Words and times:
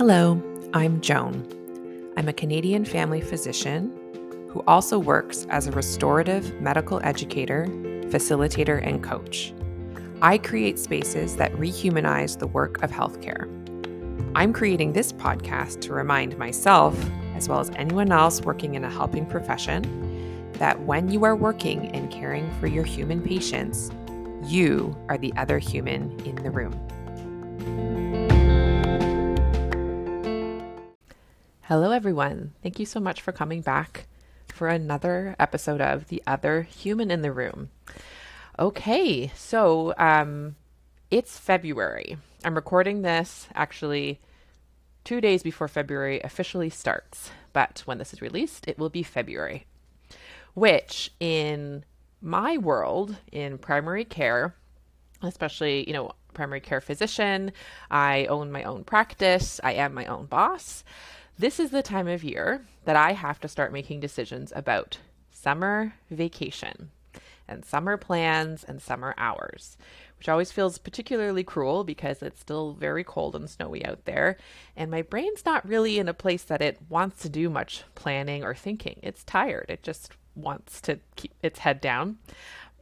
Hello, 0.00 0.42
I'm 0.72 1.02
Joan. 1.02 1.46
I'm 2.16 2.26
a 2.26 2.32
Canadian 2.32 2.86
family 2.86 3.20
physician 3.20 3.92
who 4.48 4.64
also 4.66 4.98
works 4.98 5.46
as 5.50 5.66
a 5.66 5.72
restorative 5.72 6.58
medical 6.58 7.02
educator, 7.04 7.66
facilitator, 8.08 8.82
and 8.82 9.04
coach. 9.04 9.52
I 10.22 10.38
create 10.38 10.78
spaces 10.78 11.36
that 11.36 11.52
rehumanize 11.52 12.38
the 12.38 12.46
work 12.46 12.82
of 12.82 12.90
healthcare. 12.90 13.44
I'm 14.34 14.54
creating 14.54 14.94
this 14.94 15.12
podcast 15.12 15.82
to 15.82 15.92
remind 15.92 16.38
myself, 16.38 16.98
as 17.34 17.46
well 17.46 17.60
as 17.60 17.68
anyone 17.76 18.10
else 18.10 18.40
working 18.40 18.76
in 18.76 18.84
a 18.84 18.90
helping 18.90 19.26
profession, 19.26 19.82
that 20.54 20.80
when 20.80 21.10
you 21.10 21.24
are 21.24 21.36
working 21.36 21.88
and 21.88 22.10
caring 22.10 22.50
for 22.52 22.68
your 22.68 22.84
human 22.84 23.20
patients, 23.20 23.90
you 24.46 24.96
are 25.10 25.18
the 25.18 25.34
other 25.36 25.58
human 25.58 26.18
in 26.20 26.36
the 26.36 26.50
room. 26.50 26.72
Hello, 31.70 31.92
everyone. 31.92 32.52
Thank 32.64 32.80
you 32.80 32.84
so 32.84 32.98
much 32.98 33.22
for 33.22 33.30
coming 33.30 33.60
back 33.60 34.08
for 34.48 34.66
another 34.66 35.36
episode 35.38 35.80
of 35.80 36.08
The 36.08 36.20
Other 36.26 36.62
Human 36.62 37.12
in 37.12 37.22
the 37.22 37.30
Room. 37.30 37.70
Okay, 38.58 39.30
so 39.36 39.94
um, 39.96 40.56
it's 41.12 41.38
February. 41.38 42.16
I'm 42.44 42.56
recording 42.56 43.02
this 43.02 43.46
actually 43.54 44.18
two 45.04 45.20
days 45.20 45.44
before 45.44 45.68
February 45.68 46.20
officially 46.24 46.70
starts, 46.70 47.30
but 47.52 47.84
when 47.84 47.98
this 47.98 48.12
is 48.12 48.20
released, 48.20 48.66
it 48.66 48.76
will 48.76 48.90
be 48.90 49.04
February, 49.04 49.64
which 50.54 51.12
in 51.20 51.84
my 52.20 52.58
world, 52.58 53.16
in 53.30 53.58
primary 53.58 54.04
care, 54.04 54.56
especially, 55.22 55.86
you 55.86 55.92
know, 55.92 56.10
primary 56.34 56.60
care 56.60 56.80
physician, 56.80 57.52
I 57.92 58.26
own 58.26 58.50
my 58.50 58.64
own 58.64 58.82
practice, 58.82 59.60
I 59.62 59.74
am 59.74 59.94
my 59.94 60.06
own 60.06 60.26
boss. 60.26 60.82
This 61.40 61.58
is 61.58 61.70
the 61.70 61.82
time 61.82 62.06
of 62.06 62.22
year 62.22 62.66
that 62.84 62.96
I 62.96 63.12
have 63.12 63.40
to 63.40 63.48
start 63.48 63.72
making 63.72 64.00
decisions 64.00 64.52
about 64.54 64.98
summer 65.30 65.94
vacation 66.10 66.90
and 67.48 67.64
summer 67.64 67.96
plans 67.96 68.62
and 68.62 68.82
summer 68.82 69.14
hours, 69.16 69.78
which 70.18 70.28
always 70.28 70.52
feels 70.52 70.76
particularly 70.76 71.42
cruel 71.42 71.82
because 71.82 72.22
it's 72.22 72.42
still 72.42 72.74
very 72.74 73.02
cold 73.02 73.34
and 73.34 73.48
snowy 73.48 73.82
out 73.86 74.04
there. 74.04 74.36
And 74.76 74.90
my 74.90 75.00
brain's 75.00 75.46
not 75.46 75.66
really 75.66 75.98
in 75.98 76.10
a 76.10 76.12
place 76.12 76.42
that 76.42 76.60
it 76.60 76.78
wants 76.90 77.22
to 77.22 77.30
do 77.30 77.48
much 77.48 77.84
planning 77.94 78.44
or 78.44 78.54
thinking. 78.54 79.00
It's 79.02 79.24
tired, 79.24 79.64
it 79.70 79.82
just 79.82 80.12
wants 80.34 80.78
to 80.82 80.98
keep 81.16 81.32
its 81.42 81.60
head 81.60 81.80
down. 81.80 82.18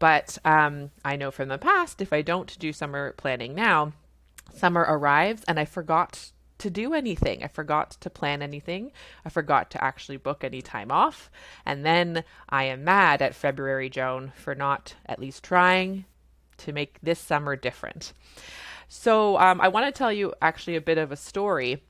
But 0.01 0.37
um, 0.45 0.91
I 1.05 1.15
know 1.15 1.31
from 1.31 1.47
the 1.47 1.59
past, 1.59 2.03
if 2.03 2.13
I 2.13 2.23
don't 2.23 2.59
do 2.59 2.73
summer 2.73 3.13
planning 3.13 3.55
now, 3.55 3.93
summer 4.53 4.85
arrives 4.89 5.45
and 5.47 5.61
I 5.61 5.65
forgot 5.65 6.33
to 6.59 6.71
do 6.71 6.95
anything. 6.95 7.43
I 7.43 7.49
forgot 7.49 7.93
to 7.93 8.11
plan 8.11 8.43
anything. 8.43 8.93
I 9.25 9.29
forgot 9.29 9.71
to 9.71 9.85
actually 9.85 10.17
book 10.17 10.45
any 10.45 10.63
time 10.63 10.91
off. 10.91 11.31
And 11.65 11.85
then 11.85 12.25
I 12.49 12.65
am 12.65 12.85
mad 12.85 13.23
at 13.23 13.35
February 13.35 13.89
Joan 13.89 14.33
for 14.37 14.55
not 14.55 14.95
at 15.07 15.21
least 15.21 15.45
trying 15.45 16.05
to 16.59 16.73
make 16.73 16.99
this 17.03 17.19
summer 17.19 17.57
different. 17.57 18.13
So 18.89 19.39
um, 19.39 19.61
I 19.61 19.69
want 19.69 19.87
to 19.87 19.97
tell 19.97 20.13
you 20.13 20.33
actually 20.43 20.77
a 20.77 20.81
bit 20.81 20.99
of 20.99 21.13
a 21.13 21.17
story 21.17 21.83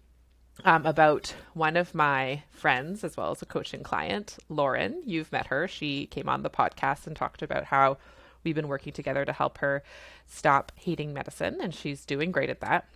um, 0.65 0.85
about 0.85 1.35
one 1.55 1.77
of 1.77 1.95
my 1.95 2.43
friends, 2.51 3.05
as 3.05 3.17
well 3.17 3.31
as 3.31 3.41
a 3.41 3.47
coaching 3.47 3.83
client, 3.83 4.39
Lauren. 4.49 5.03
You've 5.07 5.31
met 5.31 5.47
her. 5.47 5.69
She 5.69 6.07
came 6.07 6.29
on 6.29 6.43
the 6.43 6.51
podcast 6.51 7.07
and 7.07 7.15
talked 7.15 7.43
about 7.43 7.65
how 7.65 7.99
we've 8.43 8.57
been 8.57 8.69
working 8.69 8.93
together 8.93 9.25
to 9.25 9.33
help 9.33 9.59
her 9.59 9.85
stop 10.27 10.73
hating 10.75 11.13
medicine, 11.13 11.59
and 11.61 11.73
she's 11.73 12.05
doing 12.05 12.33
great 12.33 12.51
at 12.51 12.61
that 12.61 12.89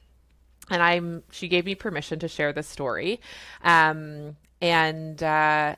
and 0.71 0.83
I'm 0.83 1.23
she 1.31 1.49
gave 1.49 1.65
me 1.65 1.75
permission 1.75 2.19
to 2.21 2.29
share 2.29 2.53
this 2.53 2.69
story, 2.69 3.21
um, 3.63 4.37
and 4.61 5.23
uh, 5.23 5.77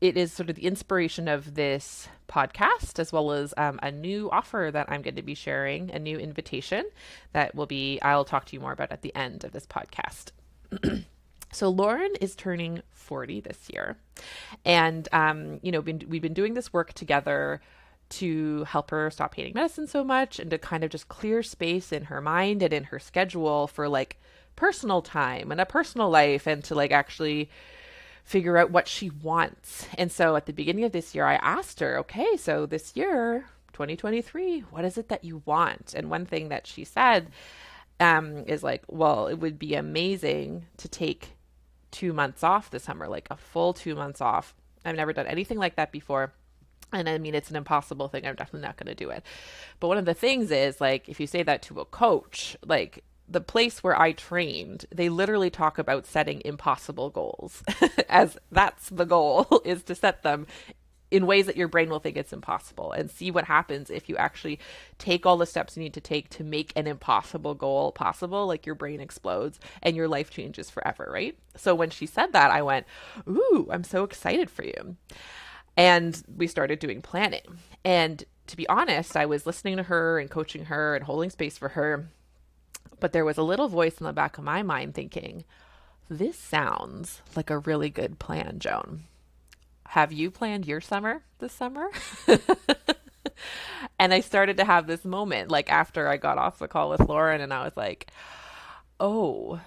it 0.00 0.16
is 0.16 0.32
sort 0.32 0.50
of 0.50 0.56
the 0.56 0.66
inspiration 0.66 1.28
of 1.28 1.54
this 1.54 2.08
podcast 2.28 2.98
as 2.98 3.12
well 3.12 3.30
as 3.30 3.54
um, 3.56 3.78
a 3.82 3.90
new 3.90 4.30
offer 4.30 4.70
that 4.72 4.90
I'm 4.90 5.02
going 5.02 5.16
to 5.16 5.22
be 5.22 5.34
sharing, 5.34 5.90
a 5.90 5.98
new 5.98 6.18
invitation 6.18 6.84
that 7.32 7.54
will 7.54 7.66
be 7.66 8.00
I'll 8.02 8.24
talk 8.24 8.46
to 8.46 8.54
you 8.54 8.60
more 8.60 8.72
about 8.72 8.90
at 8.90 9.02
the 9.02 9.14
end 9.14 9.44
of 9.44 9.52
this 9.52 9.66
podcast. 9.66 10.32
so 11.52 11.68
Lauren 11.68 12.12
is 12.20 12.34
turning 12.34 12.82
40 12.90 13.40
this 13.40 13.68
year, 13.72 13.96
and 14.64 15.08
um, 15.12 15.60
you 15.62 15.70
know 15.70 15.82
been, 15.82 16.02
we've 16.08 16.22
been 16.22 16.34
doing 16.34 16.54
this 16.54 16.72
work 16.72 16.92
together 16.94 17.60
to 18.12 18.64
help 18.64 18.90
her 18.90 19.10
stop 19.10 19.34
hating 19.34 19.54
medicine 19.54 19.86
so 19.86 20.04
much 20.04 20.38
and 20.38 20.50
to 20.50 20.58
kind 20.58 20.84
of 20.84 20.90
just 20.90 21.08
clear 21.08 21.42
space 21.42 21.92
in 21.92 22.04
her 22.04 22.20
mind 22.20 22.62
and 22.62 22.72
in 22.72 22.84
her 22.84 22.98
schedule 22.98 23.66
for 23.66 23.88
like 23.88 24.20
personal 24.56 25.02
time 25.02 25.50
and 25.50 25.60
a 25.60 25.66
personal 25.66 26.10
life 26.10 26.46
and 26.46 26.62
to 26.64 26.74
like 26.74 26.92
actually 26.92 27.48
figure 28.24 28.56
out 28.56 28.70
what 28.70 28.86
she 28.86 29.10
wants. 29.10 29.86
And 29.98 30.12
so 30.12 30.36
at 30.36 30.46
the 30.46 30.52
beginning 30.52 30.84
of 30.84 30.92
this 30.92 31.14
year, 31.14 31.24
I 31.24 31.34
asked 31.36 31.80
her, 31.80 31.98
okay, 31.98 32.36
so 32.36 32.66
this 32.66 32.94
year, 32.94 33.46
2023, 33.72 34.60
what 34.70 34.84
is 34.84 34.98
it 34.98 35.08
that 35.08 35.24
you 35.24 35.42
want? 35.44 35.94
And 35.96 36.10
one 36.10 36.26
thing 36.26 36.48
that 36.50 36.66
she 36.66 36.84
said 36.84 37.30
um, 37.98 38.44
is 38.46 38.62
like, 38.62 38.82
well, 38.88 39.26
it 39.26 39.38
would 39.38 39.58
be 39.58 39.74
amazing 39.74 40.66
to 40.76 40.88
take 40.88 41.30
two 41.90 42.12
months 42.12 42.42
off 42.44 42.70
this 42.70 42.84
summer, 42.84 43.08
like 43.08 43.28
a 43.30 43.36
full 43.36 43.72
two 43.72 43.94
months 43.94 44.20
off. 44.20 44.54
I've 44.84 44.96
never 44.96 45.12
done 45.12 45.26
anything 45.26 45.58
like 45.58 45.76
that 45.76 45.92
before. 45.92 46.32
And 46.92 47.08
I 47.08 47.18
mean, 47.18 47.34
it's 47.34 47.50
an 47.50 47.56
impossible 47.56 48.08
thing. 48.08 48.26
I'm 48.26 48.34
definitely 48.34 48.66
not 48.66 48.76
going 48.76 48.94
to 48.94 49.04
do 49.04 49.10
it. 49.10 49.24
But 49.80 49.88
one 49.88 49.98
of 49.98 50.04
the 50.04 50.14
things 50.14 50.50
is, 50.50 50.80
like, 50.80 51.08
if 51.08 51.20
you 51.20 51.26
say 51.26 51.42
that 51.42 51.62
to 51.62 51.80
a 51.80 51.84
coach, 51.84 52.56
like, 52.64 53.04
the 53.28 53.40
place 53.40 53.82
where 53.82 53.98
I 53.98 54.12
trained, 54.12 54.84
they 54.94 55.08
literally 55.08 55.50
talk 55.50 55.78
about 55.78 56.06
setting 56.06 56.42
impossible 56.44 57.10
goals 57.10 57.62
as 58.08 58.36
that's 58.50 58.90
the 58.90 59.06
goal 59.06 59.62
is 59.64 59.82
to 59.84 59.94
set 59.94 60.22
them 60.22 60.46
in 61.12 61.26
ways 61.26 61.44
that 61.44 61.58
your 61.58 61.68
brain 61.68 61.90
will 61.90 61.98
think 61.98 62.16
it's 62.16 62.32
impossible 62.32 62.90
and 62.92 63.10
see 63.10 63.30
what 63.30 63.44
happens 63.44 63.90
if 63.90 64.08
you 64.08 64.16
actually 64.16 64.58
take 64.96 65.26
all 65.26 65.36
the 65.36 65.44
steps 65.44 65.76
you 65.76 65.82
need 65.82 65.92
to 65.92 66.00
take 66.00 66.30
to 66.30 66.42
make 66.42 66.72
an 66.74 66.86
impossible 66.86 67.54
goal 67.54 67.92
possible 67.92 68.46
like 68.46 68.64
your 68.64 68.74
brain 68.74 68.98
explodes 68.98 69.60
and 69.82 69.94
your 69.94 70.08
life 70.08 70.30
changes 70.30 70.70
forever 70.70 71.08
right 71.12 71.38
so 71.54 71.74
when 71.74 71.90
she 71.90 72.06
said 72.06 72.32
that 72.32 72.50
i 72.50 72.62
went 72.62 72.86
ooh 73.28 73.68
i'm 73.70 73.84
so 73.84 74.04
excited 74.04 74.48
for 74.48 74.64
you 74.64 74.96
and 75.76 76.22
we 76.34 76.46
started 76.46 76.78
doing 76.78 77.02
planning. 77.02 77.58
And 77.84 78.24
to 78.46 78.56
be 78.56 78.68
honest, 78.68 79.16
I 79.16 79.26
was 79.26 79.46
listening 79.46 79.76
to 79.76 79.84
her 79.84 80.18
and 80.18 80.30
coaching 80.30 80.66
her 80.66 80.94
and 80.94 81.04
holding 81.04 81.30
space 81.30 81.58
for 81.58 81.70
her. 81.70 82.08
But 83.00 83.12
there 83.12 83.24
was 83.24 83.38
a 83.38 83.42
little 83.42 83.68
voice 83.68 83.98
in 83.98 84.06
the 84.06 84.12
back 84.12 84.38
of 84.38 84.44
my 84.44 84.62
mind 84.62 84.94
thinking, 84.94 85.44
this 86.08 86.38
sounds 86.38 87.22
like 87.34 87.50
a 87.50 87.58
really 87.58 87.90
good 87.90 88.18
plan, 88.18 88.58
Joan. 88.58 89.04
Have 89.88 90.12
you 90.12 90.30
planned 90.30 90.66
your 90.66 90.80
summer 90.80 91.22
this 91.38 91.52
summer? 91.52 91.88
and 93.98 94.12
I 94.12 94.20
started 94.20 94.56
to 94.58 94.64
have 94.64 94.86
this 94.86 95.04
moment, 95.04 95.50
like 95.50 95.70
after 95.70 96.08
I 96.08 96.16
got 96.16 96.38
off 96.38 96.58
the 96.58 96.68
call 96.68 96.90
with 96.90 97.08
Lauren, 97.08 97.40
and 97.40 97.52
I 97.52 97.64
was 97.64 97.76
like, 97.76 98.10
oh, 99.00 99.60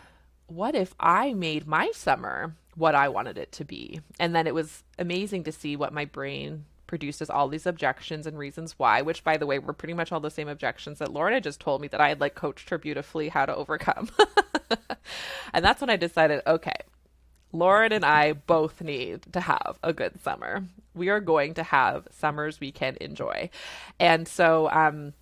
what 0.48 0.76
if 0.76 0.94
I 1.00 1.34
made 1.34 1.68
my 1.68 1.92
summer 1.94 2.56
what 2.76 2.96
I 2.96 3.10
wanted 3.10 3.38
it 3.38 3.52
to 3.54 3.66
be. 3.66 4.02
And 4.20 4.36
then 4.36 4.48
it 4.48 4.54
was 4.54 4.84
amazing 5.00 5.44
to 5.46 5.52
see 5.52 5.76
what 5.76 5.94
my 5.94 6.06
brain 6.06 6.66
produces 6.88 7.30
all 7.30 7.48
these 7.48 7.66
objections 7.66 8.28
and 8.28 8.38
reasons 8.38 8.76
why, 8.78 9.02
which 9.02 9.24
by 9.24 9.38
the 9.38 9.46
way 9.46 9.60
were 9.60 9.74
pretty 9.74 9.94
much 9.94 10.12
all 10.12 10.20
the 10.20 10.30
same 10.30 10.48
objections 10.48 11.00
that 11.00 11.12
Lauren 11.12 11.42
just 11.42 11.60
told 11.60 11.82
me 11.82 11.88
that 11.88 12.02
I 12.02 12.10
had 12.10 12.22
like 12.22 12.36
coached 12.36 12.70
her 12.70 12.78
beautifully 12.78 13.30
how 13.30 13.46
to 13.46 13.56
overcome. 13.56 14.10
and 15.54 15.66
that's 15.66 15.82
when 15.82 15.90
I 15.90 15.96
decided, 15.96 16.42
okay, 16.46 16.76
Lauren 17.52 17.94
and 17.94 18.06
I 18.06 18.34
both 18.34 18.82
need 18.82 19.24
to 19.34 19.40
have 19.40 19.80
a 19.82 19.94
good 19.94 20.22
summer. 20.22 20.64
We 20.94 21.10
are 21.10 21.20
going 21.20 21.56
to 21.56 21.64
have 21.64 22.08
summers 22.12 22.60
we 22.60 22.72
can 22.72 22.98
enjoy. 23.02 23.50
And 24.00 24.28
so 24.28 24.70
um 24.70 25.14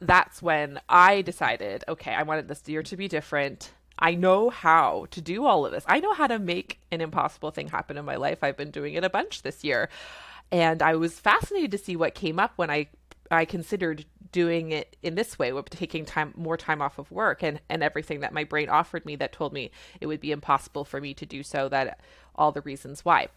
that's 0.00 0.40
when 0.40 0.80
I 0.88 1.22
decided, 1.22 1.84
okay, 1.88 2.12
I 2.12 2.22
wanted 2.22 2.48
this 2.48 2.62
year 2.68 2.82
to 2.84 2.96
be 2.96 3.08
different. 3.08 3.72
I 3.98 4.14
know 4.14 4.50
how 4.50 5.06
to 5.10 5.20
do 5.20 5.44
all 5.44 5.66
of 5.66 5.72
this. 5.72 5.84
I 5.86 6.00
know 6.00 6.14
how 6.14 6.26
to 6.26 6.38
make 6.38 6.80
an 6.90 7.00
impossible 7.00 7.50
thing 7.50 7.68
happen 7.68 7.96
in 7.96 8.04
my 8.04 8.16
life. 8.16 8.42
I've 8.42 8.56
been 8.56 8.70
doing 8.70 8.94
it 8.94 9.04
a 9.04 9.10
bunch 9.10 9.42
this 9.42 9.64
year. 9.64 9.88
And 10.50 10.82
I 10.82 10.94
was 10.94 11.18
fascinated 11.18 11.72
to 11.72 11.78
see 11.78 11.96
what 11.96 12.14
came 12.14 12.38
up 12.38 12.52
when 12.56 12.70
I 12.70 12.88
I 13.30 13.44
considered 13.44 14.06
doing 14.32 14.72
it 14.72 14.96
in 15.02 15.14
this 15.14 15.38
way, 15.38 15.52
with 15.52 15.68
taking 15.70 16.04
time 16.04 16.32
more 16.36 16.56
time 16.56 16.80
off 16.80 16.98
of 16.98 17.10
work 17.10 17.42
and, 17.42 17.60
and 17.68 17.82
everything 17.82 18.20
that 18.20 18.32
my 18.32 18.44
brain 18.44 18.68
offered 18.68 19.04
me 19.04 19.16
that 19.16 19.32
told 19.32 19.52
me 19.52 19.70
it 20.00 20.06
would 20.06 20.20
be 20.20 20.32
impossible 20.32 20.84
for 20.84 21.00
me 21.00 21.12
to 21.14 21.26
do 21.26 21.42
so, 21.42 21.68
that 21.68 22.00
all 22.34 22.52
the 22.52 22.62
reasons 22.62 23.04
why. 23.04 23.28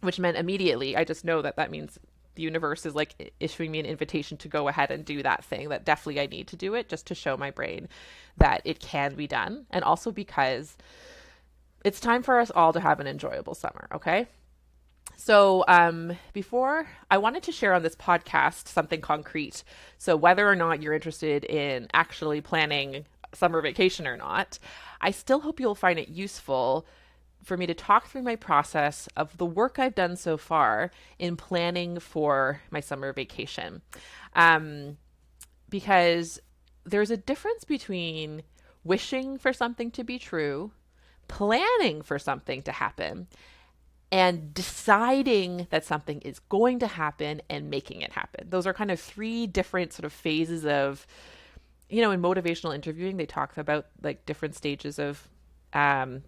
Which 0.00 0.18
meant 0.18 0.36
immediately, 0.36 0.96
I 0.96 1.04
just 1.04 1.24
know 1.24 1.42
that 1.42 1.56
that 1.56 1.70
means 1.70 1.98
the 2.38 2.44
universe 2.44 2.86
is 2.86 2.94
like 2.94 3.32
issuing 3.40 3.72
me 3.72 3.80
an 3.80 3.84
invitation 3.84 4.36
to 4.38 4.48
go 4.48 4.68
ahead 4.68 4.92
and 4.92 5.04
do 5.04 5.24
that 5.24 5.44
thing 5.44 5.70
that 5.70 5.84
definitely 5.84 6.20
I 6.20 6.26
need 6.26 6.46
to 6.48 6.56
do 6.56 6.74
it 6.74 6.88
just 6.88 7.08
to 7.08 7.14
show 7.16 7.36
my 7.36 7.50
brain 7.50 7.88
that 8.36 8.62
it 8.64 8.78
can 8.78 9.16
be 9.16 9.26
done 9.26 9.66
and 9.70 9.82
also 9.82 10.12
because 10.12 10.76
it's 11.84 11.98
time 11.98 12.22
for 12.22 12.38
us 12.38 12.52
all 12.52 12.72
to 12.72 12.80
have 12.80 13.00
an 13.00 13.08
enjoyable 13.08 13.56
summer, 13.56 13.88
okay? 13.92 14.28
So, 15.16 15.64
um, 15.66 16.16
before 16.32 16.86
I 17.10 17.18
wanted 17.18 17.42
to 17.44 17.52
share 17.52 17.74
on 17.74 17.82
this 17.82 17.96
podcast 17.96 18.68
something 18.68 19.00
concrete. 19.00 19.64
So, 19.96 20.16
whether 20.16 20.48
or 20.48 20.54
not 20.54 20.80
you're 20.80 20.94
interested 20.94 21.44
in 21.44 21.88
actually 21.92 22.40
planning 22.40 23.04
summer 23.34 23.60
vacation 23.60 24.06
or 24.06 24.16
not, 24.16 24.60
I 25.00 25.10
still 25.10 25.40
hope 25.40 25.58
you'll 25.58 25.74
find 25.74 25.98
it 25.98 26.08
useful 26.08 26.86
for 27.42 27.56
me 27.56 27.66
to 27.66 27.74
talk 27.74 28.08
through 28.08 28.22
my 28.22 28.36
process 28.36 29.08
of 29.16 29.36
the 29.36 29.46
work 29.46 29.78
I've 29.78 29.94
done 29.94 30.16
so 30.16 30.36
far 30.36 30.90
in 31.18 31.36
planning 31.36 31.98
for 31.98 32.60
my 32.70 32.80
summer 32.80 33.12
vacation. 33.12 33.82
Um, 34.34 34.98
because 35.68 36.40
there's 36.84 37.10
a 37.10 37.16
difference 37.16 37.64
between 37.64 38.42
wishing 38.84 39.38
for 39.38 39.52
something 39.52 39.90
to 39.92 40.04
be 40.04 40.18
true, 40.18 40.72
planning 41.28 42.02
for 42.02 42.18
something 42.18 42.62
to 42.62 42.72
happen, 42.72 43.28
and 44.10 44.54
deciding 44.54 45.66
that 45.70 45.84
something 45.84 46.20
is 46.22 46.38
going 46.38 46.78
to 46.78 46.86
happen 46.86 47.42
and 47.50 47.68
making 47.68 48.00
it 48.00 48.12
happen. 48.12 48.48
Those 48.48 48.66
are 48.66 48.72
kind 48.72 48.90
of 48.90 48.98
three 48.98 49.46
different 49.46 49.92
sort 49.92 50.06
of 50.06 50.12
phases 50.12 50.64
of, 50.64 51.06
you 51.90 52.00
know, 52.00 52.10
in 52.10 52.22
motivational 52.22 52.74
interviewing, 52.74 53.18
they 53.18 53.26
talk 53.26 53.58
about 53.58 53.86
like 54.02 54.24
different 54.24 54.54
stages 54.54 54.98
of, 54.98 55.28
um, 55.74 56.22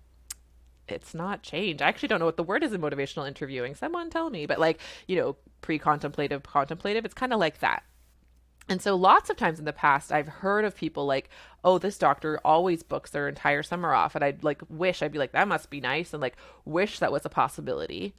it's 0.91 1.15
not 1.15 1.43
change. 1.43 1.83
I 1.83 1.89
actually 1.89 2.09
don't 2.09 2.21
know 2.21 2.27
what 2.27 2.37
the 2.37 2.43
word 2.43 2.63
is 2.63 2.73
in 2.73 2.81
motivational 2.81 3.27
interviewing. 3.27 3.75
Someone 3.75 4.11
tell 4.11 4.31
me, 4.31 4.47
but 4.47 4.59
like, 4.59 4.81
you 5.07 5.17
know, 5.17 5.37
pre 5.61 5.79
contemplative, 5.79 6.43
contemplative, 6.43 7.05
it's 7.05 7.15
kind 7.15 7.33
of 7.33 7.39
like 7.39 7.61
that. 7.61 7.83
And 8.69 8.81
so 8.81 8.95
lots 8.95 9.31
of 9.31 9.37
times 9.37 9.59
in 9.59 9.65
the 9.65 9.73
past, 9.73 10.13
I've 10.13 10.29
heard 10.29 10.65
of 10.65 10.77
people 10.77 11.05
like, 11.05 11.29
oh, 11.65 11.79
this 11.79 11.99
doctor 11.99 12.41
always 12.45 12.85
books 12.85 13.11
their 13.11 13.29
entire 13.29 13.65
summer 13.65 13.93
off. 13.93 14.15
And 14.15 14.23
I'd 14.23 14.45
like 14.45 14.63
wish, 14.69 15.03
I'd 15.03 15.13
be 15.13 15.19
like, 15.19 15.33
that 15.33 15.49
must 15.49 15.71
be 15.71 15.81
nice. 15.81 16.13
And 16.13 16.21
like 16.21 16.37
wish 16.65 17.01
that 17.01 17.11
was 17.11 17.27
a 17.27 17.31
possibility. 17.31 18.15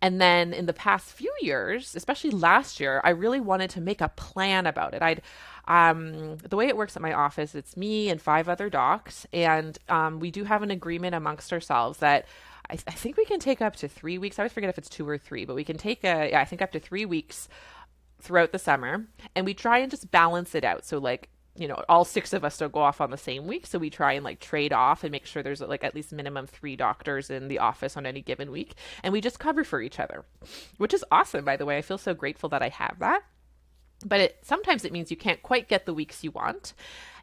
And 0.00 0.20
then 0.20 0.52
in 0.52 0.66
the 0.66 0.72
past 0.72 1.12
few 1.12 1.32
years, 1.40 1.96
especially 1.96 2.30
last 2.30 2.78
year, 2.78 3.00
I 3.02 3.10
really 3.10 3.40
wanted 3.40 3.70
to 3.70 3.80
make 3.80 4.00
a 4.00 4.08
plan 4.08 4.66
about 4.66 4.94
it. 4.94 5.02
I'd, 5.02 5.22
um, 5.66 6.36
the 6.36 6.56
way 6.56 6.68
it 6.68 6.76
works 6.76 6.94
at 6.96 7.02
my 7.02 7.12
office, 7.12 7.54
it's 7.54 7.76
me 7.76 8.08
and 8.08 8.22
five 8.22 8.48
other 8.48 8.70
docs. 8.70 9.26
And 9.32 9.76
um, 9.88 10.20
we 10.20 10.30
do 10.30 10.44
have 10.44 10.62
an 10.62 10.70
agreement 10.70 11.14
amongst 11.14 11.52
ourselves 11.52 11.98
that 11.98 12.26
I, 12.70 12.74
th- 12.74 12.84
I, 12.86 12.92
think 12.92 13.16
we 13.16 13.24
can 13.24 13.40
take 13.40 13.60
up 13.60 13.76
to 13.76 13.88
three 13.88 14.18
weeks. 14.18 14.38
I 14.38 14.42
always 14.42 14.52
forget 14.52 14.70
if 14.70 14.78
it's 14.78 14.88
two 14.88 15.08
or 15.08 15.18
three, 15.18 15.44
but 15.44 15.56
we 15.56 15.64
can 15.64 15.78
take 15.78 16.04
a, 16.04 16.30
yeah, 16.30 16.40
I 16.40 16.44
think 16.44 16.62
up 16.62 16.72
to 16.72 16.80
three 16.80 17.04
weeks 17.04 17.48
throughout 18.20 18.52
the 18.52 18.58
summer 18.58 19.06
and 19.34 19.46
we 19.46 19.54
try 19.54 19.78
and 19.78 19.90
just 19.90 20.10
balance 20.10 20.54
it 20.54 20.64
out 20.64 20.84
so 20.84 20.98
like 20.98 21.28
you 21.58 21.66
know 21.66 21.82
all 21.88 22.04
six 22.04 22.32
of 22.32 22.44
us 22.44 22.56
don't 22.56 22.72
go 22.72 22.80
off 22.80 23.00
on 23.00 23.10
the 23.10 23.16
same 23.16 23.46
week 23.46 23.66
so 23.66 23.78
we 23.78 23.90
try 23.90 24.12
and 24.12 24.24
like 24.24 24.40
trade 24.40 24.72
off 24.72 25.02
and 25.02 25.10
make 25.10 25.26
sure 25.26 25.42
there's 25.42 25.60
like 25.60 25.84
at 25.84 25.94
least 25.94 26.12
minimum 26.12 26.46
three 26.46 26.76
doctors 26.76 27.30
in 27.30 27.48
the 27.48 27.58
office 27.58 27.96
on 27.96 28.06
any 28.06 28.22
given 28.22 28.50
week 28.50 28.74
and 29.02 29.12
we 29.12 29.20
just 29.20 29.38
cover 29.38 29.64
for 29.64 29.82
each 29.82 29.98
other 29.98 30.24
which 30.76 30.94
is 30.94 31.04
awesome 31.10 31.44
by 31.44 31.56
the 31.56 31.66
way. 31.66 31.76
I 31.78 31.82
feel 31.82 31.98
so 31.98 32.14
grateful 32.14 32.48
that 32.50 32.62
i 32.62 32.68
have 32.68 32.96
that. 33.00 33.22
But 34.04 34.20
it 34.20 34.38
sometimes 34.42 34.84
it 34.84 34.92
means 34.92 35.10
you 35.10 35.16
can't 35.16 35.42
quite 35.42 35.68
get 35.68 35.84
the 35.84 35.94
weeks 35.94 36.22
you 36.22 36.30
want 36.30 36.74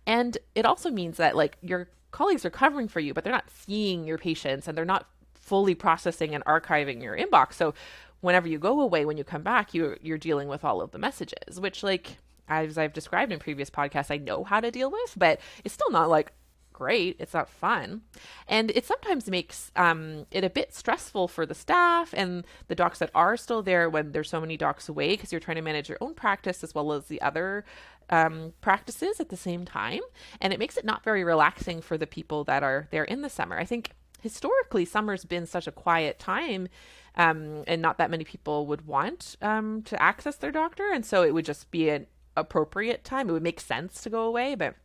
and 0.06 0.38
it 0.54 0.66
also 0.66 0.92
means 0.92 1.18
that 1.18 1.36
like 1.36 1.58
your 1.62 1.90
colleagues 2.12 2.46
are 2.46 2.50
covering 2.50 2.88
for 2.88 3.00
you 3.00 3.14
but 3.14 3.24
they're 3.24 3.34
not 3.34 3.50
seeing 3.50 4.06
your 4.06 4.18
patients 4.18 4.68
and 4.68 4.78
they're 4.78 4.86
not 4.86 5.08
fully 5.34 5.76
processing 5.76 6.34
and 6.34 6.44
archiving 6.46 7.02
your 7.02 7.16
inbox. 7.16 7.54
So 7.54 7.74
whenever 8.22 8.48
you 8.48 8.58
go 8.58 8.82
away, 8.82 9.06
when 9.06 9.18
you 9.18 9.24
come 9.24 9.44
back, 9.44 9.74
you 9.74 9.98
you're 10.02 10.18
dealing 10.18 10.48
with 10.48 10.66
all 10.66 10.82
of 10.82 10.92
the 10.92 10.98
messages, 10.98 11.60
which 11.60 11.84
like 11.84 12.18
as 12.48 12.78
I've 12.78 12.94
described 12.94 13.32
in 13.32 13.40
previous 13.40 13.70
podcasts, 13.70 14.12
I 14.12 14.18
know 14.18 14.44
how 14.44 14.60
to 14.60 14.72
deal 14.72 14.92
with, 14.92 15.14
but 15.18 15.40
it's 15.64 15.74
still 15.74 15.92
not 15.92 16.10
like 16.10 16.34
great. 16.76 17.16
It's 17.20 17.34
not 17.34 17.50
fun. 17.50 18.02
And 18.48 18.70
it 18.72 18.86
sometimes 18.86 19.30
makes 19.30 19.72
um, 19.78 20.26
it 20.30 20.44
a 20.44 20.50
bit 20.50 20.74
stressful 20.74 21.30
for 21.30 21.46
the 21.46 21.56
staff 21.56 22.14
and 22.14 22.46
the 22.68 22.76
docs 22.76 23.00
that 23.00 23.12
are 23.16 23.38
still 23.38 23.64
there 23.64 23.90
when 23.90 24.12
there's 24.12 24.30
so 24.30 24.42
many 24.42 24.58
docs 24.58 24.90
away 24.90 25.12
because 25.12 25.32
you're 25.32 25.40
trying 25.40 25.56
to 25.56 25.62
manage 25.62 25.88
your 25.88 25.98
own 26.02 26.14
practice 26.14 26.64
as 26.66 26.76
well 26.76 26.92
as 26.92 27.06
the 27.06 27.22
other 27.22 27.64
um, 28.10 28.54
practices 28.60 29.22
at 29.22 29.30
the 29.30 29.38
same 29.38 29.64
time. 29.64 30.02
And 30.42 30.52
it 30.52 30.60
makes 30.60 30.76
it 30.76 30.84
not 30.84 31.04
very 31.04 31.24
relaxing 31.24 31.82
for 31.82 31.98
the 31.98 32.08
people 32.08 32.44
that 32.44 32.62
are 32.62 32.90
there 32.92 33.06
in 33.06 33.22
the 33.22 33.30
summer. 33.30 33.58
I 33.58 33.64
think 33.64 33.92
historically, 34.22 34.84
summer's 34.84 35.24
been 35.24 35.46
such 35.46 35.68
a 35.68 35.72
quiet 35.72 36.20
time 36.20 36.68
um, 37.16 37.64
and 37.68 37.82
not 37.82 37.98
that 37.98 38.12
many 38.12 38.26
people 38.26 38.68
would 38.68 38.86
want 38.86 39.38
um, 39.42 39.82
to 39.84 40.02
access 40.02 40.36
their 40.36 40.52
doctor. 40.52 40.92
And 40.92 41.06
so 41.06 41.24
it 41.24 41.34
would 41.34 41.46
just 41.46 41.72
be 41.72 41.90
an 41.90 42.08
appropriate 42.36 43.04
time. 43.04 43.30
It 43.30 43.34
would 43.34 43.44
make 43.44 43.60
sense 43.60 44.02
to 44.04 44.10
go 44.10 44.24
away. 44.24 44.56
But 44.56 44.76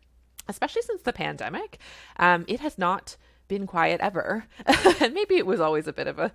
especially 0.49 0.83
since 0.83 1.03
the 1.03 1.13
pandemic, 1.13 1.79
um, 2.19 2.45
it 2.49 2.61
has 2.61 2.79
not 2.79 3.17
been 3.51 3.67
quiet 3.67 4.01
ever. 4.01 4.47
and 5.01 5.13
maybe 5.13 5.37
it 5.37 5.45
was 5.45 5.61
always 5.61 5.87
a 5.87 5.93
bit 5.93 6.07
of 6.07 6.19
a 6.19 6.33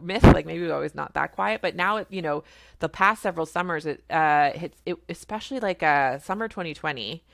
myth, 0.00 0.22
like 0.22 0.46
maybe 0.46 0.60
it 0.60 0.64
was 0.64 0.72
always 0.72 0.94
not 0.94 1.14
that 1.14 1.32
quiet. 1.32 1.60
But 1.62 1.74
now, 1.74 2.04
you 2.10 2.22
know, 2.22 2.44
the 2.78 2.88
past 2.88 3.22
several 3.22 3.46
summers, 3.46 3.86
it, 3.86 4.04
uh, 4.10 4.50
it's, 4.54 4.80
it, 4.86 4.96
especially 5.08 5.60
like 5.60 5.82
uh, 5.82 6.18
summer 6.18 6.46
2020 6.46 7.24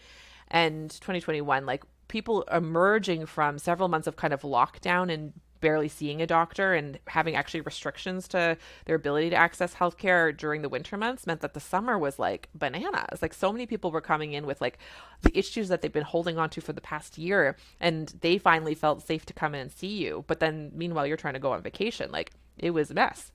and 0.48 0.90
2021, 0.90 1.66
like 1.66 1.84
people 2.08 2.42
emerging 2.42 3.26
from 3.26 3.58
several 3.58 3.88
months 3.88 4.06
of 4.06 4.16
kind 4.16 4.32
of 4.32 4.42
lockdown 4.42 5.12
and 5.12 5.32
barely 5.64 5.88
seeing 5.88 6.20
a 6.20 6.26
doctor 6.26 6.74
and 6.74 6.98
having 7.06 7.34
actually 7.34 7.62
restrictions 7.62 8.28
to 8.28 8.54
their 8.84 8.96
ability 8.96 9.30
to 9.30 9.36
access 9.36 9.74
healthcare 9.74 10.36
during 10.36 10.60
the 10.60 10.68
winter 10.68 10.98
months 10.98 11.26
meant 11.26 11.40
that 11.40 11.54
the 11.54 11.58
summer 11.58 11.98
was 11.98 12.18
like 12.18 12.50
bananas. 12.54 13.22
Like 13.22 13.32
so 13.32 13.50
many 13.50 13.64
people 13.64 13.90
were 13.90 14.02
coming 14.02 14.34
in 14.34 14.44
with 14.44 14.60
like 14.60 14.76
the 15.22 15.36
issues 15.36 15.68
that 15.68 15.80
they've 15.80 15.90
been 15.90 16.02
holding 16.02 16.36
on 16.36 16.50
to 16.50 16.60
for 16.60 16.74
the 16.74 16.82
past 16.82 17.16
year 17.16 17.56
and 17.80 18.12
they 18.20 18.36
finally 18.36 18.74
felt 18.74 19.06
safe 19.06 19.24
to 19.24 19.32
come 19.32 19.54
in 19.54 19.62
and 19.62 19.72
see 19.72 19.96
you. 20.04 20.22
But 20.26 20.38
then 20.38 20.70
meanwhile 20.74 21.06
you're 21.06 21.16
trying 21.16 21.32
to 21.32 21.40
go 21.40 21.52
on 21.52 21.62
vacation. 21.62 22.12
Like 22.12 22.32
it 22.58 22.72
was 22.72 22.90
a 22.90 22.94
mess. 22.94 23.32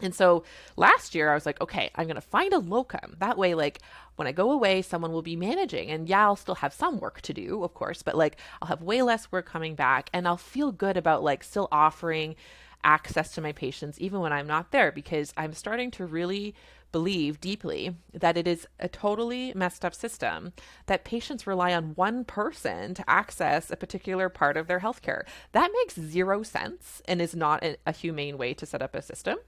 And 0.00 0.14
so 0.14 0.44
last 0.76 1.14
year 1.14 1.30
I 1.30 1.34
was 1.34 1.46
like, 1.46 1.60
okay, 1.60 1.90
I'm 1.94 2.06
going 2.06 2.14
to 2.14 2.20
find 2.20 2.52
a 2.52 2.58
locum. 2.58 3.16
That 3.18 3.38
way, 3.38 3.54
like 3.54 3.80
when 4.16 4.28
I 4.28 4.32
go 4.32 4.50
away, 4.50 4.82
someone 4.82 5.12
will 5.12 5.22
be 5.22 5.36
managing. 5.36 5.90
And 5.90 6.08
yeah, 6.08 6.24
I'll 6.24 6.36
still 6.36 6.56
have 6.56 6.72
some 6.72 6.98
work 6.98 7.20
to 7.22 7.32
do, 7.32 7.64
of 7.64 7.74
course, 7.74 8.02
but 8.02 8.16
like 8.16 8.38
I'll 8.60 8.68
have 8.68 8.82
way 8.82 9.02
less 9.02 9.30
work 9.32 9.46
coming 9.46 9.74
back 9.74 10.10
and 10.12 10.26
I'll 10.26 10.36
feel 10.36 10.72
good 10.72 10.96
about 10.96 11.22
like 11.22 11.42
still 11.42 11.68
offering 11.72 12.36
access 12.84 13.32
to 13.34 13.40
my 13.40 13.52
patients 13.52 13.98
even 14.00 14.20
when 14.20 14.32
I'm 14.32 14.46
not 14.46 14.70
there 14.70 14.92
because 14.92 15.32
I'm 15.36 15.52
starting 15.52 15.90
to 15.92 16.06
really 16.06 16.54
believe 16.92 17.40
deeply 17.40 17.96
that 18.14 18.36
it 18.36 18.46
is 18.46 18.66
a 18.78 18.88
totally 18.88 19.52
messed 19.54 19.84
up 19.84 19.94
system 19.94 20.52
that 20.86 21.04
patients 21.04 21.46
rely 21.46 21.74
on 21.74 21.94
one 21.94 22.24
person 22.24 22.94
to 22.94 23.10
access 23.10 23.70
a 23.70 23.76
particular 23.76 24.28
part 24.28 24.56
of 24.56 24.68
their 24.68 24.80
healthcare. 24.80 25.22
That 25.52 25.70
makes 25.74 26.00
zero 26.00 26.42
sense 26.42 27.02
and 27.06 27.20
is 27.20 27.34
not 27.34 27.62
a, 27.62 27.76
a 27.86 27.92
humane 27.92 28.38
way 28.38 28.54
to 28.54 28.64
set 28.64 28.80
up 28.80 28.94
a 28.94 29.02
system. 29.02 29.38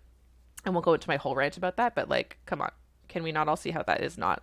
I 0.64 0.70
won't 0.70 0.84
go 0.84 0.94
into 0.94 1.08
my 1.08 1.16
whole 1.16 1.34
rant 1.34 1.56
about 1.56 1.76
that, 1.76 1.94
but 1.94 2.08
like, 2.08 2.38
come 2.46 2.60
on, 2.60 2.70
can 3.08 3.22
we 3.22 3.32
not 3.32 3.48
all 3.48 3.56
see 3.56 3.70
how 3.70 3.82
that 3.84 4.02
is 4.02 4.18
not 4.18 4.42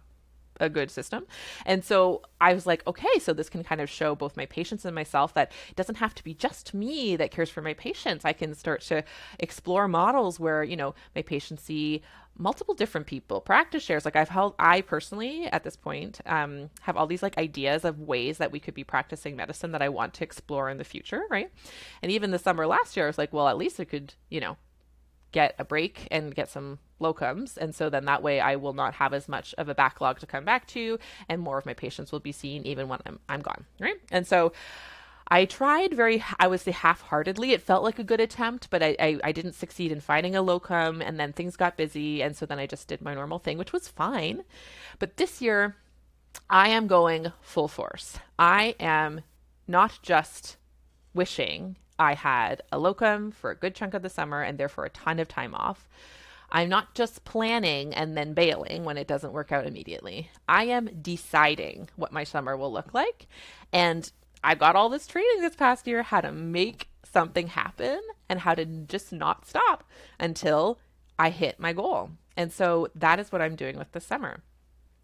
a 0.60 0.70
good 0.70 0.92
system. 0.92 1.26
And 1.66 1.84
so 1.84 2.22
I 2.42 2.54
was 2.54 2.66
like, 2.66 2.86
okay, 2.88 3.20
so 3.20 3.34
this 3.34 3.50
can 3.50 3.64
kind 3.64 3.82
of 3.82 3.90
show 3.90 4.16
both 4.16 4.38
my 4.38 4.46
patients 4.46 4.86
and 4.86 4.96
myself 4.96 5.34
that 5.34 5.52
it 5.70 5.76
doesn't 5.76 5.96
have 5.96 6.16
to 6.16 6.24
be 6.24 6.34
just 6.34 6.74
me 6.74 7.16
that 7.16 7.32
cares 7.32 7.50
for 7.50 7.62
my 7.62 7.74
patients. 7.74 8.26
I 8.26 8.34
can 8.34 8.54
start 8.56 8.82
to 8.82 9.04
explore 9.40 9.88
models 9.88 10.40
where, 10.40 10.64
you 10.64 10.76
know, 10.76 10.96
my 11.16 11.22
patients 11.22 11.64
see 11.64 12.02
multiple 12.40 12.76
different 12.76 13.08
people, 13.08 13.42
practice 13.42 13.84
shares. 13.84 14.06
Like 14.06 14.16
I've 14.16 14.30
held, 14.30 14.54
I 14.60 14.82
personally 14.82 15.48
at 15.48 15.64
this 15.64 15.76
point 15.76 16.22
um, 16.26 16.70
have 16.82 16.96
all 16.96 17.08
these 17.08 17.24
like 17.24 17.38
ideas 17.38 17.84
of 17.84 18.00
ways 18.00 18.38
that 18.38 18.52
we 18.52 18.60
could 18.60 18.76
be 18.76 18.84
practicing 18.84 19.36
medicine 19.36 19.72
that 19.72 19.82
I 19.82 19.90
want 19.90 20.14
to 20.16 20.24
explore 20.24 20.70
in 20.70 20.78
the 20.78 20.84
future, 20.84 21.24
right? 21.30 21.52
And 22.02 22.12
even 22.12 22.32
the 22.32 22.40
summer 22.40 22.68
last 22.68 22.96
year, 22.96 23.06
I 23.06 23.10
was 23.10 23.18
like, 23.18 23.34
well, 23.34 23.48
at 23.48 23.58
least 23.58 23.80
I 23.80 23.86
could, 23.86 24.14
you 24.30 24.40
know, 24.40 24.58
get 25.32 25.56
a 25.60 25.66
break 25.66 26.08
and 26.12 26.34
get 26.34 26.50
some 26.50 26.80
locums. 27.00 27.58
And 27.58 27.74
so 27.76 27.90
then 27.90 28.06
that 28.06 28.24
way 28.24 28.40
I 28.40 28.56
will 28.56 28.74
not 28.74 28.96
have 28.96 29.14
as 29.14 29.28
much 29.28 29.54
of 29.58 29.70
a 29.70 29.76
backlog 29.76 30.20
to 30.20 30.26
come 30.26 30.46
back 30.46 30.68
to, 30.68 31.00
and 31.30 31.42
more 31.42 31.58
of 31.58 31.66
my 31.66 31.74
patients 31.74 32.12
will 32.12 32.20
be 32.20 32.32
seen 32.32 32.66
even 32.66 32.88
when 32.88 33.00
I'm, 33.06 33.20
I'm 33.30 33.42
gone. 33.42 33.66
Right. 33.80 33.98
And 34.12 34.26
so 34.26 34.54
I 35.30 35.46
tried 35.46 35.94
very, 35.94 36.24
I 36.40 36.48
would 36.48 36.62
say 36.62 36.72
half 36.72 37.02
heartedly. 37.02 37.52
It 37.52 37.62
felt 37.62 37.84
like 37.84 38.00
a 38.00 38.04
good 38.04 38.22
attempt, 38.22 38.70
but 38.70 38.82
I, 38.82 38.96
I, 39.00 39.20
I, 39.26 39.32
didn't 39.34 39.54
succeed 39.54 39.92
in 39.92 40.00
finding 40.00 40.36
a 40.36 40.42
locum. 40.42 41.02
And 41.02 41.20
then 41.20 41.34
things 41.34 41.58
got 41.58 41.76
busy. 41.76 42.22
And 42.22 42.36
so 42.36 42.46
then 42.46 42.60
I 42.60 42.66
just 42.66 42.88
did 42.88 43.02
my 43.02 43.14
normal 43.14 43.40
thing, 43.40 43.58
which 43.58 43.74
was 43.74 43.90
fine. 43.90 44.44
But 45.00 45.18
this 45.18 45.42
year, 45.42 45.76
I 46.50 46.70
am 46.70 46.88
going 46.88 47.34
full 47.42 47.68
force. 47.68 48.20
I 48.40 48.76
am 48.80 49.22
not 49.68 50.00
just 50.02 50.56
wishing 51.14 51.76
I 52.00 52.14
had 52.14 52.62
a 52.72 52.80
locum 52.80 53.32
for 53.32 53.52
a 53.52 53.56
good 53.56 53.76
chunk 53.76 53.94
of 53.94 54.02
the 54.02 54.10
summer 54.10 54.42
and 54.42 54.58
therefore 54.58 54.86
a 54.86 54.90
ton 54.90 55.20
of 55.20 55.28
time 55.28 55.56
off. 55.56 55.88
I'm 56.50 56.70
not 56.70 56.96
just 56.96 57.26
planning 57.26 57.94
and 57.94 58.16
then 58.16 58.34
bailing 58.34 58.86
when 58.86 58.98
it 58.98 59.08
doesn't 59.08 59.34
work 59.34 59.52
out 59.52 59.68
immediately. 59.68 60.30
I 60.48 60.66
am 60.66 60.90
deciding 61.02 61.90
what 61.96 62.14
my 62.14 62.24
summer 62.24 62.56
will 62.56 62.72
look 62.72 62.94
like. 62.94 63.28
And 63.74 64.10
I 64.44 64.56
got 64.56 64.76
all 64.76 64.90
this 64.90 65.08
training 65.08 65.42
this 65.42 65.56
past 65.56 65.88
year 65.88 66.04
how 66.04 66.22
to 66.22 66.32
make 66.32 66.88
something 67.04 67.48
happen 67.48 68.00
and 68.30 68.40
how 68.40 68.56
to 68.56 68.66
just 68.66 69.12
not 69.12 69.46
stop 69.46 69.84
until 70.20 70.80
I 71.20 71.32
hit 71.32 71.60
my 71.60 71.74
goal. 71.74 72.12
And 72.38 72.54
so 72.54 72.88
that 72.96 73.20
is 73.20 73.32
what 73.32 73.42
I'm 73.42 73.56
doing 73.56 73.78
with 73.78 73.92
the 73.92 74.00
summer. 74.00 74.42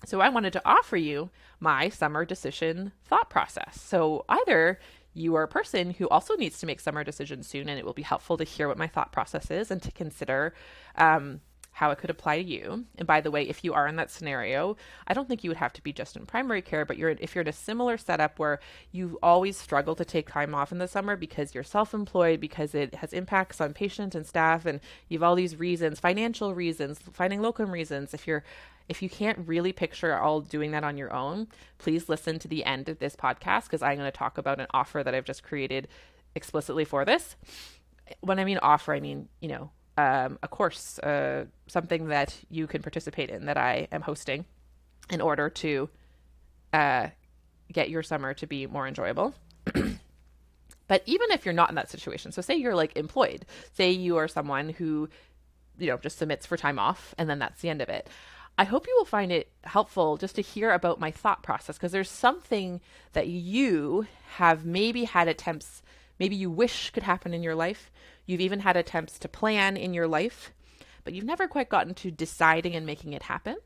So 0.05 0.21
I 0.21 0.29
wanted 0.29 0.53
to 0.53 0.61
offer 0.65 0.97
you 0.97 1.29
my 1.59 1.89
summer 1.89 2.25
decision 2.25 2.91
thought 3.05 3.29
process. 3.29 3.81
So 3.81 4.25
either 4.29 4.79
you 5.13 5.35
are 5.35 5.43
a 5.43 5.47
person 5.47 5.91
who 5.91 6.09
also 6.09 6.35
needs 6.35 6.59
to 6.59 6.65
make 6.65 6.79
summer 6.79 7.03
decisions 7.03 7.47
soon, 7.47 7.69
and 7.69 7.79
it 7.79 7.85
will 7.85 7.93
be 7.93 8.01
helpful 8.01 8.37
to 8.37 8.43
hear 8.43 8.67
what 8.67 8.77
my 8.77 8.87
thought 8.87 9.11
process 9.11 9.51
is 9.51 9.71
and 9.71 9.81
to 9.81 9.91
consider 9.91 10.53
um, 10.95 11.41
how 11.71 11.89
it 11.89 11.97
could 11.97 12.11
apply 12.11 12.41
to 12.41 12.47
you. 12.47 12.85
And 12.99 13.07
by 13.07 13.19
the 13.19 13.31
way, 13.31 13.49
if 13.49 13.63
you 13.63 13.73
are 13.73 13.87
in 13.87 13.95
that 13.95 14.11
scenario, 14.11 14.77
I 15.07 15.15
don't 15.15 15.27
think 15.27 15.43
you 15.43 15.49
would 15.49 15.57
have 15.57 15.73
to 15.73 15.81
be 15.81 15.91
just 15.91 16.15
in 16.15 16.25
primary 16.25 16.61
care, 16.61 16.85
but 16.85 16.97
you're 16.97 17.09
if 17.09 17.33
you're 17.33 17.41
in 17.41 17.47
a 17.47 17.53
similar 17.53 17.97
setup 17.97 18.37
where 18.37 18.59
you 18.91 19.17
always 19.23 19.57
struggle 19.57 19.95
to 19.95 20.05
take 20.05 20.29
time 20.29 20.53
off 20.53 20.71
in 20.71 20.77
the 20.77 20.87
summer 20.87 21.15
because 21.15 21.55
you're 21.55 21.63
self-employed, 21.63 22.39
because 22.39 22.75
it 22.75 22.93
has 22.95 23.11
impacts 23.11 23.59
on 23.59 23.73
patient 23.73 24.13
and 24.13 24.27
staff, 24.27 24.67
and 24.67 24.81
you've 25.09 25.23
all 25.23 25.35
these 25.35 25.55
reasons, 25.55 25.99
financial 25.99 26.53
reasons, 26.53 26.99
finding 27.11 27.41
locum 27.41 27.71
reasons. 27.71 28.13
If 28.13 28.27
you're 28.27 28.43
if 28.89 29.01
you 29.01 29.09
can't 29.09 29.47
really 29.47 29.71
picture 29.71 30.17
all 30.17 30.41
doing 30.41 30.71
that 30.71 30.83
on 30.83 30.97
your 30.97 31.13
own, 31.13 31.47
please 31.77 32.09
listen 32.09 32.39
to 32.39 32.47
the 32.47 32.65
end 32.65 32.89
of 32.89 32.99
this 32.99 33.15
podcast 33.15 33.63
because 33.63 33.81
I'm 33.81 33.97
going 33.97 34.11
to 34.11 34.17
talk 34.17 34.37
about 34.37 34.59
an 34.59 34.67
offer 34.71 35.03
that 35.03 35.15
I've 35.15 35.25
just 35.25 35.43
created 35.43 35.87
explicitly 36.35 36.85
for 36.85 37.05
this. 37.05 37.35
When 38.21 38.39
I 38.39 38.43
mean 38.43 38.57
offer, 38.57 38.93
I 38.93 38.99
mean, 38.99 39.29
you 39.39 39.49
know, 39.49 39.71
um, 39.97 40.39
a 40.41 40.47
course, 40.47 40.99
uh, 40.99 41.45
something 41.67 42.07
that 42.07 42.37
you 42.49 42.67
can 42.67 42.81
participate 42.81 43.29
in 43.29 43.45
that 43.45 43.57
I 43.57 43.87
am 43.91 44.01
hosting 44.01 44.45
in 45.09 45.21
order 45.21 45.49
to 45.49 45.89
uh, 46.73 47.07
get 47.71 47.89
your 47.89 48.03
summer 48.03 48.33
to 48.33 48.47
be 48.47 48.65
more 48.65 48.87
enjoyable. 48.87 49.33
but 50.87 51.03
even 51.05 51.31
if 51.31 51.45
you're 51.45 51.53
not 51.53 51.69
in 51.69 51.75
that 51.75 51.89
situation, 51.89 52.31
so 52.31 52.41
say 52.41 52.55
you're 52.55 52.75
like 52.75 52.95
employed, 52.97 53.45
say 53.73 53.91
you 53.91 54.17
are 54.17 54.27
someone 54.27 54.69
who, 54.69 55.09
you 55.77 55.87
know, 55.87 55.97
just 55.97 56.17
submits 56.17 56.45
for 56.45 56.57
time 56.57 56.79
off 56.79 57.13
and 57.17 57.29
then 57.29 57.39
that's 57.39 57.61
the 57.61 57.69
end 57.69 57.81
of 57.81 57.89
it. 57.89 58.09
I 58.57 58.65
hope 58.65 58.87
you 58.87 58.95
will 58.97 59.05
find 59.05 59.31
it 59.31 59.51
helpful 59.63 60.17
just 60.17 60.35
to 60.35 60.41
hear 60.41 60.71
about 60.71 60.99
my 60.99 61.09
thought 61.09 61.41
process 61.41 61.77
because 61.77 61.91
there's 61.91 62.09
something 62.09 62.81
that 63.13 63.27
you 63.27 64.05
have 64.35 64.65
maybe 64.65 65.05
had 65.05 65.27
attempts, 65.27 65.81
maybe 66.19 66.35
you 66.35 66.51
wish 66.51 66.91
could 66.91 67.03
happen 67.03 67.33
in 67.33 67.41
your 67.41 67.55
life. 67.55 67.91
You've 68.25 68.41
even 68.41 68.59
had 68.59 68.77
attempts 68.77 69.17
to 69.19 69.27
plan 69.27 69.75
in 69.75 69.93
your 69.93 70.07
life, 70.07 70.51
but 71.03 71.13
you've 71.13 71.25
never 71.25 71.47
quite 71.47 71.69
gotten 71.69 71.95
to 71.95 72.11
deciding 72.11 72.75
and 72.75 72.85
making 72.85 73.13
it 73.13 73.23
happen. 73.23 73.57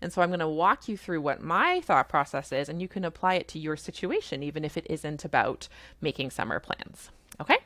And 0.00 0.12
so 0.12 0.22
I'm 0.22 0.30
going 0.30 0.38
to 0.38 0.48
walk 0.48 0.88
you 0.88 0.96
through 0.96 1.20
what 1.20 1.42
my 1.42 1.80
thought 1.80 2.08
process 2.08 2.52
is, 2.52 2.68
and 2.68 2.80
you 2.80 2.86
can 2.86 3.04
apply 3.04 3.34
it 3.34 3.48
to 3.48 3.58
your 3.58 3.76
situation, 3.76 4.44
even 4.44 4.64
if 4.64 4.76
it 4.76 4.86
isn't 4.88 5.24
about 5.24 5.68
making 6.00 6.30
summer 6.30 6.60
plans. 6.60 7.10
Okay? 7.40 7.56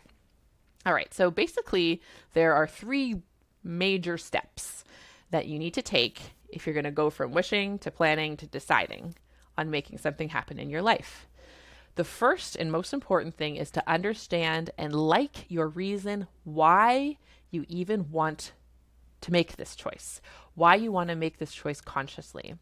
All 0.86 0.94
right. 0.94 1.12
So 1.12 1.30
basically, 1.30 2.00
there 2.32 2.54
are 2.54 2.66
three 2.66 3.20
major 3.62 4.16
steps 4.16 4.84
that 5.30 5.46
you 5.46 5.58
need 5.58 5.74
to 5.74 5.82
take 5.82 6.32
if 6.52 6.66
you're 6.66 6.74
going 6.74 6.84
to 6.84 6.90
go 6.90 7.10
from 7.10 7.32
wishing 7.32 7.78
to 7.80 7.90
planning 7.90 8.36
to 8.38 8.46
deciding 8.46 9.14
on 9.58 9.70
making 9.70 9.98
something 9.98 10.28
happen 10.28 10.58
in 10.58 10.70
your 10.70 10.82
life. 10.82 11.26
The 11.94 12.04
first 12.04 12.56
and 12.56 12.72
most 12.72 12.92
important 12.92 13.34
thing 13.36 13.56
is 13.56 13.70
to 13.72 13.90
understand 13.90 14.70
and 14.78 14.94
like 14.94 15.50
your 15.50 15.68
reason 15.68 16.26
why 16.44 17.18
you 17.50 17.66
even 17.68 18.10
want 18.10 18.52
to 19.20 19.32
make 19.32 19.56
this 19.56 19.76
choice, 19.76 20.20
why 20.54 20.74
you 20.74 20.90
want 20.90 21.08
to 21.08 21.16
make 21.16 21.38
this 21.38 21.52
choice 21.52 21.80
consciously. 21.80 22.54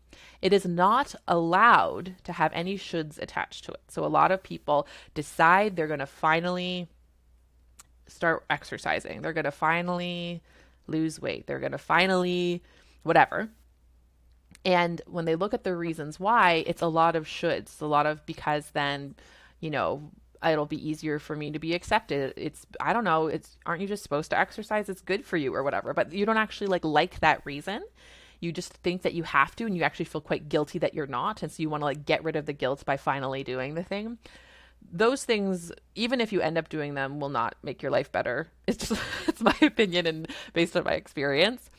It 0.43 0.53
is 0.53 0.67
not 0.67 1.15
allowed 1.27 2.17
to 2.25 2.33
have 2.33 2.53
any 2.53 2.77
shoulds 2.77 3.19
attached 3.19 3.65
to 3.65 3.73
it. 3.73 3.81
So 3.89 4.05
a 4.05 4.07
lot 4.07 4.31
of 4.33 4.43
people 4.43 4.87
decide 5.15 5.77
they're 5.77 5.87
going 5.87 6.01
to 6.01 6.07
finally 6.07 6.89
start 8.07 8.45
exercising, 8.51 9.23
they're 9.23 9.33
going 9.33 9.45
to 9.45 9.53
finally 9.53 10.43
lose 10.87 11.21
weight, 11.21 11.47
they're 11.47 11.61
going 11.61 11.73
to 11.73 11.79
finally 11.79 12.63
whatever. 13.05 13.49
And 14.65 15.01
when 15.07 15.25
they 15.25 15.37
look 15.37 15.55
at 15.55 15.65
the 15.65 15.75
reasons 15.75 16.21
why, 16.21 16.65
it's 16.67 16.83
a 16.83 16.87
lot 16.87 17.17
of 17.17 17.27
shoulds, 17.27 17.81
a 17.81 17.87
lot 17.87 18.07
of 18.07 18.25
because 18.27 18.71
then, 18.71 19.15
you 19.61 19.71
know, 19.71 20.11
it'll 20.47 20.67
be 20.67 20.89
easier 20.89 21.19
for 21.19 21.37
me 21.37 21.51
to 21.51 21.59
be 21.59 21.75
accepted. 21.75 22.35
It's 22.37 22.67
I 22.81 22.93
don't 22.93 23.05
know, 23.05 23.27
it's 23.27 23.57
aren't 23.67 23.81
you 23.83 23.89
just 23.89 24.03
supposed 24.03 24.31
to 24.31 24.39
exercise? 24.39 24.89
It's 24.89 25.01
good 25.01 25.25
for 25.25 25.37
you 25.37 25.55
or 25.55 25.63
whatever. 25.63 25.95
But 25.95 26.13
you 26.13 26.27
don't 26.27 26.37
actually 26.37 26.69
like 26.69 26.85
like 26.85 27.21
that 27.21 27.45
reason. 27.45 27.83
You 28.41 28.53
just 28.53 28.73
think 28.73 29.03
that 29.03 29.13
you 29.15 29.23
have 29.23 29.55
to 29.57 29.65
and 29.67 29.77
you 29.77 29.83
actually 29.83 30.07
feel 30.07 30.23
quite 30.23 30.49
guilty 30.49 30.79
that 30.79 30.95
you're 30.95 31.07
not 31.07 31.43
and 31.43 31.53
so 31.53 31.63
you 31.63 31.69
want 31.69 31.83
to 31.83 31.87
like 31.87 32.07
get 32.07 32.25
rid 32.25 32.37
of 32.37 32.47
the 32.47 32.55
guilt 32.55 32.85
by 32.85 32.97
finally 32.97 33.45
doing 33.45 33.75
the 33.75 33.83
thing. 33.83 34.19
Those 34.93 35.25
things 35.25 35.73
even 35.95 36.21
if 36.21 36.33
you 36.33 36.41
end 36.41 36.57
up 36.57 36.69
doing 36.69 36.95
them 36.95 37.21
will 37.21 37.29
not 37.29 37.55
make 37.63 37.83
your 37.83 37.91
life 37.91 38.13
better. 38.13 38.49
It's 38.67 38.89
just 38.89 39.03
it's 39.27 39.41
my 39.41 39.57
opinion 39.63 40.07
and 40.07 40.29
based 40.53 40.77
on 40.77 40.85
my 40.85 40.93
experience. 40.93 41.71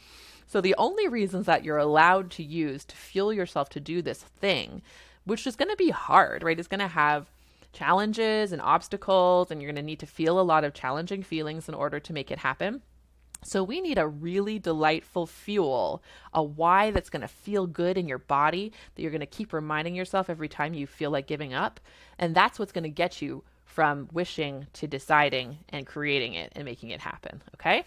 So 0.51 0.59
the 0.59 0.75
only 0.77 1.07
reasons 1.07 1.45
that 1.45 1.63
you're 1.63 1.77
allowed 1.77 2.29
to 2.31 2.43
use 2.43 2.83
to 2.83 2.95
fuel 2.97 3.31
yourself 3.31 3.69
to 3.69 3.79
do 3.79 4.01
this 4.01 4.21
thing, 4.21 4.81
which 5.23 5.47
is 5.47 5.55
going 5.55 5.69
to 5.69 5.77
be 5.77 5.91
hard, 5.91 6.43
right? 6.43 6.59
Is 6.59 6.67
going 6.67 6.81
to 6.81 6.89
have 6.89 7.31
challenges 7.71 8.51
and 8.51 8.61
obstacles, 8.61 9.49
and 9.49 9.61
you're 9.61 9.71
going 9.71 9.81
to 9.81 9.89
need 9.89 9.99
to 9.99 10.05
feel 10.05 10.37
a 10.37 10.43
lot 10.43 10.65
of 10.65 10.73
challenging 10.73 11.23
feelings 11.23 11.69
in 11.69 11.73
order 11.73 12.01
to 12.01 12.11
make 12.11 12.31
it 12.31 12.39
happen. 12.39 12.81
So, 13.45 13.63
we 13.63 13.79
need 13.79 13.97
a 13.97 14.09
really 14.09 14.59
delightful 14.59 15.25
fuel, 15.25 16.03
a 16.33 16.43
why 16.43 16.91
that's 16.91 17.09
going 17.09 17.21
to 17.21 17.29
feel 17.29 17.65
good 17.65 17.97
in 17.97 18.09
your 18.09 18.17
body, 18.17 18.73
that 18.93 19.01
you're 19.01 19.09
going 19.09 19.21
to 19.21 19.25
keep 19.25 19.53
reminding 19.53 19.95
yourself 19.95 20.29
every 20.29 20.49
time 20.49 20.73
you 20.73 20.85
feel 20.85 21.11
like 21.11 21.27
giving 21.27 21.53
up. 21.53 21.79
And 22.19 22.35
that's 22.35 22.59
what's 22.59 22.73
going 22.73 22.83
to 22.83 22.89
get 22.89 23.21
you 23.21 23.45
from 23.63 24.09
wishing 24.11 24.67
to 24.73 24.85
deciding 24.85 25.59
and 25.69 25.87
creating 25.87 26.33
it 26.33 26.51
and 26.57 26.65
making 26.65 26.89
it 26.89 26.99
happen. 26.99 27.41
Okay. 27.55 27.85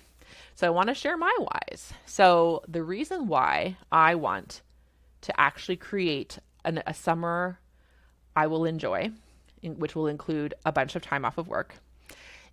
So 0.54 0.66
I 0.66 0.70
want 0.70 0.88
to 0.88 0.94
share 0.94 1.16
my 1.16 1.34
whys. 1.38 1.92
So 2.06 2.62
the 2.68 2.82
reason 2.82 3.26
why 3.28 3.76
I 3.90 4.14
want 4.14 4.62
to 5.22 5.40
actually 5.40 5.76
create 5.76 6.38
an, 6.64 6.82
a 6.86 6.94
summer 6.94 7.58
I 8.36 8.46
will 8.46 8.64
enjoy, 8.64 9.10
in, 9.62 9.78
which 9.78 9.94
will 9.94 10.06
include 10.06 10.54
a 10.64 10.72
bunch 10.72 10.96
of 10.96 11.02
time 11.02 11.24
off 11.24 11.38
of 11.38 11.48
work, 11.48 11.76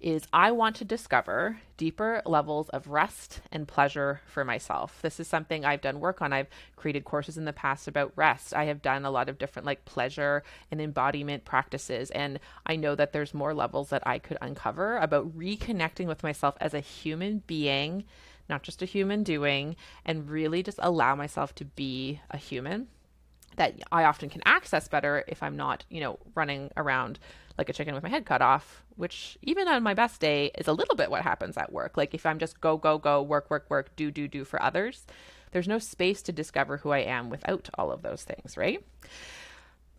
is 0.01 0.23
I 0.33 0.51
want 0.51 0.75
to 0.77 0.85
discover 0.85 1.59
deeper 1.77 2.21
levels 2.25 2.69
of 2.69 2.87
rest 2.87 3.41
and 3.51 3.67
pleasure 3.67 4.21
for 4.25 4.43
myself. 4.43 4.99
This 5.01 5.19
is 5.19 5.27
something 5.27 5.63
I've 5.63 5.81
done 5.81 5.99
work 5.99 6.21
on. 6.21 6.33
I've 6.33 6.49
created 6.75 7.05
courses 7.05 7.37
in 7.37 7.45
the 7.45 7.53
past 7.53 7.87
about 7.87 8.13
rest. 8.15 8.53
I 8.53 8.65
have 8.65 8.81
done 8.81 9.05
a 9.05 9.11
lot 9.11 9.29
of 9.29 9.37
different 9.37 9.65
like 9.65 9.85
pleasure 9.85 10.43
and 10.69 10.81
embodiment 10.81 11.45
practices. 11.45 12.11
And 12.11 12.39
I 12.65 12.75
know 12.75 12.95
that 12.95 13.13
there's 13.13 13.33
more 13.33 13.53
levels 13.53 13.89
that 13.89 14.05
I 14.05 14.19
could 14.19 14.37
uncover 14.41 14.97
about 14.97 15.37
reconnecting 15.37 16.07
with 16.07 16.23
myself 16.23 16.55
as 16.59 16.73
a 16.73 16.79
human 16.79 17.43
being, 17.47 18.03
not 18.49 18.63
just 18.63 18.81
a 18.81 18.85
human 18.85 19.23
doing, 19.23 19.75
and 20.05 20.29
really 20.29 20.63
just 20.63 20.79
allow 20.81 21.15
myself 21.15 21.55
to 21.55 21.65
be 21.65 22.21
a 22.29 22.37
human 22.37 22.87
that 23.57 23.79
I 23.91 24.05
often 24.05 24.29
can 24.29 24.41
access 24.45 24.87
better 24.87 25.23
if 25.27 25.43
I'm 25.43 25.55
not, 25.55 25.85
you 25.89 25.99
know, 26.01 26.19
running 26.35 26.71
around 26.77 27.19
like 27.57 27.69
a 27.69 27.73
chicken 27.73 27.93
with 27.93 28.03
my 28.03 28.09
head 28.09 28.25
cut 28.25 28.41
off, 28.41 28.83
which 28.95 29.37
even 29.41 29.67
on 29.67 29.83
my 29.83 29.93
best 29.93 30.21
day 30.21 30.51
is 30.57 30.67
a 30.67 30.73
little 30.73 30.95
bit 30.95 31.11
what 31.11 31.21
happens 31.21 31.57
at 31.57 31.71
work. 31.71 31.97
Like 31.97 32.13
if 32.13 32.25
I'm 32.25 32.39
just 32.39 32.61
go, 32.61 32.77
go, 32.77 32.97
go, 32.97 33.21
work, 33.21 33.49
work, 33.49 33.69
work, 33.69 33.95
do, 33.95 34.09
do, 34.09 34.27
do 34.27 34.45
for 34.45 34.61
others, 34.61 35.05
there's 35.51 35.67
no 35.67 35.79
space 35.79 36.21
to 36.23 36.31
discover 36.31 36.77
who 36.77 36.91
I 36.91 36.99
am 36.99 37.29
without 37.29 37.69
all 37.77 37.91
of 37.91 38.01
those 38.01 38.23
things, 38.23 38.55
right? 38.57 38.83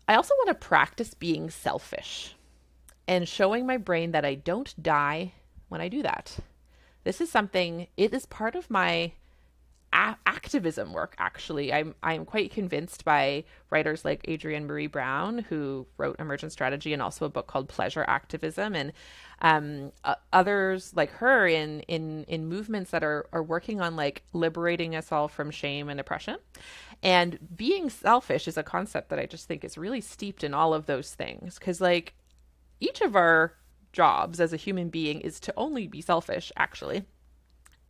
I 0.07 0.15
also 0.15 0.33
want 0.35 0.49
to 0.49 0.67
practice 0.67 1.13
being 1.13 1.49
selfish 1.49 2.35
and 3.07 3.27
showing 3.27 3.65
my 3.65 3.77
brain 3.77 4.11
that 4.11 4.25
I 4.25 4.35
don't 4.35 4.73
die 4.81 5.33
when 5.69 5.79
I 5.79 5.87
do 5.87 6.01
that. 6.01 6.37
This 7.03 7.21
is 7.21 7.29
something, 7.29 7.87
it 7.97 8.13
is 8.13 8.25
part 8.25 8.55
of 8.55 8.69
my 8.69 9.13
a- 9.93 10.17
activism 10.25 10.91
work 10.91 11.15
actually. 11.19 11.71
I'm 11.71 11.95
i'm 12.03 12.25
quite 12.25 12.51
convinced 12.51 13.05
by 13.05 13.45
writers 13.69 14.03
like 14.03 14.27
adrienne 14.27 14.65
marie 14.65 14.87
brown 14.87 15.39
who 15.39 15.87
wrote 15.97 16.19
emergent 16.19 16.51
strategy 16.51 16.91
and 16.93 17.01
also 17.01 17.25
a 17.25 17.29
book 17.29 17.47
called 17.47 17.69
pleasure 17.69 18.03
activism. 18.07 18.75
And 18.75 18.91
um, 19.41 19.91
uh, 20.03 20.15
others 20.31 20.93
like 20.95 21.11
her 21.11 21.47
in 21.47 21.81
in 21.81 22.25
in 22.25 22.47
movements 22.47 22.91
that 22.91 23.03
are 23.03 23.27
are 23.31 23.43
working 23.43 23.79
on 23.79 23.95
like 23.95 24.23
liberating 24.33 24.95
us 24.95 25.11
all 25.11 25.27
from 25.27 25.51
shame 25.51 25.87
and 25.89 25.99
oppression. 25.99 26.37
And 27.03 27.37
being 27.55 27.89
selfish 27.89 28.47
is 28.47 28.57
a 28.57 28.63
concept 28.63 29.09
that 29.09 29.19
i 29.19 29.25
just 29.25 29.47
think 29.47 29.63
is 29.63 29.77
really 29.77 30.01
steeped 30.01 30.43
in 30.43 30.53
all 30.53 30.73
of 30.73 30.87
those 30.87 31.13
things. 31.13 31.59
Because 31.59 31.79
like 31.79 32.15
each 32.79 33.01
of 33.01 33.15
our 33.15 33.53
jobs 33.91 34.39
as 34.39 34.51
a 34.51 34.57
human 34.57 34.89
being 34.89 35.21
is 35.21 35.39
to 35.41 35.53
only 35.55 35.87
be 35.87 36.01
selfish 36.01 36.51
actually. 36.57 37.05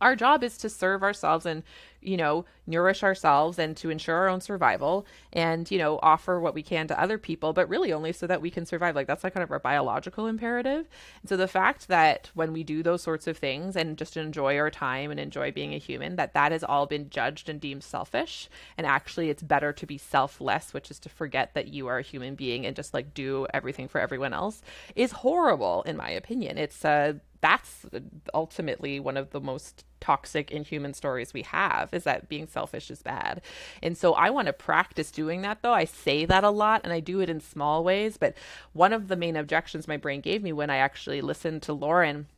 Our 0.00 0.16
job 0.16 0.44
is 0.44 0.58
to 0.58 0.68
serve 0.68 1.02
ourselves 1.02 1.46
and 1.46 1.62
you 2.04 2.16
know 2.16 2.44
nourish 2.66 3.02
ourselves 3.02 3.58
and 3.58 3.76
to 3.76 3.90
ensure 3.90 4.16
our 4.16 4.28
own 4.28 4.40
survival 4.40 5.06
and 5.32 5.70
you 5.70 5.78
know 5.78 5.98
offer 6.02 6.40
what 6.40 6.54
we 6.54 6.62
can 6.62 6.86
to 6.86 7.00
other 7.00 7.18
people 7.18 7.52
but 7.52 7.68
really 7.68 7.92
only 7.92 8.12
so 8.12 8.26
that 8.26 8.40
we 8.40 8.50
can 8.50 8.66
survive. 8.66 8.94
Like 8.94 9.06
that's 9.06 9.24
like 9.24 9.34
kind 9.34 9.44
of 9.44 9.50
our 9.50 9.58
biological 9.58 10.26
imperative. 10.26 10.86
And 11.22 11.28
so 11.28 11.36
the 11.36 11.48
fact 11.48 11.88
that 11.88 12.30
when 12.34 12.52
we 12.52 12.64
do 12.64 12.82
those 12.82 13.02
sorts 13.02 13.26
of 13.26 13.38
things 13.38 13.76
and 13.76 13.98
just 13.98 14.16
enjoy 14.16 14.58
our 14.58 14.70
time 14.70 15.10
and 15.10 15.20
enjoy 15.20 15.52
being 15.52 15.74
a 15.74 15.78
human 15.78 16.16
that 16.16 16.34
that 16.34 16.52
has 16.52 16.64
all 16.64 16.86
been 16.86 17.10
judged 17.10 17.48
and 17.48 17.60
deemed 17.60 17.84
selfish. 17.84 18.48
And 18.76 18.86
actually 18.86 19.30
it's 19.30 19.42
better 19.42 19.72
to 19.72 19.86
be 19.86 19.98
selfless 19.98 20.72
which 20.72 20.90
is 20.90 20.98
to 21.00 21.08
forget 21.08 21.54
that 21.54 21.68
you 21.68 21.86
are 21.86 21.98
a 21.98 22.02
human 22.02 22.34
being 22.34 22.66
and 22.66 22.76
just 22.76 22.94
like 22.94 23.14
do 23.14 23.46
everything 23.52 23.88
for 23.88 24.00
everyone 24.00 24.32
else 24.32 24.62
is 24.94 25.12
horrible 25.12 25.82
in 25.82 25.96
my 25.96 26.10
opinion. 26.10 26.58
It's 26.58 26.84
uh 26.84 27.14
that's 27.44 27.84
ultimately 28.32 28.98
one 28.98 29.18
of 29.18 29.30
the 29.30 29.40
most 29.40 29.84
toxic 30.00 30.50
inhuman 30.50 30.94
stories 30.94 31.34
we 31.34 31.42
have 31.42 31.92
is 31.92 32.04
that 32.04 32.26
being 32.26 32.46
selfish 32.46 32.90
is 32.90 33.02
bad. 33.02 33.42
And 33.82 33.98
so 33.98 34.14
I 34.14 34.30
want 34.30 34.46
to 34.46 34.54
practice 34.54 35.10
doing 35.10 35.42
that 35.42 35.60
though. 35.60 35.74
I 35.74 35.84
say 35.84 36.24
that 36.24 36.42
a 36.42 36.48
lot 36.48 36.80
and 36.84 36.92
I 36.92 37.00
do 37.00 37.20
it 37.20 37.28
in 37.28 37.40
small 37.40 37.84
ways, 37.84 38.16
but 38.16 38.34
one 38.72 38.94
of 38.94 39.08
the 39.08 39.16
main 39.16 39.36
objections 39.36 39.86
my 39.86 39.98
brain 39.98 40.22
gave 40.22 40.42
me 40.42 40.54
when 40.54 40.70
I 40.70 40.76
actually 40.76 41.20
listened 41.20 41.60
to 41.62 41.74
Lauren 41.74 42.28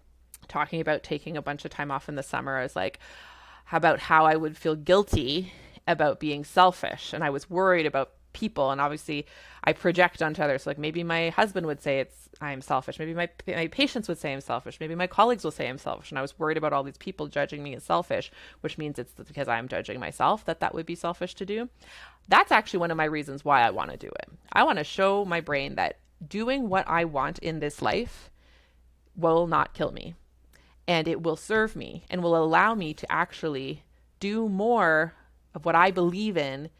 talking 0.48 0.80
about 0.80 1.04
taking 1.04 1.36
a 1.36 1.42
bunch 1.42 1.64
of 1.64 1.70
time 1.70 1.92
off 1.92 2.08
in 2.08 2.16
the 2.16 2.22
summer, 2.24 2.56
I 2.56 2.64
was 2.64 2.74
like, 2.74 2.98
about 3.70 4.00
how 4.00 4.26
I 4.26 4.34
would 4.34 4.56
feel 4.56 4.74
guilty 4.74 5.52
about 5.86 6.18
being 6.18 6.44
selfish. 6.44 7.12
And 7.12 7.22
I 7.22 7.30
was 7.30 7.48
worried 7.48 7.86
about 7.86 8.10
people. 8.36 8.70
And 8.70 8.80
obviously, 8.80 9.26
I 9.64 9.72
project 9.72 10.22
onto 10.22 10.42
others. 10.42 10.66
Like 10.66 10.78
maybe 10.78 11.02
my 11.02 11.30
husband 11.30 11.66
would 11.66 11.82
say 11.82 12.00
it's 12.00 12.28
I'm 12.40 12.60
selfish. 12.60 12.98
Maybe 12.98 13.14
my 13.14 13.28
my 13.46 13.66
patients 13.68 14.08
would 14.08 14.18
say 14.18 14.32
I'm 14.32 14.40
selfish. 14.40 14.78
Maybe 14.78 14.94
my 14.94 15.06
colleagues 15.06 15.42
will 15.42 15.50
say 15.50 15.68
I'm 15.68 15.78
selfish. 15.78 16.10
And 16.10 16.18
I 16.18 16.22
was 16.22 16.38
worried 16.38 16.58
about 16.58 16.72
all 16.72 16.84
these 16.84 16.98
people 16.98 17.26
judging 17.26 17.62
me 17.62 17.74
as 17.74 17.82
selfish, 17.82 18.30
which 18.60 18.78
means 18.78 18.98
it's 18.98 19.12
because 19.14 19.48
I'm 19.48 19.68
judging 19.68 19.98
myself 19.98 20.44
that 20.44 20.60
that 20.60 20.74
would 20.74 20.86
be 20.86 20.94
selfish 20.94 21.34
to 21.36 21.46
do. 21.46 21.68
That's 22.28 22.52
actually 22.52 22.80
one 22.80 22.90
of 22.90 22.96
my 22.96 23.04
reasons 23.04 23.44
why 23.44 23.62
I 23.62 23.70
want 23.70 23.90
to 23.90 23.96
do 23.96 24.08
it. 24.08 24.28
I 24.52 24.64
want 24.64 24.78
to 24.78 24.84
show 24.84 25.24
my 25.24 25.40
brain 25.40 25.74
that 25.76 25.98
doing 26.26 26.68
what 26.68 26.86
I 26.88 27.04
want 27.04 27.38
in 27.40 27.60
this 27.60 27.82
life 27.82 28.30
will 29.16 29.46
not 29.46 29.74
kill 29.74 29.92
me 29.92 30.14
and 30.88 31.08
it 31.08 31.22
will 31.22 31.36
serve 31.36 31.74
me 31.74 32.04
and 32.08 32.22
will 32.22 32.36
allow 32.36 32.74
me 32.74 32.94
to 32.94 33.10
actually 33.10 33.82
do 34.20 34.48
more 34.48 35.14
of 35.54 35.64
what 35.64 35.74
I 35.74 35.90
believe 35.90 36.36
in 36.36 36.70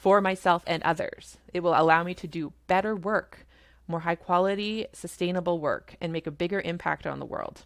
for 0.00 0.22
myself 0.22 0.62
and 0.66 0.82
others. 0.82 1.36
It 1.52 1.60
will 1.60 1.78
allow 1.78 2.02
me 2.02 2.14
to 2.14 2.26
do 2.26 2.54
better 2.66 2.96
work, 2.96 3.46
more 3.86 4.00
high 4.00 4.14
quality, 4.14 4.86
sustainable 4.94 5.60
work, 5.60 5.94
and 6.00 6.10
make 6.10 6.26
a 6.26 6.30
bigger 6.30 6.60
impact 6.60 7.06
on 7.06 7.18
the 7.18 7.26
world. 7.26 7.64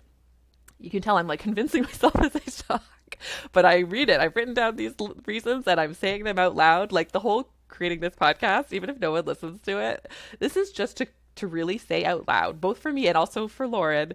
You 0.80 0.90
can 0.90 1.00
tell 1.00 1.16
I'm 1.16 1.28
like 1.28 1.38
convincing 1.48 1.84
myself 1.84 2.16
as 2.20 2.34
I 2.34 2.40
talk, 2.40 3.18
but 3.52 3.64
I 3.64 3.78
read 3.78 4.08
it. 4.08 4.20
I've 4.20 4.34
written 4.34 4.52
down 4.52 4.74
these 4.74 4.94
reasons 5.26 5.68
and 5.68 5.80
I'm 5.80 5.94
saying 5.94 6.24
them 6.24 6.40
out 6.40 6.56
loud. 6.56 6.90
Like 6.90 7.12
the 7.12 7.20
whole 7.20 7.50
creating 7.68 8.00
this 8.00 8.16
podcast, 8.16 8.72
even 8.72 8.90
if 8.90 8.98
no 8.98 9.12
one 9.12 9.24
listens 9.24 9.60
to 9.62 9.78
it, 9.78 10.10
this 10.40 10.56
is 10.56 10.72
just 10.72 10.96
to 10.96 11.06
to 11.36 11.46
really 11.46 11.78
say 11.78 12.04
out 12.04 12.28
loud, 12.28 12.60
both 12.60 12.78
for 12.78 12.92
me 12.92 13.08
and 13.08 13.16
also 13.16 13.48
for 13.48 13.66
Lauren, 13.66 14.12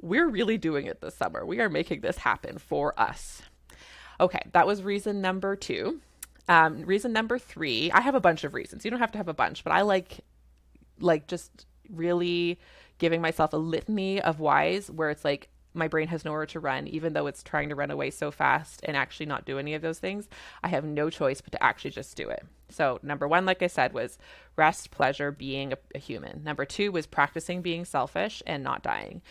we're 0.00 0.28
really 0.28 0.56
doing 0.56 0.86
it 0.86 1.00
this 1.00 1.16
summer. 1.16 1.44
We 1.44 1.60
are 1.60 1.68
making 1.68 2.00
this 2.00 2.18
happen 2.18 2.58
for 2.58 2.98
us. 2.98 3.42
Okay, 4.20 4.42
that 4.52 4.68
was 4.68 4.82
reason 4.82 5.20
number 5.20 5.56
two. 5.56 6.00
Um, 6.50 6.82
reason 6.82 7.12
number 7.12 7.38
three, 7.38 7.92
I 7.92 8.00
have 8.00 8.16
a 8.16 8.20
bunch 8.20 8.42
of 8.42 8.54
reasons. 8.54 8.84
You 8.84 8.90
don't 8.90 8.98
have 8.98 9.12
to 9.12 9.18
have 9.18 9.28
a 9.28 9.34
bunch, 9.34 9.62
but 9.62 9.72
I 9.72 9.82
like, 9.82 10.18
like, 10.98 11.28
just 11.28 11.64
really 11.88 12.58
giving 12.98 13.22
myself 13.22 13.52
a 13.52 13.56
litany 13.56 14.20
of 14.20 14.40
whys 14.40 14.90
where 14.90 15.10
it's 15.10 15.24
like 15.24 15.48
my 15.74 15.86
brain 15.86 16.08
has 16.08 16.24
nowhere 16.24 16.46
to 16.46 16.58
run, 16.58 16.88
even 16.88 17.12
though 17.12 17.28
it's 17.28 17.44
trying 17.44 17.68
to 17.68 17.76
run 17.76 17.92
away 17.92 18.10
so 18.10 18.32
fast 18.32 18.80
and 18.82 18.96
actually 18.96 19.26
not 19.26 19.44
do 19.44 19.60
any 19.60 19.74
of 19.74 19.82
those 19.82 20.00
things. 20.00 20.28
I 20.64 20.68
have 20.68 20.84
no 20.84 21.08
choice 21.08 21.40
but 21.40 21.52
to 21.52 21.62
actually 21.62 21.92
just 21.92 22.16
do 22.16 22.28
it. 22.28 22.44
So, 22.68 22.98
number 23.00 23.28
one, 23.28 23.46
like 23.46 23.62
I 23.62 23.68
said, 23.68 23.92
was 23.92 24.18
rest, 24.56 24.90
pleasure, 24.90 25.30
being 25.30 25.72
a, 25.72 25.78
a, 25.94 25.98
human. 25.98 26.42
Number 26.42 26.64
two 26.64 26.90
was 26.90 27.06
practicing 27.06 27.62
being 27.62 27.84
selfish 27.84 28.42
and 28.44 28.64
not 28.64 28.82
dying. 28.82 29.22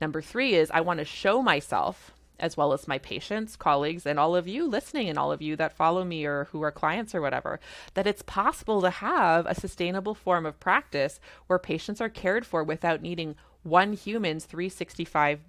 Number 0.00 0.22
three 0.22 0.54
is 0.54 0.70
I 0.70 0.80
want 0.80 0.98
to 0.98 1.04
show 1.04 1.42
myself, 1.42 2.12
as 2.38 2.56
well 2.56 2.72
as 2.72 2.88
my 2.88 2.98
patients, 2.98 3.56
colleagues, 3.56 4.06
and 4.06 4.18
all 4.18 4.36
of 4.36 4.48
you 4.48 4.66
listening, 4.66 5.08
and 5.08 5.18
all 5.18 5.32
of 5.32 5.42
you 5.42 5.56
that 5.56 5.72
follow 5.72 6.04
me 6.04 6.24
or 6.24 6.44
who 6.46 6.62
are 6.62 6.70
clients 6.70 7.14
or 7.14 7.20
whatever, 7.20 7.60
that 7.94 8.06
it's 8.06 8.22
possible 8.22 8.80
to 8.80 8.90
have 8.90 9.46
a 9.46 9.54
sustainable 9.54 10.14
form 10.14 10.46
of 10.46 10.60
practice 10.60 11.20
where 11.46 11.58
patients 11.58 12.00
are 12.00 12.08
cared 12.08 12.46
for 12.46 12.62
without 12.62 13.02
needing 13.02 13.34
one 13.62 13.92
human's 13.92 14.44
365 14.44 15.40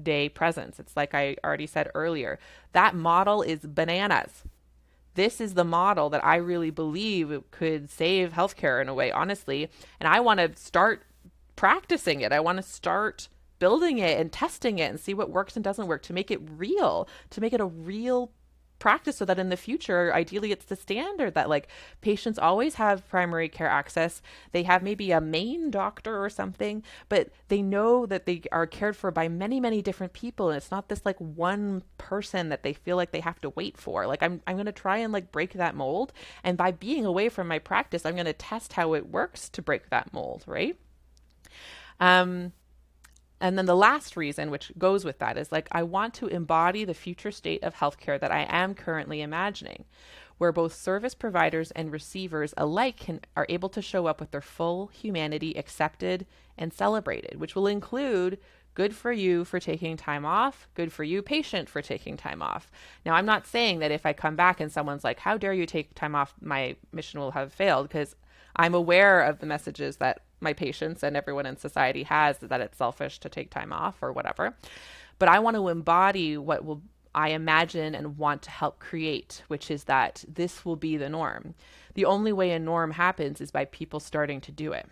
day 0.00 0.28
presence. 0.28 0.78
It's 0.78 0.96
like 0.96 1.14
I 1.14 1.36
already 1.44 1.66
said 1.66 1.90
earlier. 1.94 2.38
That 2.72 2.94
model 2.94 3.42
is 3.42 3.60
bananas 3.60 4.44
this 5.18 5.40
is 5.40 5.54
the 5.54 5.64
model 5.64 6.10
that 6.10 6.24
I 6.24 6.36
really 6.36 6.70
believe 6.70 7.42
could 7.50 7.90
save 7.90 8.34
healthcare 8.34 8.80
in 8.80 8.88
a 8.88 8.94
way, 8.94 9.10
honestly. 9.10 9.68
And 9.98 10.08
I 10.08 10.20
want 10.20 10.38
to 10.38 10.54
start 10.54 11.02
practicing 11.56 12.20
it. 12.20 12.30
I 12.30 12.38
want 12.38 12.58
to 12.58 12.62
start 12.62 13.28
building 13.58 13.98
it 13.98 14.18
and 14.18 14.32
testing 14.32 14.78
it 14.78 14.90
and 14.90 15.00
see 15.00 15.14
what 15.14 15.30
works 15.30 15.56
and 15.56 15.64
doesn't 15.64 15.86
work 15.86 16.02
to 16.02 16.12
make 16.12 16.30
it 16.30 16.40
real, 16.56 17.08
to 17.30 17.40
make 17.40 17.52
it 17.52 17.60
a 17.60 17.66
real 17.66 18.32
practice 18.78 19.16
so 19.16 19.24
that 19.24 19.38
in 19.38 19.48
the 19.48 19.56
future 19.56 20.14
ideally 20.14 20.52
it's 20.52 20.66
the 20.66 20.76
standard 20.76 21.34
that 21.34 21.48
like 21.48 21.68
patients 22.00 22.38
always 22.38 22.74
have 22.76 23.08
primary 23.08 23.48
care 23.48 23.68
access. 23.68 24.22
They 24.52 24.62
have 24.64 24.82
maybe 24.82 25.10
a 25.10 25.20
main 25.20 25.70
doctor 25.70 26.22
or 26.22 26.30
something 26.30 26.82
but 27.08 27.30
they 27.48 27.62
know 27.62 28.06
that 28.06 28.26
they 28.26 28.42
are 28.52 28.66
cared 28.66 28.96
for 28.96 29.10
by 29.10 29.28
many 29.28 29.60
many 29.60 29.82
different 29.82 30.12
people 30.12 30.48
and 30.48 30.56
it's 30.56 30.70
not 30.70 30.88
this 30.88 31.04
like 31.04 31.18
one 31.18 31.82
person 31.98 32.48
that 32.50 32.62
they 32.62 32.72
feel 32.72 32.96
like 32.96 33.10
they 33.10 33.20
have 33.20 33.40
to 33.40 33.50
wait 33.50 33.76
for. 33.76 34.06
Like 34.06 34.22
i'm 34.22 34.40
i'm 34.46 34.56
going 34.56 34.66
to 34.66 34.72
try 34.72 34.98
and 34.98 35.12
like 35.12 35.32
break 35.32 35.54
that 35.54 35.74
mold 35.74 36.12
and 36.44 36.56
by 36.56 36.70
being 36.70 37.04
away 37.04 37.28
from 37.28 37.48
my 37.48 37.58
practice 37.58 38.06
i'm 38.06 38.14
going 38.14 38.26
to 38.26 38.32
test 38.32 38.74
how 38.74 38.94
it 38.94 39.08
works 39.08 39.48
to 39.50 39.62
break 39.62 39.90
that 39.90 40.12
mold 40.12 40.44
right? 40.46 40.76
Um 42.00 42.52
and 43.40 43.56
then 43.56 43.66
the 43.66 43.76
last 43.76 44.16
reason, 44.16 44.50
which 44.50 44.72
goes 44.78 45.04
with 45.04 45.18
that, 45.20 45.38
is 45.38 45.52
like 45.52 45.68
I 45.70 45.82
want 45.82 46.14
to 46.14 46.26
embody 46.26 46.84
the 46.84 46.94
future 46.94 47.30
state 47.30 47.62
of 47.62 47.74
healthcare 47.74 48.18
that 48.18 48.32
I 48.32 48.46
am 48.48 48.74
currently 48.74 49.20
imagining, 49.20 49.84
where 50.38 50.52
both 50.52 50.74
service 50.74 51.14
providers 51.14 51.70
and 51.72 51.92
receivers 51.92 52.52
alike 52.56 52.96
can, 52.96 53.20
are 53.36 53.46
able 53.48 53.68
to 53.70 53.82
show 53.82 54.06
up 54.06 54.20
with 54.20 54.32
their 54.32 54.40
full 54.40 54.88
humanity 54.88 55.56
accepted 55.56 56.26
and 56.56 56.72
celebrated, 56.72 57.38
which 57.38 57.54
will 57.54 57.66
include 57.66 58.38
good 58.74 58.94
for 58.94 59.12
you 59.12 59.44
for 59.44 59.58
taking 59.58 59.96
time 59.96 60.24
off, 60.24 60.68
good 60.74 60.92
for 60.92 61.02
you, 61.02 61.20
patient, 61.22 61.68
for 61.68 61.82
taking 61.82 62.16
time 62.16 62.40
off. 62.42 62.70
Now, 63.04 63.14
I'm 63.14 63.26
not 63.26 63.46
saying 63.46 63.80
that 63.80 63.90
if 63.90 64.06
I 64.06 64.12
come 64.12 64.36
back 64.36 64.60
and 64.60 64.70
someone's 64.70 65.04
like, 65.04 65.20
How 65.20 65.36
dare 65.36 65.52
you 65.52 65.66
take 65.66 65.94
time 65.94 66.14
off, 66.14 66.34
my 66.40 66.76
mission 66.92 67.20
will 67.20 67.32
have 67.32 67.52
failed, 67.52 67.88
because 67.88 68.16
I'm 68.56 68.74
aware 68.74 69.20
of 69.22 69.38
the 69.38 69.46
messages 69.46 69.96
that 69.98 70.22
my 70.40 70.52
patients 70.52 71.02
and 71.02 71.16
everyone 71.16 71.46
in 71.46 71.56
society 71.56 72.04
has 72.04 72.38
that 72.38 72.60
it's 72.60 72.78
selfish 72.78 73.18
to 73.20 73.28
take 73.28 73.50
time 73.50 73.72
off 73.72 74.02
or 74.02 74.12
whatever. 74.12 74.56
But 75.18 75.28
I 75.28 75.38
want 75.38 75.56
to 75.56 75.68
embody 75.68 76.36
what 76.36 76.64
will 76.64 76.82
I 77.14 77.30
imagine 77.30 77.94
and 77.94 78.18
want 78.18 78.42
to 78.42 78.50
help 78.50 78.78
create, 78.78 79.42
which 79.48 79.70
is 79.70 79.84
that 79.84 80.24
this 80.28 80.64
will 80.64 80.76
be 80.76 80.96
the 80.96 81.08
norm. 81.08 81.54
The 81.94 82.04
only 82.04 82.32
way 82.32 82.52
a 82.52 82.58
norm 82.58 82.92
happens 82.92 83.40
is 83.40 83.50
by 83.50 83.64
people 83.64 83.98
starting 83.98 84.40
to 84.42 84.52
do 84.52 84.72
it. 84.72 84.86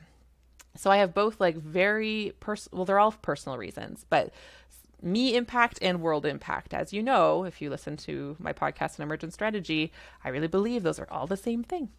So 0.76 0.90
I 0.90 0.96
have 0.98 1.14
both 1.14 1.40
like 1.40 1.56
very 1.56 2.32
personal, 2.40 2.78
well, 2.78 2.84
they're 2.84 2.98
all 2.98 3.12
personal 3.12 3.58
reasons, 3.58 4.04
but 4.08 4.32
me 5.06 5.36
impact 5.36 5.78
and 5.80 6.02
world 6.02 6.26
impact. 6.26 6.74
As 6.74 6.92
you 6.92 7.02
know, 7.02 7.44
if 7.44 7.62
you 7.62 7.70
listen 7.70 7.96
to 7.98 8.36
my 8.38 8.52
podcast 8.52 8.98
on 8.98 9.04
emergent 9.04 9.32
strategy, 9.32 9.92
I 10.24 10.30
really 10.30 10.48
believe 10.48 10.82
those 10.82 10.98
are 10.98 11.08
all 11.10 11.26
the 11.26 11.36
same 11.36 11.62
thing. 11.62 11.90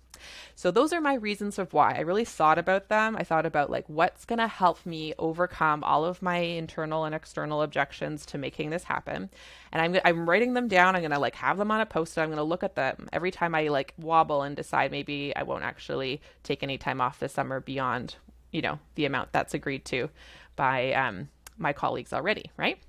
So 0.56 0.72
those 0.72 0.92
are 0.94 1.00
my 1.00 1.14
reasons 1.14 1.58
of 1.58 1.74
why. 1.74 1.94
I 1.94 2.02
really 2.02 2.26
thought 2.26 2.58
about 2.58 2.90
them. 2.90 3.16
I 3.16 3.24
thought 3.24 3.46
about 3.46 3.70
like 3.70 3.86
what's 3.88 4.26
going 4.26 4.40
to 4.40 4.48
help 4.48 4.86
me 4.86 5.14
overcome 5.18 5.84
all 5.84 6.06
of 6.06 6.22
my 6.22 6.38
internal 6.38 7.06
and 7.06 7.16
external 7.16 7.62
objections 7.62 8.26
to 8.28 8.38
making 8.38 8.72
this 8.72 8.84
happen. 8.84 9.30
And 9.72 9.82
I'm 9.82 10.02
I'm 10.04 10.30
writing 10.30 10.54
them 10.54 10.68
down. 10.68 10.96
I'm 10.96 11.02
going 11.02 11.12
to 11.12 11.20
like 11.20 11.36
have 11.36 11.58
them 11.58 11.72
on 11.72 11.82
a 11.82 11.86
post-it. 11.86 12.22
I'm 12.22 12.30
going 12.30 12.38
to 12.38 12.44
look 12.44 12.64
at 12.64 12.76
them 12.76 13.08
every 13.14 13.32
time 13.32 13.56
I 13.56 13.68
like 13.68 13.94
wobble 13.98 14.42
and 14.42 14.56
decide 14.56 14.92
maybe 14.92 15.34
I 15.36 15.44
won't 15.44 15.64
actually 15.64 16.22
take 16.44 16.64
any 16.64 16.78
time 16.78 17.00
off 17.00 17.20
this 17.20 17.34
summer 17.34 17.60
beyond, 17.60 18.16
you 18.52 18.62
know, 18.62 18.80
the 18.96 19.06
amount 19.06 19.32
that's 19.32 19.54
agreed 19.54 19.86
to 19.86 20.10
by 20.56 20.94
um 20.94 21.30
my 21.58 21.74
colleagues 21.74 22.14
already, 22.14 22.52
right? 22.58 22.80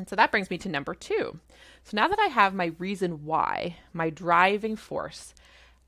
And 0.00 0.08
so 0.08 0.16
that 0.16 0.30
brings 0.30 0.48
me 0.48 0.56
to 0.56 0.68
number 0.70 0.94
two. 0.94 1.40
So 1.84 1.94
now 1.94 2.08
that 2.08 2.18
I 2.18 2.28
have 2.28 2.54
my 2.54 2.72
reason 2.78 3.26
why, 3.26 3.76
my 3.92 4.08
driving 4.08 4.74
force, 4.74 5.34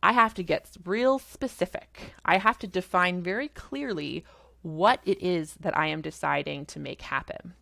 I 0.03 0.13
have 0.13 0.35
to 0.35 0.43
get 0.43 0.77
real 0.85 1.19
specific. 1.19 2.13
I 2.23 2.37
have 2.37 2.59
to 2.59 2.67
define 2.67 3.23
very 3.23 3.49
clearly 3.49 4.27
what 4.61 5.01
it 5.07 5.23
is 5.23 5.55
that 5.61 5.75
I 5.79 5.87
am 5.87 6.03
deciding 6.03 6.67
to 6.67 6.79
make 6.79 7.01
happen. 7.01 7.55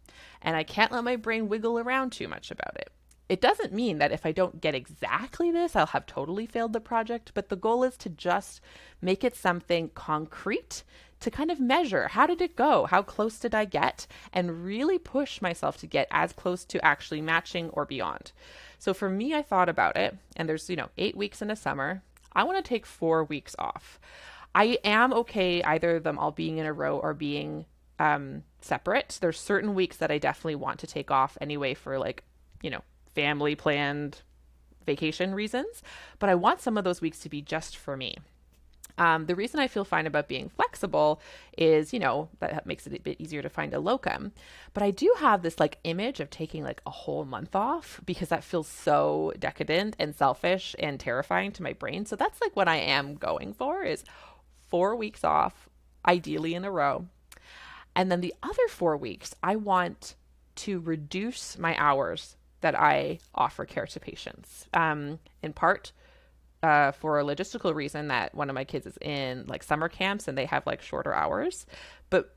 And 0.42 0.56
I 0.56 0.64
can't 0.64 0.90
let 0.90 1.04
my 1.04 1.14
brain 1.14 1.48
wiggle 1.48 1.78
around 1.78 2.10
too 2.10 2.26
much 2.26 2.50
about 2.50 2.74
it. 2.74 2.90
It 3.28 3.40
doesn't 3.40 3.72
mean 3.72 3.98
that 3.98 4.10
if 4.10 4.26
I 4.26 4.32
don't 4.32 4.60
get 4.60 4.74
exactly 4.74 5.52
this, 5.52 5.76
I'll 5.76 5.86
have 5.86 6.04
totally 6.04 6.46
failed 6.46 6.72
the 6.72 6.80
project, 6.80 7.30
but 7.32 7.48
the 7.48 7.54
goal 7.54 7.84
is 7.84 7.96
to 7.98 8.08
just 8.08 8.60
make 9.00 9.22
it 9.22 9.36
something 9.36 9.90
concrete 9.90 10.82
to 11.20 11.30
kind 11.30 11.50
of 11.50 11.61
measure 11.61 12.09
how 12.09 12.26
did 12.26 12.40
it 12.40 12.56
go? 12.56 12.87
How 12.87 13.02
close 13.02 13.38
did 13.38 13.54
I 13.54 13.64
get? 13.64 14.06
And 14.33 14.64
really 14.64 14.98
push 14.98 15.40
myself 15.40 15.76
to 15.78 15.87
get 15.87 16.09
as 16.11 16.33
close 16.33 16.64
to 16.64 16.85
actually 16.85 17.20
matching 17.20 17.70
or 17.70 17.85
beyond. 17.85 18.33
So 18.78 18.94
for 18.94 19.11
me, 19.11 19.35
I 19.35 19.42
thought 19.42 19.68
about 19.68 19.96
it, 19.96 20.16
and 20.37 20.48
there's, 20.48 20.70
you 20.70 20.76
know, 20.76 20.88
eight 20.96 21.16
weeks 21.16 21.42
in 21.42 21.50
a 21.50 21.56
summer. 21.56 22.02
I 22.33 22.44
want 22.44 22.56
to 22.56 22.68
take 22.68 22.87
four 22.87 23.24
weeks 23.24 23.54
off. 23.59 24.00
I 24.54 24.78
am 24.85 25.12
okay 25.12 25.62
either 25.62 26.00
them 26.00 26.18
all 26.18 26.30
being 26.30 26.59
in 26.59 26.66
a 26.66 26.72
row 26.72 26.98
or 26.98 27.14
being 27.14 27.66
um, 27.98 28.44
separate. 28.61 29.18
There's 29.20 29.38
certain 29.38 29.74
weeks 29.74 29.98
that 29.98 30.11
I 30.11 30.18
definitely 30.18 30.56
want 30.56 30.80
to 30.80 30.87
take 30.87 31.11
off 31.11 31.37
anyway 31.40 31.74
for 31.74 31.98
like, 31.98 32.24
you 32.62 32.70
know, 32.70 32.83
family 33.14 33.54
planned 33.54 34.22
vacation 34.87 35.35
reasons, 35.35 35.83
but 36.18 36.30
I 36.30 36.35
want 36.35 36.61
some 36.61 36.78
of 36.78 36.85
those 36.85 37.00
weeks 37.00 37.20
to 37.20 37.28
be 37.28 37.42
just 37.42 37.76
for 37.76 37.96
me. 37.96 38.16
Um, 38.98 39.26
the 39.26 39.35
reason 39.35 39.61
I 39.61 39.68
feel 39.68 39.85
fine 39.85 40.07
about 40.07 40.29
being 40.29 40.48
flexible 40.48 41.20
is, 41.57 41.92
you 41.92 41.98
know, 41.98 42.29
that 42.40 42.66
makes 42.66 42.87
it 42.87 42.94
a 42.94 43.00
bit 43.00 43.20
easier 43.20 43.42
to 43.42 43.48
find 43.48 43.74
a 43.74 43.81
locum. 43.81 44.33
But 44.74 44.83
I 44.83 44.90
do 44.90 45.14
have 45.18 45.42
this 45.42 45.59
like 45.59 45.79
image 45.85 46.20
of 46.20 46.31
taking 46.31 46.64
like 46.64 46.83
a 46.87 46.90
whole 46.90 47.24
month 47.24 47.55
off 47.55 48.00
because 48.05 48.29
that 48.29 48.44
feels 48.44 48.68
so 48.68 49.33
decadent 49.38 49.96
and 49.98 50.14
selfish 50.14 50.74
and 50.79 50.98
terrifying 50.98 51.53
to 51.53 51.62
my 51.62 51.72
brain. 51.72 52.07
So 52.07 52.16
that's 52.16 52.40
like 52.40 52.57
what 52.57 52.68
I 52.68 52.76
am 52.76 53.14
going 53.14 53.53
for 53.53 53.83
is 53.83 54.05
four 54.68 54.94
weeks 54.96 55.24
off, 55.24 55.68
ideally 56.07 56.55
in 56.55 56.64
a 56.64 56.70
row. 56.70 57.07
And 57.94 58.11
then 58.11 58.20
the 58.20 58.35
other 58.42 58.68
four 58.68 58.96
weeks, 58.96 59.35
I 59.42 59.57
want 59.57 60.14
to 60.57 60.79
reduce 60.81 61.59
my 61.59 61.76
hours 61.79 62.37
that 62.61 62.79
I 62.79 63.18
offer 63.35 63.64
care 63.64 63.87
to 63.87 64.00
patients. 64.00 64.66
Um, 64.74 65.18
in 65.42 65.53
part, 65.53 65.92
uh, 66.62 66.92
for 66.92 67.18
a 67.18 67.24
logistical 67.24 67.74
reason 67.74 68.08
that 68.08 68.34
one 68.34 68.50
of 68.50 68.54
my 68.54 68.64
kids 68.64 68.86
is 68.86 68.98
in 69.00 69.44
like 69.46 69.62
summer 69.62 69.88
camps 69.88 70.28
and 70.28 70.36
they 70.36 70.46
have 70.46 70.66
like 70.66 70.82
shorter 70.82 71.14
hours. 71.14 71.66
But 72.10 72.34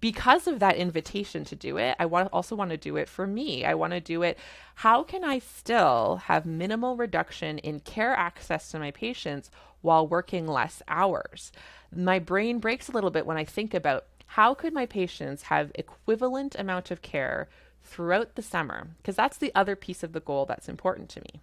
because 0.00 0.46
of 0.46 0.58
that 0.58 0.76
invitation 0.76 1.44
to 1.44 1.56
do 1.56 1.76
it, 1.76 1.96
I 1.98 2.06
want 2.06 2.30
also 2.32 2.56
want 2.56 2.70
to 2.70 2.76
do 2.76 2.96
it 2.96 3.08
for 3.08 3.26
me. 3.26 3.64
I 3.64 3.74
want 3.74 3.92
to 3.92 4.00
do 4.00 4.22
it. 4.22 4.38
How 4.76 5.02
can 5.02 5.24
I 5.24 5.38
still 5.38 6.16
have 6.24 6.44
minimal 6.44 6.96
reduction 6.96 7.58
in 7.58 7.80
care 7.80 8.12
access 8.14 8.70
to 8.72 8.78
my 8.78 8.90
patients 8.90 9.50
while 9.82 10.06
working 10.06 10.46
less 10.46 10.82
hours? 10.88 11.52
My 11.94 12.18
brain 12.18 12.58
breaks 12.58 12.88
a 12.88 12.92
little 12.92 13.10
bit 13.10 13.26
when 13.26 13.36
I 13.36 13.44
think 13.44 13.74
about 13.74 14.06
how 14.30 14.54
could 14.54 14.72
my 14.72 14.86
patients 14.86 15.42
have 15.44 15.70
equivalent 15.76 16.56
amount 16.58 16.90
of 16.90 17.00
care 17.00 17.48
throughout 17.82 18.34
the 18.34 18.42
summer? 18.42 18.88
Because 18.96 19.14
that's 19.14 19.38
the 19.38 19.52
other 19.54 19.76
piece 19.76 20.02
of 20.02 20.12
the 20.12 20.20
goal 20.20 20.46
that's 20.46 20.68
important 20.68 21.08
to 21.10 21.20
me. 21.20 21.40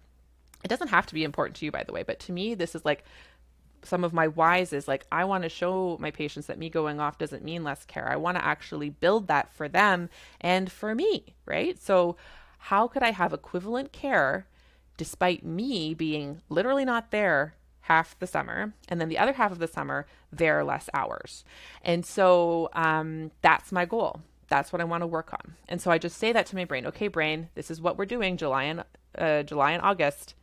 It 0.64 0.68
doesn't 0.68 0.88
have 0.88 1.06
to 1.06 1.14
be 1.14 1.24
important 1.24 1.56
to 1.56 1.64
you, 1.64 1.70
by 1.70 1.84
the 1.84 1.92
way, 1.92 2.02
but 2.02 2.18
to 2.20 2.32
me, 2.32 2.54
this 2.54 2.74
is 2.74 2.84
like 2.84 3.04
some 3.82 4.02
of 4.02 4.12
my 4.12 4.26
whys 4.28 4.72
is 4.72 4.88
like 4.88 5.06
I 5.12 5.24
want 5.24 5.42
to 5.42 5.48
show 5.48 5.98
my 6.00 6.10
patients 6.10 6.46
that 6.46 6.58
me 6.58 6.70
going 6.70 7.00
off 7.00 7.18
doesn't 7.18 7.44
mean 7.44 7.62
less 7.62 7.84
care. 7.84 8.08
I 8.10 8.16
want 8.16 8.36
to 8.38 8.44
actually 8.44 8.88
build 8.90 9.28
that 9.28 9.52
for 9.52 9.68
them 9.68 10.08
and 10.40 10.72
for 10.72 10.94
me, 10.94 11.34
right? 11.46 11.78
So 11.78 12.16
how 12.58 12.88
could 12.88 13.02
I 13.02 13.12
have 13.12 13.32
equivalent 13.32 13.92
care 13.92 14.46
despite 14.96 15.44
me 15.44 15.92
being 15.94 16.40
literally 16.48 16.84
not 16.84 17.10
there 17.10 17.54
half 17.82 18.18
the 18.18 18.26
summer 18.26 18.72
and 18.88 19.00
then 19.00 19.10
the 19.10 19.18
other 19.18 19.34
half 19.34 19.52
of 19.52 19.58
the 19.58 19.68
summer 19.68 20.06
there 20.32 20.58
are 20.58 20.64
less 20.64 20.88
hours 20.94 21.44
and 21.82 22.06
so 22.06 22.70
um, 22.72 23.30
that's 23.42 23.70
my 23.70 23.84
goal 23.84 24.22
that's 24.48 24.72
what 24.72 24.80
i 24.80 24.84
want 24.84 25.02
to 25.02 25.06
work 25.06 25.32
on 25.32 25.54
and 25.68 25.82
so 25.82 25.90
i 25.90 25.98
just 25.98 26.16
say 26.16 26.32
that 26.32 26.46
to 26.46 26.56
my 26.56 26.64
brain 26.64 26.86
okay 26.86 27.08
brain 27.08 27.48
this 27.54 27.70
is 27.70 27.80
what 27.80 27.98
we're 27.98 28.06
doing 28.06 28.36
july 28.38 28.64
and 28.64 28.84
uh, 29.18 29.42
july 29.42 29.72
and 29.72 29.82
august 29.82 30.34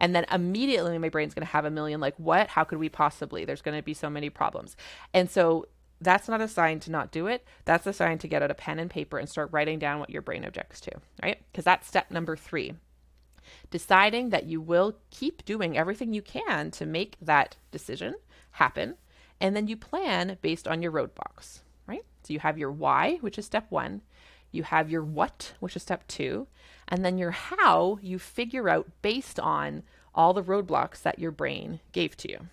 and 0.00 0.14
then 0.14 0.24
immediately 0.32 0.98
my 0.98 1.10
brain's 1.10 1.34
going 1.34 1.46
to 1.46 1.52
have 1.52 1.64
a 1.64 1.70
million 1.70 2.00
like 2.00 2.14
what? 2.16 2.48
How 2.48 2.64
could 2.64 2.78
we 2.78 2.88
possibly? 2.88 3.44
There's 3.44 3.62
going 3.62 3.76
to 3.76 3.82
be 3.82 3.94
so 3.94 4.10
many 4.10 4.30
problems. 4.30 4.76
And 5.12 5.30
so 5.30 5.66
that's 6.00 6.28
not 6.28 6.40
a 6.40 6.48
sign 6.48 6.80
to 6.80 6.90
not 6.90 7.12
do 7.12 7.26
it. 7.26 7.46
That's 7.66 7.86
a 7.86 7.92
sign 7.92 8.18
to 8.18 8.28
get 8.28 8.42
out 8.42 8.50
a 8.50 8.54
pen 8.54 8.78
and 8.78 8.90
paper 8.90 9.18
and 9.18 9.28
start 9.28 9.50
writing 9.52 9.78
down 9.78 10.00
what 10.00 10.10
your 10.10 10.22
brain 10.22 10.44
objects 10.44 10.80
to 10.82 10.92
right? 11.22 11.42
Because 11.52 11.64
that's 11.64 11.86
step 11.86 12.10
number 12.10 12.36
three. 12.36 12.74
Deciding 13.70 14.30
that 14.30 14.46
you 14.46 14.60
will 14.60 14.96
keep 15.10 15.44
doing 15.44 15.76
everything 15.76 16.14
you 16.14 16.22
can 16.22 16.70
to 16.72 16.86
make 16.86 17.16
that 17.20 17.56
decision 17.70 18.14
happen. 18.52 18.96
And 19.40 19.54
then 19.54 19.66
you 19.68 19.76
plan 19.76 20.38
based 20.40 20.66
on 20.66 20.82
your 20.82 20.92
roadblocks 20.92 21.60
right? 21.86 22.04
So 22.22 22.32
you 22.32 22.38
have 22.40 22.56
your 22.58 22.70
why 22.70 23.18
which 23.20 23.38
is 23.38 23.46
step 23.46 23.66
one. 23.68 24.02
You 24.52 24.62
have 24.64 24.90
your 24.90 25.04
what, 25.04 25.52
which 25.60 25.76
is 25.76 25.82
step 25.82 26.06
two, 26.08 26.48
and 26.90 27.04
then 27.04 27.18
your 27.18 27.30
how 27.30 27.98
you 28.02 28.18
figure 28.18 28.68
out 28.68 28.88
based 29.02 29.38
on 29.38 29.82
all 30.14 30.32
the 30.32 30.42
roadblocks 30.42 31.02
that 31.02 31.18
your 31.18 31.30
brain 31.30 31.80
gave 31.92 32.16
to 32.18 32.30
you. 32.30 32.46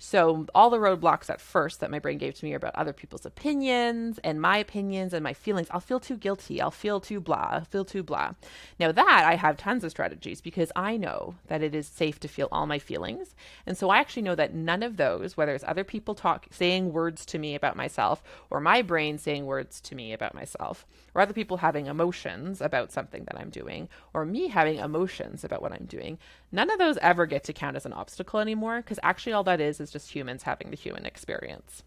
So, 0.00 0.46
all 0.54 0.70
the 0.70 0.78
roadblocks 0.78 1.28
at 1.28 1.40
first 1.40 1.80
that 1.80 1.90
my 1.90 1.98
brain 1.98 2.18
gave 2.18 2.36
to 2.36 2.44
me 2.44 2.52
are 2.52 2.56
about 2.56 2.76
other 2.76 2.92
people's 2.92 3.26
opinions 3.26 4.20
and 4.22 4.40
my 4.40 4.58
opinions 4.58 5.12
and 5.12 5.24
my 5.24 5.32
feelings. 5.32 5.66
I'll 5.72 5.80
feel 5.80 5.98
too 5.98 6.16
guilty. 6.16 6.60
I'll 6.60 6.70
feel 6.70 7.00
too 7.00 7.20
blah. 7.20 7.48
I'll 7.50 7.64
feel 7.64 7.84
too 7.84 8.04
blah. 8.04 8.34
Now, 8.78 8.92
that 8.92 9.24
I 9.26 9.34
have 9.34 9.56
tons 9.56 9.82
of 9.82 9.90
strategies 9.90 10.40
because 10.40 10.70
I 10.76 10.96
know 10.96 11.34
that 11.48 11.64
it 11.64 11.74
is 11.74 11.88
safe 11.88 12.20
to 12.20 12.28
feel 12.28 12.46
all 12.52 12.66
my 12.66 12.78
feelings. 12.78 13.34
And 13.66 13.76
so 13.76 13.90
I 13.90 13.98
actually 13.98 14.22
know 14.22 14.36
that 14.36 14.54
none 14.54 14.84
of 14.84 14.98
those, 14.98 15.36
whether 15.36 15.52
it's 15.52 15.64
other 15.66 15.84
people 15.84 16.14
talk, 16.14 16.46
saying 16.52 16.92
words 16.92 17.26
to 17.26 17.38
me 17.40 17.56
about 17.56 17.74
myself 17.74 18.22
or 18.50 18.60
my 18.60 18.82
brain 18.82 19.18
saying 19.18 19.46
words 19.46 19.80
to 19.80 19.96
me 19.96 20.12
about 20.12 20.32
myself, 20.32 20.86
or 21.14 21.22
other 21.22 21.32
people 21.32 21.58
having 21.58 21.86
emotions 21.86 22.60
about 22.60 22.92
something 22.92 23.24
that 23.24 23.38
I'm 23.38 23.50
doing, 23.50 23.88
or 24.14 24.24
me 24.24 24.48
having 24.48 24.78
emotions 24.78 25.44
about 25.44 25.62
what 25.62 25.72
I'm 25.72 25.86
doing, 25.86 26.18
none 26.52 26.70
of 26.70 26.78
those 26.78 26.98
ever 26.98 27.26
get 27.26 27.44
to 27.44 27.52
count 27.52 27.76
as 27.76 27.86
an 27.86 27.92
obstacle 27.92 28.40
anymore 28.40 28.78
because 28.78 28.98
actually 29.02 29.32
all 29.32 29.44
that 29.44 29.60
is 29.60 29.80
is 29.80 29.90
just 29.90 30.14
humans 30.14 30.42
having 30.42 30.70
the 30.70 30.76
human 30.76 31.06
experience. 31.06 31.82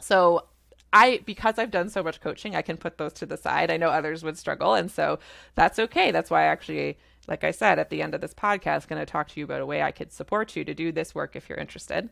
So 0.00 0.46
I 0.92 1.20
because 1.24 1.58
I've 1.58 1.70
done 1.70 1.88
so 1.88 2.02
much 2.02 2.20
coaching, 2.20 2.54
I 2.54 2.62
can 2.62 2.76
put 2.76 2.98
those 2.98 3.14
to 3.14 3.26
the 3.26 3.36
side. 3.36 3.70
I 3.70 3.76
know 3.76 3.88
others 3.88 4.22
would 4.22 4.36
struggle, 4.36 4.74
and 4.74 4.90
so 4.90 5.18
that's 5.54 5.78
okay. 5.78 6.10
That's 6.10 6.30
why 6.30 6.42
I 6.42 6.46
actually 6.46 6.98
like 7.28 7.44
I 7.44 7.52
said 7.52 7.78
at 7.78 7.90
the 7.90 8.02
end 8.02 8.14
of 8.14 8.20
this 8.20 8.34
podcast, 8.34 8.88
going 8.88 9.00
to 9.00 9.06
talk 9.06 9.28
to 9.28 9.40
you 9.40 9.44
about 9.44 9.60
a 9.60 9.66
way 9.66 9.82
I 9.82 9.92
could 9.92 10.12
support 10.12 10.56
you 10.56 10.64
to 10.64 10.74
do 10.74 10.90
this 10.90 11.14
work 11.14 11.36
if 11.36 11.48
you're 11.48 11.58
interested, 11.58 12.08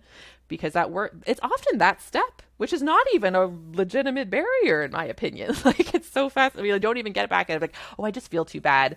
because 0.49 0.73
that 0.75 0.90
work 0.90 1.14
it's 1.27 1.40
often 1.42 1.79
that 1.79 2.01
step, 2.01 2.42
which 2.59 2.73
is 2.73 2.83
not 2.83 3.05
even 3.12 3.35
a 3.35 3.51
legitimate 3.73 4.31
barrier 4.31 4.83
in 4.83 4.92
my 4.92 5.05
opinion. 5.05 5.55
like 5.64 5.94
it's 5.94 6.11
so 6.11 6.29
fast, 6.29 6.57
I 6.57 6.62
mean, 6.62 6.73
I 6.73 6.79
don't 6.79 6.99
even 6.99 7.12
get 7.12 7.25
it 7.25 7.31
back 7.31 7.51
and 7.51 7.61
like, 7.61 7.75
oh, 7.99 8.05
I 8.05 8.11
just 8.11 8.31
feel 8.31 8.44
too 8.44 8.61
bad. 8.61 8.96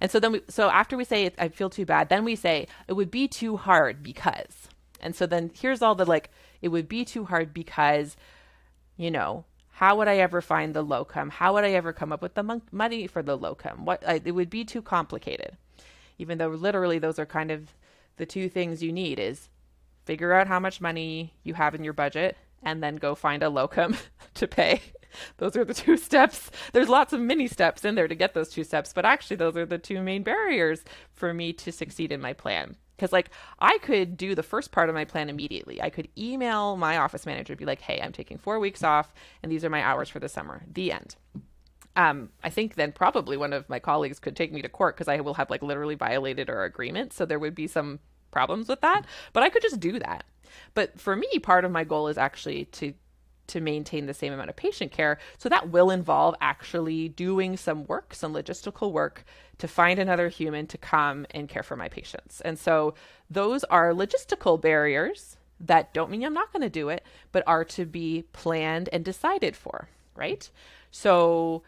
And 0.00 0.10
so 0.10 0.20
then 0.20 0.32
we, 0.32 0.42
so 0.48 0.68
after 0.68 0.96
we 0.96 1.04
say 1.04 1.30
I 1.38 1.48
feel 1.48 1.70
too 1.70 1.86
bad, 1.86 2.10
then 2.10 2.24
we 2.24 2.36
say 2.36 2.68
it 2.86 2.92
would 2.92 3.10
be 3.10 3.26
too 3.28 3.56
hard 3.56 4.02
because. 4.02 4.68
And 5.00 5.14
so 5.14 5.26
then 5.26 5.50
here's 5.54 5.82
all 5.82 5.94
the 5.94 6.04
like, 6.04 6.30
it 6.60 6.68
would 6.68 6.88
be 6.88 7.04
too 7.04 7.24
hard 7.24 7.54
because, 7.54 8.16
you 8.96 9.10
know, 9.10 9.44
how 9.76 9.94
would 9.98 10.08
I 10.08 10.16
ever 10.16 10.40
find 10.40 10.72
the 10.72 10.80
locum? 10.80 11.28
How 11.28 11.52
would 11.52 11.64
I 11.64 11.72
ever 11.72 11.92
come 11.92 12.10
up 12.10 12.22
with 12.22 12.32
the 12.32 12.42
mon- 12.42 12.62
money 12.72 13.06
for 13.06 13.22
the 13.22 13.36
locum? 13.36 13.84
What 13.84 14.02
I, 14.08 14.22
it 14.24 14.32
would 14.32 14.48
be 14.48 14.64
too 14.64 14.80
complicated. 14.80 15.58
Even 16.16 16.38
though 16.38 16.48
literally 16.48 16.98
those 16.98 17.18
are 17.18 17.26
kind 17.26 17.50
of 17.50 17.74
the 18.16 18.24
two 18.24 18.48
things 18.48 18.82
you 18.82 18.90
need 18.90 19.18
is 19.18 19.50
figure 20.06 20.32
out 20.32 20.46
how 20.48 20.58
much 20.58 20.80
money 20.80 21.34
you 21.42 21.52
have 21.52 21.74
in 21.74 21.84
your 21.84 21.92
budget 21.92 22.38
and 22.62 22.82
then 22.82 22.96
go 22.96 23.14
find 23.14 23.42
a 23.42 23.50
locum 23.50 23.98
to 24.34 24.48
pay. 24.48 24.80
Those 25.36 25.58
are 25.58 25.64
the 25.66 25.74
two 25.74 25.96
steps. 26.08 26.50
There's 26.72 26.88
lots 26.88 27.12
of 27.12 27.20
mini 27.20 27.46
steps 27.46 27.84
in 27.84 27.96
there 27.96 28.08
to 28.08 28.14
get 28.14 28.32
those 28.32 28.48
two 28.48 28.64
steps, 28.64 28.94
but 28.94 29.04
actually 29.04 29.36
those 29.36 29.58
are 29.58 29.66
the 29.66 29.76
two 29.76 30.00
main 30.00 30.22
barriers 30.22 30.84
for 31.12 31.34
me 31.34 31.52
to 31.52 31.70
succeed 31.70 32.12
in 32.12 32.22
my 32.22 32.32
plan. 32.32 32.76
Because, 32.96 33.12
like, 33.12 33.30
I 33.58 33.78
could 33.78 34.16
do 34.16 34.34
the 34.34 34.42
first 34.42 34.72
part 34.72 34.88
of 34.88 34.94
my 34.94 35.04
plan 35.04 35.28
immediately. 35.28 35.82
I 35.82 35.90
could 35.90 36.08
email 36.16 36.76
my 36.76 36.96
office 36.96 37.26
manager, 37.26 37.54
be 37.54 37.66
like, 37.66 37.82
hey, 37.82 38.00
I'm 38.00 38.12
taking 38.12 38.38
four 38.38 38.58
weeks 38.58 38.82
off, 38.82 39.12
and 39.42 39.52
these 39.52 39.64
are 39.64 39.70
my 39.70 39.82
hours 39.82 40.08
for 40.08 40.18
the 40.18 40.28
summer. 40.28 40.62
The 40.72 40.92
end. 40.92 41.16
Um, 41.94 42.30
I 42.42 42.50
think 42.50 42.74
then 42.74 42.92
probably 42.92 43.36
one 43.36 43.52
of 43.52 43.68
my 43.68 43.78
colleagues 43.78 44.18
could 44.18 44.36
take 44.36 44.52
me 44.52 44.62
to 44.62 44.68
court 44.68 44.96
because 44.96 45.08
I 45.08 45.20
will 45.20 45.34
have, 45.34 45.50
like, 45.50 45.62
literally 45.62 45.94
violated 45.94 46.48
our 46.48 46.64
agreement. 46.64 47.12
So 47.12 47.26
there 47.26 47.38
would 47.38 47.54
be 47.54 47.66
some 47.66 48.00
problems 48.30 48.68
with 48.68 48.80
that. 48.80 49.02
But 49.32 49.42
I 49.42 49.50
could 49.50 49.62
just 49.62 49.80
do 49.80 49.98
that. 49.98 50.24
But 50.74 50.98
for 50.98 51.16
me, 51.16 51.38
part 51.42 51.64
of 51.64 51.72
my 51.72 51.84
goal 51.84 52.08
is 52.08 52.18
actually 52.18 52.66
to 52.66 52.94
to 53.48 53.60
maintain 53.60 54.06
the 54.06 54.14
same 54.14 54.32
amount 54.32 54.50
of 54.50 54.56
patient 54.56 54.92
care. 54.92 55.18
So 55.38 55.48
that 55.48 55.70
will 55.70 55.90
involve 55.90 56.34
actually 56.40 57.08
doing 57.08 57.56
some 57.56 57.86
work, 57.86 58.14
some 58.14 58.32
logistical 58.32 58.92
work 58.92 59.24
to 59.58 59.68
find 59.68 59.98
another 59.98 60.28
human 60.28 60.66
to 60.68 60.78
come 60.78 61.26
and 61.30 61.48
care 61.48 61.62
for 61.62 61.76
my 61.76 61.88
patients. 61.88 62.40
And 62.42 62.58
so 62.58 62.94
those 63.30 63.64
are 63.64 63.92
logistical 63.92 64.60
barriers 64.60 65.36
that 65.60 65.94
don't 65.94 66.10
mean 66.10 66.24
I'm 66.24 66.34
not 66.34 66.52
going 66.52 66.62
to 66.62 66.68
do 66.68 66.88
it, 66.88 67.04
but 67.32 67.44
are 67.46 67.64
to 67.64 67.86
be 67.86 68.24
planned 68.32 68.88
and 68.92 69.04
decided 69.04 69.56
for, 69.56 69.88
right? 70.14 70.48
So 70.90 71.62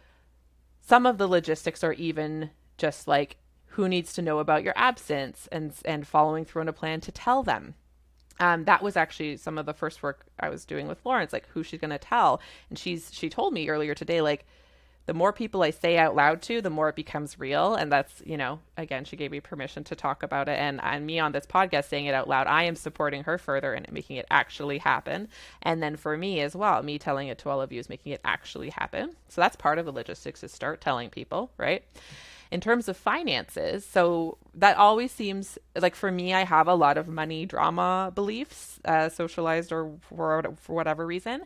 some 0.80 1.06
of 1.06 1.18
the 1.18 1.28
logistics 1.28 1.82
are 1.82 1.94
even 1.94 2.50
just 2.76 3.08
like 3.08 3.36
who 3.72 3.88
needs 3.88 4.12
to 4.14 4.22
know 4.22 4.38
about 4.38 4.64
your 4.64 4.72
absence 4.76 5.48
and 5.52 5.72
and 5.84 6.06
following 6.06 6.44
through 6.44 6.62
on 6.62 6.68
a 6.68 6.72
plan 6.72 7.00
to 7.00 7.12
tell 7.12 7.42
them 7.42 7.74
um, 8.40 8.64
that 8.64 8.82
was 8.82 8.96
actually 8.96 9.36
some 9.36 9.58
of 9.58 9.66
the 9.66 9.74
first 9.74 10.02
work 10.02 10.26
I 10.38 10.48
was 10.48 10.64
doing 10.64 10.88
with 10.88 11.00
Florence, 11.00 11.32
like 11.32 11.48
who 11.48 11.62
she's 11.62 11.80
going 11.80 11.90
to 11.90 11.98
tell. 11.98 12.40
And 12.68 12.78
she's 12.78 13.12
she 13.12 13.28
told 13.28 13.52
me 13.52 13.68
earlier 13.68 13.94
today, 13.94 14.20
like 14.20 14.46
the 15.06 15.14
more 15.14 15.32
people 15.32 15.62
I 15.62 15.70
say 15.70 15.96
out 15.96 16.14
loud 16.14 16.42
to, 16.42 16.60
the 16.60 16.68
more 16.68 16.90
it 16.90 16.94
becomes 16.94 17.38
real. 17.38 17.74
And 17.74 17.90
that's 17.90 18.22
you 18.24 18.36
know, 18.36 18.60
again, 18.76 19.04
she 19.04 19.16
gave 19.16 19.30
me 19.30 19.40
permission 19.40 19.82
to 19.84 19.96
talk 19.96 20.22
about 20.22 20.48
it, 20.48 20.58
and 20.58 20.80
and 20.82 21.06
me 21.06 21.18
on 21.18 21.32
this 21.32 21.46
podcast 21.46 21.88
saying 21.88 22.06
it 22.06 22.14
out 22.14 22.28
loud, 22.28 22.46
I 22.46 22.64
am 22.64 22.76
supporting 22.76 23.24
her 23.24 23.38
further 23.38 23.72
and 23.72 23.90
making 23.90 24.16
it 24.16 24.26
actually 24.30 24.78
happen. 24.78 25.28
And 25.62 25.82
then 25.82 25.96
for 25.96 26.16
me 26.16 26.40
as 26.40 26.54
well, 26.54 26.82
me 26.82 26.98
telling 26.98 27.28
it 27.28 27.38
to 27.38 27.48
all 27.48 27.60
of 27.60 27.72
you 27.72 27.80
is 27.80 27.88
making 27.88 28.12
it 28.12 28.20
actually 28.24 28.70
happen. 28.70 29.16
So 29.28 29.40
that's 29.40 29.56
part 29.56 29.78
of 29.78 29.86
the 29.86 29.92
logistics 29.92 30.44
is 30.44 30.52
start 30.52 30.80
telling 30.80 31.10
people, 31.10 31.50
right? 31.56 31.84
In 32.50 32.60
terms 32.60 32.88
of 32.88 32.96
finances, 32.96 33.84
so 33.84 34.38
that 34.54 34.76
always 34.76 35.12
seems 35.12 35.58
like 35.78 35.94
for 35.94 36.10
me, 36.10 36.32
I 36.32 36.44
have 36.44 36.66
a 36.66 36.74
lot 36.74 36.98
of 36.98 37.06
money 37.08 37.46
drama 37.46 38.10
beliefs, 38.14 38.80
uh, 38.84 39.08
socialized 39.08 39.72
or 39.72 39.92
for, 40.00 40.42
for 40.60 40.74
whatever 40.74 41.06
reason. 41.06 41.42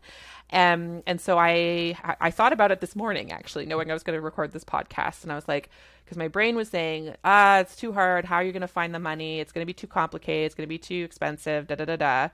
Um, 0.53 1.03
and 1.07 1.21
so 1.21 1.38
I 1.38 1.97
I 2.21 2.31
thought 2.31 2.53
about 2.53 2.71
it 2.71 2.81
this 2.81 2.95
morning 2.95 3.33
actually, 3.33 3.67
knowing 3.67 3.91
I 3.91 3.95
was 3.95 4.03
going 4.03 4.17
to 4.17 4.21
record 4.21 4.53
this 4.53 4.65
podcast, 4.65 5.23
and 5.23 5.33
I 5.33 5.35
was 5.35 5.49
like, 5.49 5.71
because 6.05 6.17
my 6.19 6.29
brain 6.29 6.57
was 6.57 6.69
saying, 6.69 7.15
ah, 7.25 7.59
it's 7.59 7.75
too 7.75 7.93
hard. 7.93 8.25
How 8.25 8.37
are 8.37 8.43
you 8.43 8.53
going 8.53 8.61
to 8.61 8.69
find 8.69 8.95
the 8.95 8.99
money? 8.99 9.41
It's 9.41 9.53
going 9.53 9.62
to 9.62 9.67
be 9.67 9.73
too 9.73 9.87
complicated. 9.87 10.47
It's 10.47 10.55
going 10.55 10.67
to 10.67 10.69
be 10.69 10.79
too 10.79 11.05
expensive. 11.05 11.67
Da 11.67 11.75
da 11.75 11.85
da 11.85 11.97
da. 11.97 12.29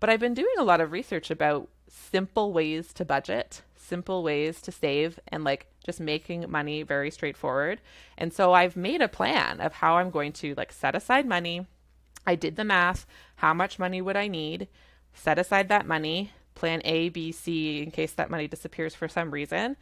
But 0.00 0.10
I've 0.10 0.20
been 0.20 0.34
doing 0.34 0.54
a 0.58 0.64
lot 0.64 0.80
of 0.80 0.92
research 0.92 1.30
about 1.30 1.68
simple 1.94 2.52
ways 2.52 2.92
to 2.94 3.04
budget, 3.04 3.62
simple 3.76 4.22
ways 4.22 4.60
to 4.62 4.72
save, 4.72 5.20
and 5.28 5.44
like 5.44 5.66
just 5.84 6.00
making 6.00 6.50
money 6.50 6.82
very 6.82 7.10
straightforward. 7.10 7.80
And 8.18 8.32
so 8.32 8.52
I've 8.52 8.76
made 8.76 9.02
a 9.02 9.08
plan 9.08 9.60
of 9.60 9.74
how 9.74 9.96
I'm 9.98 10.10
going 10.10 10.32
to 10.34 10.54
like 10.56 10.72
set 10.72 10.94
aside 10.94 11.26
money. 11.26 11.66
I 12.26 12.34
did 12.34 12.56
the 12.56 12.64
math. 12.64 13.06
How 13.36 13.54
much 13.54 13.78
money 13.78 14.00
would 14.00 14.16
I 14.16 14.28
need? 14.28 14.68
Set 15.12 15.38
aside 15.38 15.68
that 15.68 15.86
money, 15.86 16.32
plan 16.54 16.80
A, 16.84 17.10
B, 17.10 17.30
C 17.30 17.82
in 17.82 17.90
case 17.90 18.12
that 18.14 18.30
money 18.30 18.48
disappears 18.48 18.94
for 18.94 19.08
some 19.08 19.30
reason. 19.30 19.76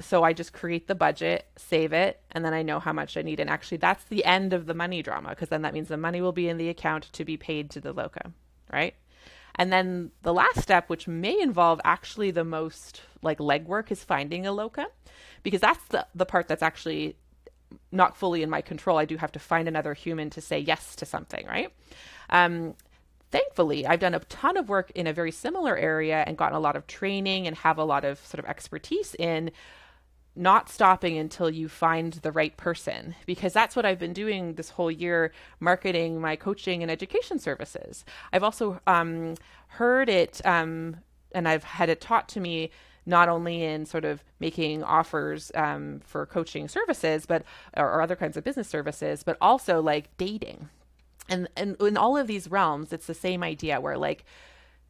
so 0.00 0.22
I 0.22 0.32
just 0.32 0.52
create 0.52 0.86
the 0.86 0.94
budget, 0.94 1.46
save 1.56 1.92
it, 1.92 2.20
and 2.30 2.44
then 2.44 2.54
I 2.54 2.62
know 2.62 2.78
how 2.78 2.92
much 2.92 3.16
I 3.16 3.22
need. 3.22 3.40
And 3.40 3.50
actually, 3.50 3.78
that's 3.78 4.04
the 4.04 4.24
end 4.24 4.52
of 4.52 4.66
the 4.66 4.74
money 4.74 5.02
drama 5.02 5.30
because 5.30 5.48
then 5.48 5.62
that 5.62 5.74
means 5.74 5.88
the 5.88 5.96
money 5.96 6.20
will 6.20 6.32
be 6.32 6.48
in 6.48 6.58
the 6.58 6.68
account 6.68 7.12
to 7.12 7.24
be 7.24 7.36
paid 7.36 7.70
to 7.70 7.80
the 7.80 7.92
locum, 7.92 8.34
right? 8.72 8.94
And 9.58 9.72
then 9.72 10.12
the 10.22 10.32
last 10.32 10.60
step, 10.60 10.88
which 10.88 11.08
may 11.08 11.38
involve 11.40 11.80
actually 11.84 12.30
the 12.30 12.44
most 12.44 13.02
like 13.22 13.38
legwork, 13.38 13.90
is 13.90 14.04
finding 14.04 14.46
a 14.46 14.52
locum 14.52 14.86
because 15.42 15.60
that's 15.60 15.84
the, 15.86 16.06
the 16.14 16.24
part 16.24 16.46
that's 16.46 16.62
actually 16.62 17.16
not 17.90 18.16
fully 18.16 18.42
in 18.42 18.50
my 18.50 18.60
control. 18.60 18.98
I 18.98 19.04
do 19.04 19.16
have 19.16 19.32
to 19.32 19.38
find 19.38 19.68
another 19.68 19.94
human 19.94 20.30
to 20.30 20.40
say 20.40 20.58
yes 20.58 20.94
to 20.96 21.04
something, 21.04 21.46
right? 21.46 21.72
Um, 22.30 22.74
thankfully, 23.30 23.86
I've 23.86 24.00
done 24.00 24.14
a 24.14 24.20
ton 24.20 24.56
of 24.56 24.68
work 24.68 24.90
in 24.92 25.06
a 25.06 25.12
very 25.12 25.32
similar 25.32 25.76
area 25.76 26.22
and 26.26 26.36
gotten 26.36 26.56
a 26.56 26.60
lot 26.60 26.76
of 26.76 26.86
training 26.86 27.46
and 27.46 27.56
have 27.56 27.78
a 27.78 27.84
lot 27.84 28.04
of 28.04 28.24
sort 28.24 28.38
of 28.38 28.46
expertise 28.46 29.14
in 29.18 29.50
not 30.38 30.68
stopping 30.68 31.18
until 31.18 31.50
you 31.50 31.68
find 31.68 32.14
the 32.14 32.30
right 32.30 32.56
person 32.56 33.16
because 33.26 33.52
that's 33.52 33.74
what 33.74 33.84
I've 33.84 33.98
been 33.98 34.12
doing 34.12 34.54
this 34.54 34.70
whole 34.70 34.90
year 34.90 35.32
marketing 35.58 36.20
my 36.20 36.36
coaching 36.36 36.80
and 36.82 36.90
education 36.90 37.38
services. 37.40 38.04
I've 38.32 38.44
also 38.44 38.80
um, 38.86 39.34
heard 39.66 40.08
it 40.08 40.40
um, 40.46 40.98
and 41.32 41.48
I've 41.48 41.64
had 41.64 41.88
it 41.88 42.00
taught 42.00 42.28
to 42.30 42.40
me 42.40 42.70
not 43.04 43.28
only 43.28 43.64
in 43.64 43.84
sort 43.84 44.04
of 44.04 44.22
making 44.38 44.84
offers 44.84 45.50
um, 45.54 46.00
for 46.04 46.24
coaching 46.24 46.68
services 46.68 47.26
but 47.26 47.42
or, 47.76 47.90
or 47.90 48.00
other 48.00 48.16
kinds 48.16 48.36
of 48.36 48.44
business 48.44 48.68
services 48.68 49.24
but 49.24 49.36
also 49.40 49.82
like 49.82 50.16
dating 50.18 50.68
and 51.28 51.48
and 51.56 51.76
in 51.80 51.96
all 51.96 52.16
of 52.16 52.28
these 52.28 52.48
realms 52.48 52.92
it's 52.92 53.06
the 53.06 53.14
same 53.14 53.42
idea 53.42 53.80
where 53.80 53.98
like 53.98 54.24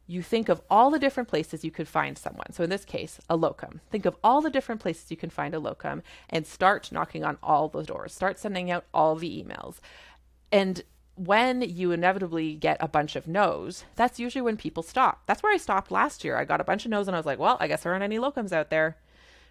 you 0.09 0.23
think 0.23 0.49
of 0.49 0.59
all 0.71 0.89
the 0.89 0.97
different 0.97 1.29
places 1.29 1.63
you 1.63 1.69
could 1.69 1.87
find 1.87 2.17
someone. 2.17 2.51
So 2.51 2.63
in 2.63 2.71
this 2.71 2.83
case, 2.83 3.19
a 3.29 3.35
locum. 3.35 3.79
Think 3.91 4.07
of 4.07 4.15
all 4.23 4.41
the 4.41 4.49
different 4.49 4.81
places 4.81 5.11
you 5.11 5.17
can 5.17 5.29
find 5.29 5.53
a 5.53 5.59
locum 5.59 6.01
and 6.31 6.47
start 6.47 6.91
knocking 6.91 7.23
on 7.23 7.37
all 7.43 7.69
the 7.69 7.83
doors. 7.83 8.11
Start 8.11 8.39
sending 8.39 8.71
out 8.71 8.85
all 8.91 9.15
the 9.15 9.29
emails. 9.29 9.75
And 10.51 10.81
when 11.13 11.61
you 11.61 11.91
inevitably 11.91 12.55
get 12.55 12.77
a 12.79 12.87
bunch 12.87 13.15
of 13.15 13.27
no's, 13.27 13.85
that's 13.95 14.19
usually 14.19 14.41
when 14.41 14.57
people 14.57 14.81
stop. 14.81 15.21
That's 15.27 15.43
where 15.43 15.53
I 15.53 15.57
stopped 15.57 15.91
last 15.91 16.23
year. 16.23 16.37
I 16.37 16.43
got 16.43 16.59
a 16.59 16.63
bunch 16.63 16.85
of 16.85 16.91
no's 16.91 17.07
and 17.07 17.15
I 17.15 17.19
was 17.19 17.27
like, 17.27 17.37
well, 17.37 17.57
I 17.59 17.67
guess 17.67 17.83
there 17.83 17.91
aren't 17.91 18.03
any 18.03 18.17
locums 18.17 18.51
out 18.51 18.71
there, 18.71 18.97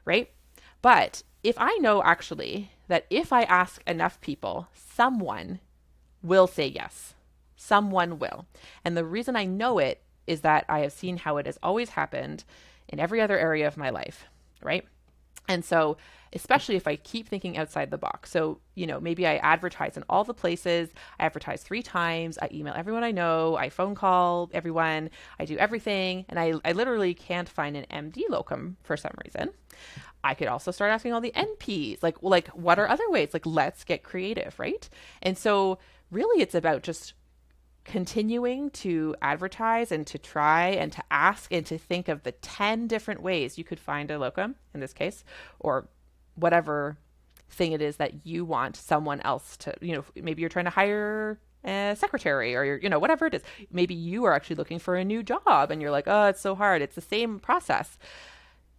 right? 0.04 0.28
But 0.82 1.22
if 1.44 1.54
I 1.56 1.76
know 1.76 2.02
actually 2.02 2.72
that 2.88 3.06
if 3.10 3.32
I 3.32 3.42
ask 3.44 3.80
enough 3.86 4.20
people, 4.20 4.66
someone 4.74 5.60
will 6.20 6.48
say 6.48 6.66
yes. 6.66 7.14
Someone 7.54 8.18
will. 8.18 8.46
And 8.84 8.96
the 8.96 9.04
reason 9.04 9.36
I 9.36 9.44
know 9.44 9.78
it 9.78 10.02
is 10.28 10.42
that 10.42 10.64
I 10.68 10.80
have 10.80 10.92
seen 10.92 11.16
how 11.16 11.38
it 11.38 11.46
has 11.46 11.58
always 11.62 11.90
happened 11.90 12.44
in 12.88 13.00
every 13.00 13.20
other 13.20 13.38
area 13.38 13.66
of 13.66 13.76
my 13.76 13.90
life, 13.90 14.26
right? 14.62 14.86
And 15.48 15.64
so, 15.64 15.96
especially 16.34 16.76
if 16.76 16.86
I 16.86 16.96
keep 16.96 17.26
thinking 17.26 17.56
outside 17.56 17.90
the 17.90 17.96
box. 17.96 18.30
So, 18.30 18.60
you 18.74 18.86
know, 18.86 19.00
maybe 19.00 19.26
I 19.26 19.36
advertise 19.36 19.96
in 19.96 20.04
all 20.10 20.24
the 20.24 20.34
places. 20.34 20.90
I 21.18 21.24
advertise 21.24 21.62
three 21.62 21.82
times. 21.82 22.38
I 22.40 22.50
email 22.52 22.74
everyone 22.76 23.02
I 23.02 23.12
know. 23.12 23.56
I 23.56 23.70
phone 23.70 23.94
call 23.94 24.50
everyone. 24.52 25.08
I 25.40 25.46
do 25.46 25.56
everything. 25.56 26.26
And 26.28 26.38
I, 26.38 26.52
I 26.66 26.72
literally 26.72 27.14
can't 27.14 27.48
find 27.48 27.76
an 27.76 27.86
MD 27.90 28.28
locum 28.28 28.76
for 28.82 28.96
some 28.96 29.14
reason. 29.24 29.50
I 30.22 30.34
could 30.34 30.48
also 30.48 30.70
start 30.70 30.90
asking 30.90 31.14
all 31.14 31.22
the 31.22 31.32
NPs, 31.34 32.02
like, 32.02 32.22
like 32.22 32.48
what 32.48 32.78
are 32.78 32.88
other 32.88 33.08
ways? 33.08 33.30
Like, 33.32 33.46
let's 33.46 33.84
get 33.84 34.02
creative, 34.02 34.58
right? 34.58 34.86
And 35.22 35.38
so, 35.38 35.78
really, 36.10 36.42
it's 36.42 36.54
about 36.54 36.82
just 36.82 37.14
continuing 37.84 38.70
to 38.70 39.14
advertise 39.22 39.90
and 39.90 40.06
to 40.06 40.18
try 40.18 40.68
and 40.68 40.92
to 40.92 41.02
ask 41.10 41.52
and 41.52 41.64
to 41.66 41.78
think 41.78 42.08
of 42.08 42.22
the 42.22 42.32
10 42.32 42.86
different 42.86 43.22
ways 43.22 43.56
you 43.56 43.64
could 43.64 43.80
find 43.80 44.10
a 44.10 44.18
locum 44.18 44.56
in 44.74 44.80
this 44.80 44.92
case 44.92 45.24
or 45.58 45.88
whatever 46.34 46.98
thing 47.50 47.72
it 47.72 47.80
is 47.80 47.96
that 47.96 48.26
you 48.26 48.44
want 48.44 48.76
someone 48.76 49.20
else 49.22 49.56
to 49.56 49.74
you 49.80 49.94
know 49.94 50.04
maybe 50.14 50.42
you're 50.42 50.50
trying 50.50 50.66
to 50.66 50.70
hire 50.70 51.38
a 51.64 51.96
secretary 51.96 52.54
or 52.54 52.64
you're, 52.64 52.78
you 52.78 52.88
know 52.88 52.98
whatever 52.98 53.26
it 53.26 53.34
is. 53.34 53.42
Maybe 53.72 53.94
you 53.94 54.24
are 54.24 54.34
actually 54.34 54.56
looking 54.56 54.78
for 54.78 54.96
a 54.96 55.04
new 55.04 55.22
job 55.22 55.70
and 55.70 55.80
you're 55.82 55.90
like 55.90 56.06
oh 56.06 56.26
it's 56.26 56.40
so 56.40 56.54
hard. 56.54 56.82
It's 56.82 56.94
the 56.94 57.00
same 57.00 57.38
process. 57.38 57.98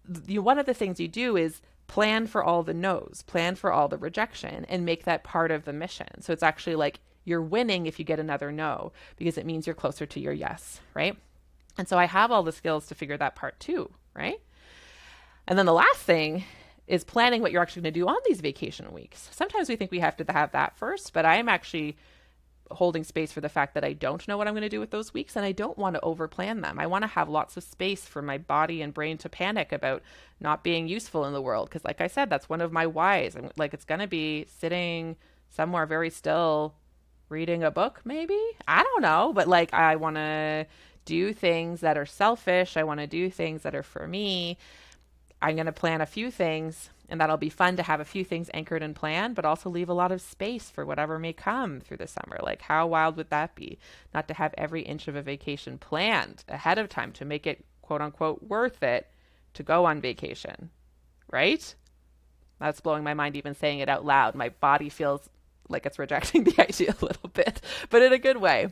The, 0.08 0.40
one 0.40 0.58
of 0.58 0.66
the 0.66 0.74
things 0.74 1.00
you 1.00 1.08
do 1.08 1.38
is 1.38 1.62
plan 1.88 2.28
for 2.28 2.44
all 2.44 2.64
the 2.64 2.74
no's 2.74 3.24
plan 3.26 3.56
for 3.56 3.72
all 3.72 3.88
the 3.88 3.98
rejection 3.98 4.66
and 4.66 4.86
make 4.86 5.04
that 5.04 5.24
part 5.24 5.52
of 5.52 5.66
the 5.66 5.74
mission. 5.74 6.22
So 6.22 6.34
it's 6.34 6.44
actually 6.44 6.76
like 6.76 7.00
you're 7.26 7.42
winning 7.42 7.86
if 7.86 8.00
you 8.00 8.06
get 8.06 8.20
another 8.20 8.52
no 8.52 8.92
because 9.18 9.38
it 9.38 9.46
means 9.46 9.68
you're 9.68 9.76
closer 9.76 10.06
to 10.06 10.20
your 10.20 10.34
yes, 10.34 10.80
right? 10.94 11.18
And 11.78 11.88
so 11.88 11.98
I 11.98 12.06
have 12.06 12.32
all 12.32 12.44
the 12.44 12.52
skills 12.52 12.88
to 12.88 12.96
figure 12.96 13.18
that 13.18 13.36
part 13.36 13.60
too, 13.60 13.90
right? 14.14 14.40
And 15.48 15.58
then 15.58 15.66
the 15.66 15.74
last 15.74 16.00
thing 16.00 16.44
is 16.88 17.04
planning 17.04 17.42
what 17.42 17.52
you're 17.52 17.62
actually 17.62 17.84
going 17.84 17.94
to 17.94 18.00
do 18.00 18.08
on 18.08 18.18
these 18.26 18.42
vacation 18.42 18.92
weeks. 18.92 19.30
Sometimes 19.32 19.70
we 19.70 19.76
think 19.76 19.92
we 19.92 20.00
have 20.00 20.18
to 20.18 20.26
have 20.32 20.52
that 20.52 20.78
first, 20.78 21.14
but 21.14 21.26
I'm 21.26 21.48
actually 21.48 21.98
holding 22.72 23.04
space 23.04 23.32
for 23.32 23.42
the 23.42 23.50
fact 23.50 23.74
that 23.74 23.84
I 23.84 23.94
don't 23.94 24.28
know 24.28 24.38
what 24.38 24.48
I'm 24.48 24.54
going 24.54 24.62
to 24.62 24.70
do 24.70 24.80
with 24.80 24.92
those 24.92 25.14
weeks 25.14 25.36
and 25.36 25.46
I 25.46 25.52
don't 25.52 25.78
want 25.78 25.96
to 25.96 26.02
overplan 26.02 26.62
them. 26.62 26.80
I 26.80 26.88
want 26.88 27.04
to 27.04 27.08
have 27.08 27.30
lots 27.30 27.58
of 27.58 27.64
space 27.64 28.06
for 28.06 28.22
my 28.22 28.38
body 28.38 28.82
and 28.82 28.94
brain 28.94 29.18
to 29.20 29.30
panic 29.30 29.72
about 29.72 30.04
not 30.40 30.64
being 30.64 30.88
useful 30.88 31.26
in 31.26 31.34
the 31.34 31.42
world 31.42 31.70
because 31.70 31.84
like 31.84 32.02
I 32.02 32.08
said 32.08 32.30
that's 32.30 32.50
one 32.50 32.62
of 32.62 32.72
my 32.72 32.86
whys. 32.86 33.36
I'm 33.36 33.50
like 33.58 33.74
it's 33.74 33.86
going 33.86 34.02
to 34.02 34.08
be 34.08 34.46
sitting 34.60 35.16
somewhere 35.50 35.86
very 35.86 36.10
still 36.10 36.76
reading 37.30 37.64
a 37.64 37.72
book, 37.72 38.02
maybe? 38.04 38.40
I 38.68 38.84
don't 38.84 39.02
know. 39.02 39.32
But 39.34 39.48
like, 39.48 39.74
I 39.74 39.96
want 39.96 40.16
to 40.18 40.68
do 41.06 41.34
things 41.34 41.82
that 41.82 41.98
are 41.98 42.06
selfish. 42.06 42.78
I 42.78 42.84
want 42.84 43.00
to 43.00 43.08
do 43.08 43.30
things 43.30 43.64
that 43.64 43.76
are 43.76 43.84
for 43.84 44.08
me. 44.08 44.58
I'm 45.42 45.56
going 45.56 45.68
to 45.68 45.72
plan 45.72 46.02
a 46.02 46.06
few 46.06 46.32
things, 46.32 46.90
and 47.08 47.22
that'll 47.22 47.38
be 47.38 47.50
fun 47.50 47.78
to 47.78 47.84
have 47.84 48.02
a 48.02 48.06
few 48.06 48.26
things 48.26 48.50
anchored 48.54 48.84
and 48.84 48.96
planned, 48.96 49.36
but 49.36 49.46
also 49.46 49.70
leave 49.70 49.88
a 49.90 49.94
lot 49.94 50.12
of 50.12 50.22
space 50.22 50.70
for 50.70 50.86
whatever 50.86 51.18
may 51.18 51.32
come 51.32 51.80
through 51.80 51.98
the 51.98 52.08
summer. 52.08 52.40
Like, 52.44 52.62
how 52.62 52.88
wild 52.88 53.16
would 53.16 53.30
that 53.30 53.56
be? 53.56 53.80
Not 54.14 54.28
to 54.28 54.34
have 54.34 54.54
every 54.58 54.82
inch 54.82 55.08
of 55.08 55.16
a 55.16 55.22
vacation 55.22 55.78
planned 55.78 56.44
ahead 56.50 56.78
of 56.78 56.90
time 56.90 57.14
to 57.14 57.26
make 57.26 57.48
it 57.48 57.64
quote 57.82 58.02
unquote 58.02 58.44
worth 58.44 58.84
it 58.84 59.10
to 59.54 59.64
go 59.64 59.86
on 59.86 60.02
vacation, 60.02 60.70
right? 61.32 61.74
That's 62.60 62.82
blowing 62.82 63.04
my 63.04 63.14
mind 63.14 63.36
even 63.36 63.56
saying 63.56 63.80
it 63.80 63.90
out 63.90 64.06
loud. 64.06 64.36
My 64.36 64.50
body 64.50 64.90
feels 64.90 65.30
like 65.70 65.86
it's 65.86 66.00
rejecting 66.00 66.44
the 66.46 66.62
idea 66.62 66.96
a 67.02 67.06
little 67.06 67.30
bit, 67.30 67.62
but 67.90 68.02
in 68.02 68.14
a 68.14 68.20
good 68.20 68.38
way. 68.38 68.68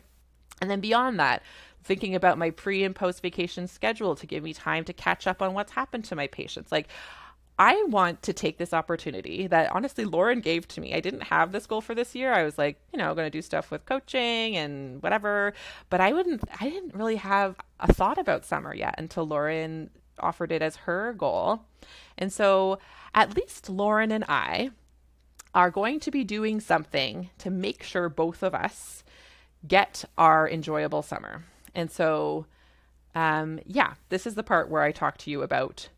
And 0.62 0.70
then 0.70 0.80
beyond 0.80 1.20
that, 1.20 1.44
thinking 1.84 2.16
about 2.16 2.38
my 2.38 2.50
pre 2.50 2.84
and 2.84 2.96
post 2.96 3.22
vacation 3.22 3.68
schedule 3.68 4.16
to 4.16 4.28
give 4.28 4.44
me 4.44 4.54
time 4.54 4.84
to 4.86 4.94
catch 4.94 5.28
up 5.28 5.42
on 5.42 5.54
what's 5.54 5.72
happened 5.72 6.06
to 6.06 6.16
my 6.16 6.28
patients. 6.28 6.72
Like, 6.72 6.90
I 7.60 7.84
want 7.88 8.22
to 8.24 8.34
take 8.34 8.60
this 8.60 8.72
opportunity 8.72 9.48
that 9.48 9.72
honestly 9.72 10.06
Lauren 10.06 10.42
gave 10.42 10.68
to 10.70 10.82
me. 10.82 10.94
I 10.94 11.00
didn't 11.00 11.24
have 11.24 11.52
this 11.52 11.66
goal 11.66 11.82
for 11.82 11.96
this 11.96 12.14
year. 12.14 12.32
I 12.32 12.44
was 12.44 12.58
like, 12.58 12.80
you 12.94 13.00
know, 13.00 13.16
going 13.16 13.26
to 13.26 13.32
do 13.32 13.42
stuff 13.42 13.72
with 13.72 13.86
coaching 13.86 14.56
and 14.56 15.02
whatever, 15.02 15.54
but 15.90 16.00
I 16.00 16.14
wouldn't 16.14 16.44
I 16.60 16.70
didn't 16.70 16.94
really 16.94 17.16
have 17.16 17.56
a 17.80 17.92
thought 17.92 18.20
about 18.20 18.46
summer 18.46 18.76
yet 18.76 18.96
until 18.98 19.26
Lauren 19.26 19.90
offered 20.20 20.52
it 20.52 20.62
as 20.62 20.76
her 20.76 21.14
goal. 21.14 21.62
And 22.18 22.32
so, 22.32 22.80
at 23.14 23.36
least 23.36 23.70
Lauren 23.70 24.12
and 24.12 24.26
I 24.28 24.72
are 25.54 25.72
going 25.72 26.00
to 26.02 26.12
be 26.12 26.24
doing 26.24 26.60
something 26.60 27.30
to 27.40 27.50
make 27.50 27.84
sure 27.84 28.10
both 28.10 28.44
of 28.44 28.54
us 28.54 29.04
get 29.68 30.06
our 30.18 30.50
enjoyable 30.50 31.02
summer. 31.02 31.46
And 31.74 31.92
so, 31.92 32.46
um, 33.16 33.60
yeah, 33.66 33.94
this 34.10 34.28
is 34.28 34.36
the 34.36 34.44
part 34.44 34.70
where 34.70 34.82
I 34.82 34.92
talk 34.92 35.18
to 35.20 35.32
you 35.32 35.42
about 35.42 35.90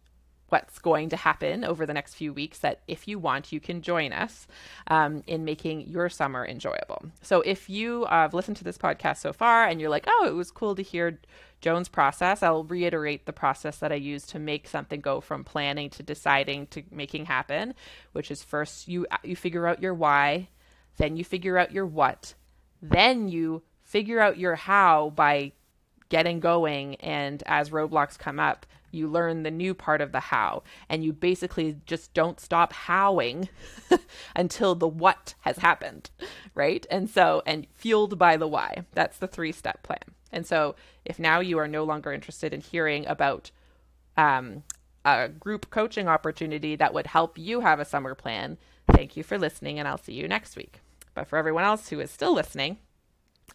what's 0.50 0.80
going 0.80 1.10
to 1.10 1.18
happen 1.18 1.64
over 1.64 1.86
the 1.86 1.94
next 1.94 2.16
few 2.16 2.34
weeks 2.34 2.60
that 2.60 2.82
if 2.88 3.08
you 3.08 3.18
want 3.18 3.52
you 3.52 3.60
can 3.60 3.82
join 3.82 4.12
us 4.12 4.48
um, 4.88 5.24
in 5.28 5.46
making 5.46 5.88
your 5.88 6.10
summer 6.10 6.46
enjoyable 6.46 7.04
so 7.22 7.42
if 7.42 7.70
you 7.70 8.06
have 8.06 8.34
listened 8.34 8.58
to 8.58 8.64
this 8.64 8.78
podcast 8.78 9.18
so 9.18 9.34
far 9.34 9.66
and 9.66 9.80
you're 9.80 9.90
like 9.90 10.06
oh 10.08 10.26
it 10.28 10.34
was 10.34 10.52
cool 10.52 10.76
to 10.76 10.84
hear 10.84 11.20
Joan's 11.62 11.90
process. 11.90 12.42
I'll 12.42 12.64
reiterate 12.64 13.26
the 13.26 13.34
process 13.34 13.78
that 13.78 13.92
I 13.92 13.96
use 13.96 14.26
to 14.28 14.40
make 14.40 14.68
something 14.68 15.02
go 15.02 15.20
from 15.20 15.44
planning 15.44 15.90
to 15.92 16.04
deciding 16.04 16.68
to 16.68 16.84
making 16.90 17.26
happen, 17.26 17.74
which 18.14 18.32
is 18.32 18.44
first 18.44 18.88
you 18.88 19.06
you 19.24 19.36
figure 19.36 19.68
out 19.68 19.82
your 19.82 19.94
why, 19.94 20.50
then 20.98 21.18
you 21.18 21.24
figure 21.24 21.58
out 21.58 21.72
your 21.72 21.86
what, 21.86 22.34
then 22.82 23.28
you 23.28 23.64
figure 23.84 24.20
out 24.20 24.38
your 24.38 24.56
how 24.56 25.12
by 25.16 25.52
getting 26.10 26.39
going 26.39 26.95
and 26.95 27.43
as 27.45 27.69
roadblocks 27.69 28.17
come 28.17 28.39
up, 28.39 28.65
you 28.91 29.08
learn 29.08 29.43
the 29.43 29.52
new 29.52 29.74
part 29.74 30.02
of 30.02 30.12
the 30.12 30.19
how 30.19 30.63
and 30.89 31.04
you 31.04 31.13
basically 31.13 31.78
just 31.86 32.13
don't 32.13 32.39
stop 32.39 32.74
howing 32.74 33.48
until 34.36 34.76
the 34.76 34.88
what 34.88 35.36
has 35.41 35.58
happened, 35.58 36.10
right? 36.56 36.86
And 36.89 37.10
so 37.10 37.43
and 37.45 37.67
fueled 37.76 38.17
by 38.17 38.38
the 38.38 38.48
why. 38.48 38.86
That's 38.93 39.17
the 39.17 39.28
three-step 39.28 39.84
plan. 39.84 40.00
And 40.32 40.45
so, 40.45 40.76
if 41.06 41.19
now 41.19 41.39
you 41.39 41.58
are 41.58 41.67
no 41.67 41.84
longer 41.84 42.13
interested 42.13 42.54
in 42.54 42.62
hearing 42.62 43.06
about 43.08 43.52
um, 44.15 44.63
a 45.06 45.30
group 45.30 45.69
coaching 45.69 46.08
opportunity 46.08 46.76
that 46.76 46.93
would 46.93 47.08
help 47.08 47.38
you 47.38 47.62
have 47.62 47.80
a 47.80 47.86
summer 47.86 48.15
plan, 48.15 48.58
thank 48.91 49.17
you 49.17 49.24
for 49.24 49.38
listening, 49.38 49.80
and 49.80 49.88
I'll 49.88 49.98
see 49.98 50.13
you 50.13 50.28
next 50.28 50.56
week. 50.56 50.82
But 51.15 51.28
for 51.28 51.38
everyone 51.38 51.63
else 51.63 51.89
who 51.89 52.00
is 52.00 52.12
still 52.12 52.34
listening, 52.34 52.78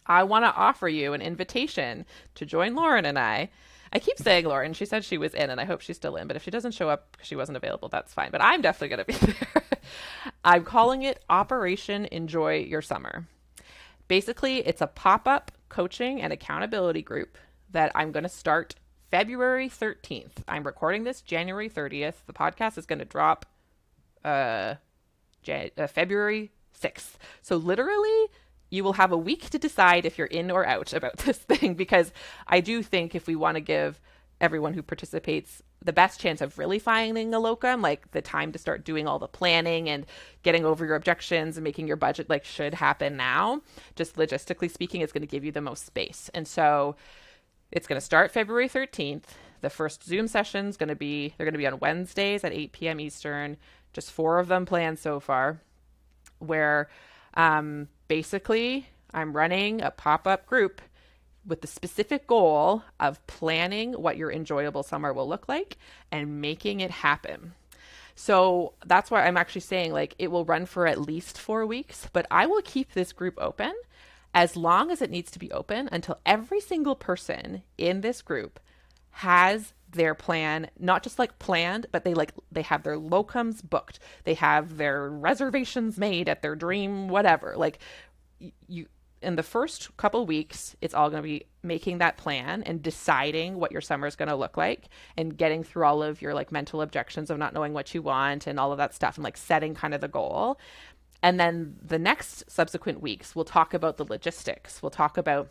I 0.05 0.23
want 0.23 0.45
to 0.45 0.53
offer 0.53 0.87
you 0.87 1.13
an 1.13 1.21
invitation 1.21 2.05
to 2.35 2.45
join 2.45 2.75
Lauren 2.75 3.05
and 3.05 3.19
I 3.19 3.49
I 3.95 3.99
keep 3.99 4.17
saying 4.17 4.45
Lauren. 4.45 4.73
She 4.73 4.85
said 4.85 5.05
she 5.05 5.17
was 5.17 5.33
in, 5.33 5.49
and 5.49 5.61
I 5.61 5.63
hope 5.63 5.79
she's 5.79 5.95
still 5.95 6.17
in. 6.17 6.27
But 6.27 6.35
if 6.35 6.43
she 6.43 6.51
doesn't 6.51 6.73
show 6.73 6.89
up 6.89 7.13
because 7.13 7.27
she 7.27 7.37
wasn't 7.37 7.55
available, 7.55 7.87
that's 7.87 8.13
fine. 8.13 8.29
But 8.29 8.41
I'm 8.41 8.61
definitely 8.61 8.89
going 8.89 9.05
to 9.05 9.25
be 9.25 9.33
there. 9.53 9.63
I'm 10.43 10.65
calling 10.65 11.03
it 11.03 11.23
Operation 11.29 12.05
Enjoy 12.11 12.57
Your 12.59 12.81
Summer. 12.81 13.25
Basically, 14.09 14.57
it's 14.57 14.81
a 14.81 14.87
pop 14.87 15.29
up 15.29 15.49
coaching 15.69 16.21
and 16.21 16.33
accountability 16.33 17.01
group 17.01 17.37
that 17.71 17.93
I'm 17.95 18.11
going 18.11 18.23
to 18.23 18.29
start 18.29 18.75
February 19.11 19.69
13th. 19.69 20.43
I'm 20.45 20.63
recording 20.63 21.05
this 21.05 21.21
January 21.21 21.69
30th. 21.69 22.15
The 22.27 22.33
podcast 22.33 22.77
is 22.77 22.85
going 22.85 22.99
to 22.99 23.05
drop 23.05 23.45
uh, 24.25 24.75
Jan- 25.41 25.71
uh, 25.77 25.87
February 25.87 26.51
6th. 26.77 27.13
So, 27.41 27.55
literally, 27.55 28.25
you 28.75 28.83
will 28.83 28.93
have 28.93 29.11
a 29.11 29.17
week 29.17 29.49
to 29.49 29.57
decide 29.57 30.05
if 30.05 30.17
you're 30.17 30.27
in 30.27 30.51
or 30.51 30.65
out 30.65 30.93
about 30.93 31.17
this 31.19 31.37
thing 31.37 31.73
because 31.73 32.11
I 32.47 32.59
do 32.59 32.83
think 32.83 33.15
if 33.15 33.27
we 33.27 33.35
want 33.35 33.55
to 33.55 33.61
give 33.61 33.99
everyone 34.41 34.73
who 34.73 34.81
participates 34.81 35.63
the 35.83 35.93
best 35.93 36.19
chance 36.19 36.41
of 36.41 36.57
really 36.57 36.79
finding 36.79 37.33
a 37.33 37.39
locum, 37.39 37.81
like 37.81 38.11
the 38.11 38.21
time 38.21 38.51
to 38.51 38.59
start 38.59 38.83
doing 38.83 39.07
all 39.07 39.19
the 39.19 39.27
planning 39.27 39.87
and 39.87 40.05
getting 40.43 40.65
over 40.65 40.85
your 40.85 40.95
objections 40.95 41.57
and 41.57 41.63
making 41.63 41.87
your 41.87 41.95
budget 41.95 42.29
like 42.29 42.43
should 42.43 42.73
happen 42.73 43.15
now. 43.15 43.61
Just 43.95 44.15
logistically 44.15 44.69
speaking, 44.69 45.01
it's 45.01 45.13
going 45.13 45.21
to 45.21 45.27
give 45.27 45.45
you 45.45 45.51
the 45.51 45.61
most 45.61 45.85
space. 45.85 46.29
And 46.33 46.47
so 46.47 46.95
it's 47.71 47.87
going 47.87 47.99
to 47.99 48.05
start 48.05 48.31
February 48.31 48.67
13th. 48.67 49.23
The 49.61 49.69
first 49.69 50.03
Zoom 50.03 50.27
session 50.27 50.67
is 50.67 50.77
going 50.77 50.89
to 50.89 50.95
be 50.95 51.33
they're 51.37 51.45
going 51.45 51.53
to 51.53 51.59
be 51.59 51.67
on 51.67 51.79
Wednesdays 51.79 52.43
at 52.43 52.51
8 52.51 52.71
p.m. 52.71 52.99
Eastern. 52.99 53.57
Just 53.93 54.11
four 54.11 54.39
of 54.39 54.47
them 54.47 54.65
planned 54.65 54.99
so 54.99 55.19
far, 55.19 55.61
where 56.39 56.89
um, 57.35 57.87
basically 58.07 58.87
I'm 59.13 59.35
running 59.35 59.81
a 59.81 59.91
pop 59.91 60.27
up 60.27 60.45
group 60.45 60.81
with 61.45 61.61
the 61.61 61.67
specific 61.67 62.27
goal 62.27 62.83
of 62.99 63.25
planning 63.27 63.93
what 63.93 64.17
your 64.17 64.31
enjoyable 64.31 64.83
summer 64.83 65.13
will 65.13 65.27
look 65.27 65.47
like 65.47 65.77
and 66.11 66.41
making 66.41 66.79
it 66.79 66.91
happen. 66.91 67.53
So 68.15 68.73
that's 68.85 69.11
why 69.11 69.25
I'm 69.25 69.37
actually 69.37 69.61
saying 69.61 69.93
like 69.93 70.15
it 70.17 70.31
will 70.31 70.45
run 70.45 70.65
for 70.65 70.87
at 70.87 71.01
least 71.01 71.37
four 71.37 71.65
weeks, 71.65 72.07
but 72.13 72.25
I 72.31 72.45
will 72.45 72.61
keep 72.63 72.93
this 72.93 73.11
group 73.13 73.35
open 73.37 73.73
as 74.33 74.57
long 74.57 74.91
as 74.91 75.01
it 75.01 75.09
needs 75.09 75.31
to 75.31 75.39
be 75.39 75.51
open 75.51 75.87
until 75.91 76.19
every 76.25 76.59
single 76.59 76.95
person 76.95 77.63
in 77.77 78.01
this 78.01 78.21
group 78.21 78.59
has 79.11 79.73
their 79.95 80.13
plan 80.13 80.69
not 80.79 81.03
just 81.03 81.19
like 81.19 81.37
planned 81.39 81.87
but 81.91 82.03
they 82.03 82.13
like 82.13 82.31
they 82.51 82.61
have 82.61 82.83
their 82.83 82.97
locums 82.97 83.67
booked 83.67 83.99
they 84.23 84.35
have 84.35 84.77
their 84.77 85.09
reservations 85.09 85.97
made 85.97 86.29
at 86.29 86.41
their 86.41 86.55
dream 86.55 87.07
whatever 87.07 87.55
like 87.57 87.79
you 88.67 88.85
in 89.25 89.35
the 89.35 89.43
first 89.43 89.95
couple 89.97 90.25
weeks, 90.25 90.75
it's 90.81 90.93
all 90.93 91.09
going 91.09 91.21
to 91.21 91.27
be 91.27 91.45
making 91.63 91.97
that 91.97 92.15
plan 92.15 92.61
and 92.63 92.83
deciding 92.83 93.55
what 93.55 93.71
your 93.71 93.81
summer 93.81 94.05
is 94.05 94.15
going 94.15 94.29
to 94.29 94.35
look 94.35 94.55
like 94.55 94.87
and 95.17 95.35
getting 95.35 95.63
through 95.63 95.83
all 95.83 96.03
of 96.03 96.21
your 96.21 96.35
like 96.35 96.51
mental 96.51 96.81
objections 96.81 97.31
of 97.31 97.39
not 97.39 97.53
knowing 97.53 97.73
what 97.73 97.93
you 97.95 98.03
want 98.03 98.45
and 98.45 98.59
all 98.59 98.71
of 98.71 98.77
that 98.77 98.93
stuff 98.93 99.17
and 99.17 99.23
like 99.23 99.35
setting 99.35 99.73
kind 99.73 99.95
of 99.95 100.01
the 100.01 100.07
goal. 100.07 100.59
And 101.23 101.39
then 101.39 101.75
the 101.81 101.97
next 101.97 102.49
subsequent 102.49 103.01
weeks, 103.01 103.35
we'll 103.35 103.45
talk 103.45 103.73
about 103.73 103.97
the 103.97 104.05
logistics. 104.05 104.83
We'll 104.83 104.91
talk 104.91 105.17
about, 105.17 105.49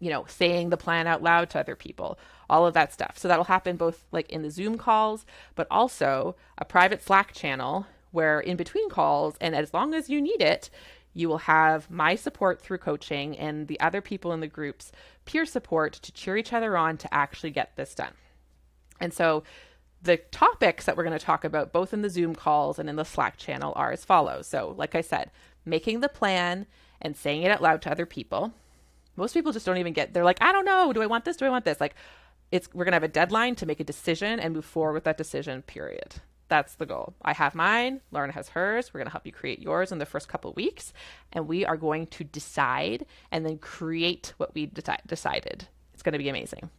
you 0.00 0.10
know, 0.10 0.24
saying 0.28 0.70
the 0.70 0.76
plan 0.76 1.06
out 1.06 1.22
loud 1.22 1.50
to 1.50 1.60
other 1.60 1.76
people, 1.76 2.18
all 2.48 2.66
of 2.66 2.74
that 2.74 2.92
stuff. 2.92 3.18
So 3.18 3.28
that'll 3.28 3.44
happen 3.44 3.76
both 3.76 4.04
like 4.12 4.30
in 4.30 4.42
the 4.42 4.50
Zoom 4.50 4.78
calls, 4.78 5.26
but 5.54 5.66
also 5.70 6.36
a 6.56 6.64
private 6.64 7.02
Slack 7.02 7.32
channel 7.32 7.86
where 8.10 8.40
in 8.40 8.56
between 8.56 8.88
calls, 8.88 9.36
and 9.40 9.54
as 9.54 9.74
long 9.74 9.94
as 9.94 10.08
you 10.08 10.20
need 10.20 10.40
it, 10.40 10.70
you 11.14 11.28
will 11.28 11.38
have 11.38 11.90
my 11.90 12.14
support 12.14 12.60
through 12.60 12.78
coaching 12.78 13.36
and 13.36 13.66
the 13.66 13.80
other 13.80 14.00
people 14.00 14.32
in 14.32 14.40
the 14.40 14.46
group's 14.46 14.92
peer 15.24 15.44
support 15.44 15.92
to 15.94 16.12
cheer 16.12 16.36
each 16.36 16.52
other 16.52 16.76
on 16.76 16.96
to 16.96 17.12
actually 17.12 17.50
get 17.50 17.76
this 17.76 17.94
done. 17.94 18.12
And 19.00 19.12
so 19.12 19.42
the 20.00 20.16
topics 20.16 20.84
that 20.84 20.96
we're 20.96 21.04
going 21.04 21.18
to 21.18 21.24
talk 21.24 21.44
about 21.44 21.72
both 21.72 21.92
in 21.92 22.02
the 22.02 22.10
Zoom 22.10 22.34
calls 22.34 22.78
and 22.78 22.88
in 22.88 22.96
the 22.96 23.04
Slack 23.04 23.36
channel 23.36 23.72
are 23.76 23.92
as 23.92 24.04
follows. 24.04 24.46
So, 24.46 24.74
like 24.76 24.94
I 24.94 25.00
said, 25.00 25.30
making 25.64 26.00
the 26.00 26.08
plan 26.08 26.66
and 27.00 27.16
saying 27.16 27.42
it 27.42 27.50
out 27.50 27.62
loud 27.62 27.82
to 27.82 27.90
other 27.90 28.06
people. 28.06 28.52
Most 29.18 29.34
people 29.34 29.52
just 29.52 29.66
don't 29.66 29.76
even 29.76 29.92
get 29.92 30.14
they're 30.14 30.24
like, 30.24 30.40
I 30.40 30.52
don't 30.52 30.64
know, 30.64 30.92
do 30.92 31.02
I 31.02 31.06
want 31.06 31.24
this? 31.24 31.36
Do 31.36 31.44
I 31.44 31.50
want 31.50 31.64
this? 31.64 31.80
Like 31.80 31.94
it's 32.50 32.68
we're 32.72 32.84
going 32.84 32.92
to 32.92 32.96
have 32.96 33.02
a 33.02 33.08
deadline 33.08 33.54
to 33.56 33.66
make 33.66 33.80
a 33.80 33.84
decision 33.84 34.40
and 34.40 34.54
move 34.54 34.64
forward 34.64 34.94
with 34.94 35.04
that 35.04 35.18
decision, 35.18 35.62
period. 35.62 36.14
That's 36.48 36.76
the 36.76 36.86
goal. 36.86 37.14
I 37.22 37.34
have 37.34 37.54
mine, 37.54 38.00
Lauren 38.10 38.30
has 38.30 38.50
hers. 38.50 38.94
We're 38.94 38.98
going 38.98 39.08
to 39.08 39.12
help 39.12 39.26
you 39.26 39.32
create 39.32 39.60
yours 39.60 39.92
in 39.92 39.98
the 39.98 40.06
first 40.06 40.28
couple 40.28 40.52
weeks, 40.54 40.94
and 41.32 41.46
we 41.46 41.66
are 41.66 41.76
going 41.76 42.06
to 42.06 42.24
decide 42.24 43.04
and 43.30 43.44
then 43.44 43.58
create 43.58 44.32
what 44.38 44.54
we 44.54 44.66
de- 44.66 44.98
decided. 45.06 45.68
It's 45.92 46.02
going 46.02 46.14
to 46.14 46.18
be 46.18 46.30
amazing. 46.30 46.70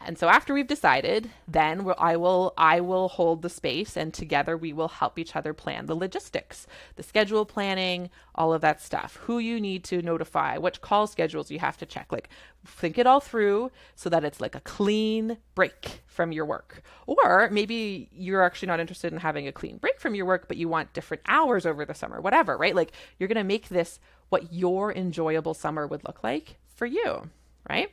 And 0.00 0.18
so 0.18 0.28
after 0.28 0.52
we've 0.52 0.66
decided, 0.66 1.30
then 1.48 1.90
I 1.98 2.16
will 2.16 2.52
I 2.58 2.80
will 2.80 3.08
hold 3.08 3.40
the 3.40 3.48
space 3.48 3.96
and 3.96 4.12
together 4.12 4.56
we 4.56 4.72
will 4.72 4.88
help 4.88 5.18
each 5.18 5.34
other 5.34 5.54
plan 5.54 5.86
the 5.86 5.94
logistics, 5.94 6.66
the 6.96 7.02
schedule 7.02 7.46
planning, 7.46 8.10
all 8.34 8.52
of 8.52 8.60
that 8.60 8.82
stuff. 8.82 9.16
Who 9.22 9.38
you 9.38 9.60
need 9.60 9.82
to 9.84 10.02
notify, 10.02 10.58
which 10.58 10.82
call 10.82 11.06
schedules 11.06 11.50
you 11.50 11.58
have 11.58 11.78
to 11.78 11.86
check. 11.86 12.12
Like 12.12 12.28
think 12.66 12.98
it 12.98 13.06
all 13.06 13.20
through 13.20 13.70
so 13.94 14.10
that 14.10 14.24
it's 14.24 14.40
like 14.40 14.54
a 14.54 14.60
clean 14.60 15.38
break 15.54 16.02
from 16.06 16.32
your 16.32 16.44
work. 16.44 16.82
Or 17.06 17.48
maybe 17.50 18.08
you're 18.12 18.42
actually 18.42 18.68
not 18.68 18.80
interested 18.80 19.12
in 19.12 19.20
having 19.20 19.48
a 19.48 19.52
clean 19.52 19.78
break 19.78 20.00
from 20.00 20.14
your 20.14 20.26
work, 20.26 20.48
but 20.48 20.56
you 20.58 20.68
want 20.68 20.92
different 20.92 21.22
hours 21.26 21.64
over 21.64 21.84
the 21.84 21.94
summer, 21.94 22.20
whatever, 22.20 22.58
right? 22.58 22.74
Like 22.74 22.92
you're 23.18 23.28
going 23.28 23.36
to 23.36 23.44
make 23.44 23.68
this 23.68 24.00
what 24.28 24.52
your 24.52 24.92
enjoyable 24.92 25.54
summer 25.54 25.86
would 25.86 26.04
look 26.04 26.22
like 26.22 26.56
for 26.74 26.86
you, 26.86 27.30
right? 27.68 27.90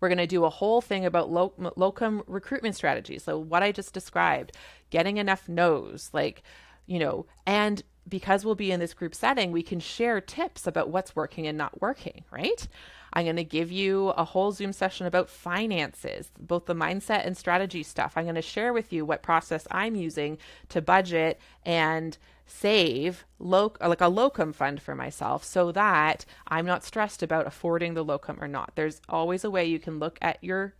We're 0.00 0.08
going 0.08 0.18
to 0.18 0.26
do 0.26 0.44
a 0.44 0.50
whole 0.50 0.80
thing 0.80 1.04
about 1.04 1.30
lo- 1.30 1.72
locum 1.76 2.22
recruitment 2.26 2.76
strategies. 2.76 3.24
So, 3.24 3.38
what 3.38 3.62
I 3.62 3.72
just 3.72 3.92
described, 3.92 4.52
getting 4.90 5.16
enough 5.16 5.48
no's, 5.48 6.10
like, 6.12 6.42
you 6.86 6.98
know, 6.98 7.26
and 7.46 7.82
because 8.08 8.44
we'll 8.44 8.54
be 8.54 8.70
in 8.70 8.80
this 8.80 8.94
group 8.94 9.14
setting, 9.14 9.50
we 9.50 9.62
can 9.62 9.80
share 9.80 10.20
tips 10.20 10.66
about 10.66 10.90
what's 10.90 11.16
working 11.16 11.46
and 11.46 11.58
not 11.58 11.80
working, 11.80 12.24
right? 12.30 12.68
I'm 13.12 13.24
going 13.24 13.36
to 13.36 13.44
give 13.44 13.72
you 13.72 14.08
a 14.10 14.24
whole 14.24 14.52
Zoom 14.52 14.72
session 14.72 15.06
about 15.06 15.28
finances, 15.28 16.30
both 16.38 16.66
the 16.66 16.74
mindset 16.74 17.26
and 17.26 17.36
strategy 17.36 17.82
stuff. 17.82 18.12
I'm 18.14 18.24
going 18.24 18.34
to 18.34 18.42
share 18.42 18.72
with 18.72 18.92
you 18.92 19.04
what 19.04 19.22
process 19.22 19.66
I'm 19.70 19.94
using 19.94 20.38
to 20.68 20.82
budget 20.82 21.40
and 21.64 22.16
save 22.46 23.24
loc- 23.38 23.78
like 23.80 24.00
a 24.00 24.08
locum 24.08 24.52
fund 24.52 24.80
for 24.80 24.94
myself 24.94 25.44
so 25.44 25.72
that 25.72 26.24
I'm 26.46 26.64
not 26.64 26.84
stressed 26.84 27.22
about 27.22 27.46
affording 27.46 27.94
the 27.94 28.04
locum 28.04 28.38
or 28.40 28.48
not. 28.48 28.72
There's 28.76 29.00
always 29.08 29.44
a 29.44 29.50
way 29.50 29.64
you 29.64 29.78
can 29.78 29.98
look 29.98 30.18
at 30.22 30.42
your 30.42 30.74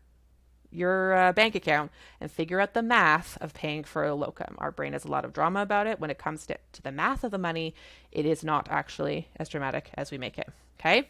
your 0.71 1.15
uh, 1.15 1.33
bank 1.33 1.55
account 1.55 1.91
and 2.21 2.31
figure 2.31 2.61
out 2.61 2.75
the 2.75 2.83
math 2.83 3.39
of 3.41 3.55
paying 3.55 3.85
for 3.85 4.05
a 4.05 4.15
locum. 4.15 4.57
Our 4.59 4.71
brain 4.71 4.93
has 4.93 5.05
a 5.05 5.11
lot 5.11 5.25
of 5.25 5.33
drama 5.33 5.63
about 5.63 5.87
it. 5.87 6.01
When 6.01 6.11
it 6.11 6.19
comes 6.19 6.45
to, 6.47 6.59
to 6.73 6.83
the 6.83 6.93
math 6.93 7.25
of 7.25 7.31
the 7.31 7.39
money, 7.39 7.75
it 8.13 8.27
is 8.27 8.45
not 8.45 8.69
actually 8.71 9.29
as 9.37 9.49
dramatic 9.49 9.91
as 9.95 10.11
we 10.11 10.19
make 10.19 10.39
it. 10.39 10.49
Okay. 10.79 11.09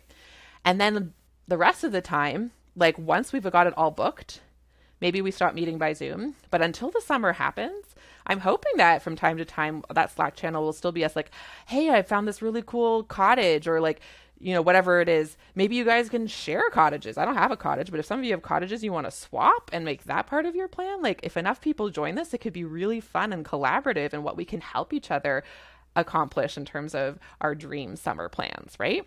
And 0.64 0.80
then 0.80 1.14
the 1.48 1.58
rest 1.58 1.84
of 1.84 1.92
the 1.92 2.00
time, 2.00 2.52
like 2.76 2.98
once 2.98 3.32
we've 3.32 3.50
got 3.50 3.66
it 3.66 3.74
all 3.76 3.90
booked, 3.90 4.40
maybe 5.00 5.20
we 5.20 5.30
stop 5.30 5.54
meeting 5.54 5.78
by 5.78 5.94
Zoom. 5.94 6.36
But 6.50 6.62
until 6.62 6.90
the 6.90 7.00
summer 7.00 7.32
happens, 7.32 7.94
I'm 8.26 8.40
hoping 8.40 8.72
that 8.76 9.02
from 9.02 9.16
time 9.16 9.38
to 9.38 9.44
time 9.44 9.82
that 9.92 10.10
Slack 10.10 10.36
channel 10.36 10.62
will 10.62 10.72
still 10.72 10.92
be 10.92 11.04
us 11.04 11.16
like, 11.16 11.30
hey, 11.66 11.90
I 11.90 12.02
found 12.02 12.26
this 12.26 12.42
really 12.42 12.62
cool 12.62 13.04
cottage 13.04 13.68
or 13.68 13.80
like, 13.80 14.00
you 14.38 14.52
know, 14.52 14.62
whatever 14.62 15.00
it 15.00 15.08
is. 15.08 15.36
Maybe 15.54 15.76
you 15.76 15.84
guys 15.84 16.08
can 16.08 16.26
share 16.26 16.68
cottages. 16.70 17.16
I 17.16 17.24
don't 17.24 17.36
have 17.36 17.52
a 17.52 17.56
cottage, 17.56 17.90
but 17.90 18.00
if 18.00 18.06
some 18.06 18.18
of 18.18 18.24
you 18.24 18.32
have 18.32 18.42
cottages 18.42 18.84
you 18.84 18.92
want 18.92 19.06
to 19.06 19.10
swap 19.10 19.70
and 19.72 19.84
make 19.84 20.04
that 20.04 20.26
part 20.26 20.44
of 20.44 20.54
your 20.54 20.68
plan, 20.68 21.02
like 21.02 21.20
if 21.22 21.36
enough 21.36 21.60
people 21.60 21.88
join 21.88 22.16
this, 22.16 22.34
it 22.34 22.38
could 22.38 22.52
be 22.52 22.64
really 22.64 23.00
fun 23.00 23.32
and 23.32 23.44
collaborative 23.44 24.12
and 24.12 24.24
what 24.24 24.36
we 24.36 24.44
can 24.44 24.60
help 24.60 24.92
each 24.92 25.10
other 25.10 25.42
accomplish 25.94 26.56
in 26.56 26.64
terms 26.64 26.94
of 26.94 27.18
our 27.40 27.54
dream 27.54 27.96
summer 27.96 28.28
plans, 28.28 28.76
right? 28.78 29.06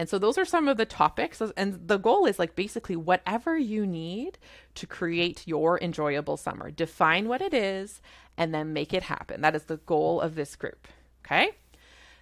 And 0.00 0.08
so 0.08 0.18
those 0.18 0.38
are 0.38 0.46
some 0.46 0.66
of 0.66 0.78
the 0.78 0.86
topics. 0.86 1.42
And 1.58 1.86
the 1.86 1.98
goal 1.98 2.24
is 2.24 2.38
like 2.38 2.56
basically 2.56 2.96
whatever 2.96 3.58
you 3.58 3.86
need 3.86 4.38
to 4.76 4.86
create 4.86 5.46
your 5.46 5.78
enjoyable 5.78 6.38
summer. 6.38 6.70
Define 6.70 7.28
what 7.28 7.42
it 7.42 7.52
is 7.52 8.00
and 8.38 8.54
then 8.54 8.72
make 8.72 8.94
it 8.94 9.02
happen. 9.02 9.42
That 9.42 9.54
is 9.54 9.64
the 9.64 9.76
goal 9.76 10.22
of 10.22 10.36
this 10.36 10.56
group. 10.56 10.88
Okay. 11.22 11.50